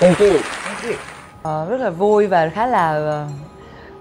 Thank 0.00 0.18
you. 0.18 0.32
Ờ, 1.42 1.66
rất 1.70 1.80
là 1.80 1.90
vui 1.90 2.26
và 2.26 2.48
khá 2.48 2.66
là 2.66 2.90
ờ, 2.92 3.26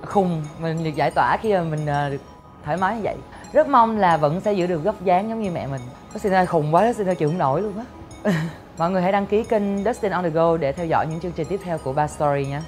khùng, 0.09 0.43
mình 0.59 0.83
được 0.83 0.95
giải 0.95 1.11
tỏa 1.11 1.37
khi 1.37 1.53
mà 1.53 1.61
mình 1.61 1.85
ờ, 1.85 2.09
được 2.09 2.21
thoải 2.65 2.77
mái 2.77 2.95
như 2.95 3.01
vậy. 3.03 3.15
Rất 3.53 3.67
mong 3.67 3.97
là 3.97 4.17
vẫn 4.17 4.41
sẽ 4.41 4.53
giữ 4.53 4.67
được 4.67 4.83
góc 4.83 5.03
dáng 5.03 5.29
giống 5.29 5.41
như 5.41 5.51
mẹ 5.51 5.67
mình. 5.67 5.81
Có 6.13 6.19
xin 6.19 6.33
ơi, 6.33 6.45
khùng 6.45 6.75
quá 6.75 6.93
xin 6.93 7.09
ơi, 7.09 7.15
chịu 7.15 7.29
không 7.29 7.37
nổi 7.37 7.61
luôn 7.61 7.73
á. 7.77 7.85
Mọi 8.77 8.91
người 8.91 9.01
hãy 9.01 9.11
đăng 9.11 9.25
ký 9.25 9.43
kênh 9.43 9.83
Dustin 9.83 10.11
on 10.11 10.23
the 10.23 10.29
go 10.29 10.57
để 10.57 10.71
theo 10.71 10.85
dõi 10.85 11.07
những 11.07 11.19
chương 11.19 11.31
trình 11.31 11.47
tiếp 11.49 11.59
theo 11.63 11.77
của 11.77 11.93
Ba 11.93 12.07
Story 12.07 12.45
nhé 12.45 12.61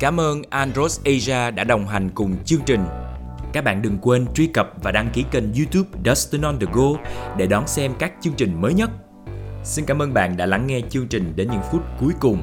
Cảm 0.00 0.20
ơn 0.20 0.42
Andros 0.50 1.00
Asia 1.04 1.50
đã 1.50 1.64
đồng 1.64 1.86
hành 1.86 2.10
cùng 2.14 2.36
chương 2.44 2.60
trình. 2.66 2.84
Các 3.52 3.64
bạn 3.64 3.82
đừng 3.82 3.98
quên 3.98 4.26
truy 4.34 4.46
cập 4.46 4.72
và 4.82 4.92
đăng 4.92 5.10
ký 5.12 5.24
kênh 5.30 5.44
YouTube 5.54 5.88
Dustin 6.04 6.42
on 6.42 6.58
the 6.58 6.66
Go 6.72 6.88
để 7.36 7.46
đón 7.46 7.66
xem 7.66 7.92
các 7.98 8.12
chương 8.20 8.34
trình 8.34 8.60
mới 8.60 8.74
nhất. 8.74 8.90
Xin 9.64 9.84
cảm 9.84 10.02
ơn 10.02 10.14
bạn 10.14 10.36
đã 10.36 10.46
lắng 10.46 10.66
nghe 10.66 10.80
chương 10.90 11.08
trình 11.08 11.32
đến 11.36 11.48
những 11.50 11.62
phút 11.72 11.82
cuối 12.00 12.12
cùng. 12.20 12.42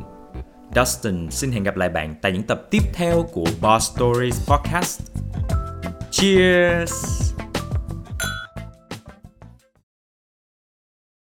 Dustin 0.76 1.32
xin 1.32 1.52
hẹn 1.52 1.63
gặp 1.63 1.76
lại 1.76 1.89
bạn 1.89 2.15
tại 2.22 2.32
những 2.32 2.44
tập 2.44 2.62
tiếp 2.72 2.82
theo 2.94 3.24
của 3.34 3.46
Boss 3.62 3.91
Stories 3.96 4.50
Podcast. 4.50 5.02
Cheers! 6.12 7.44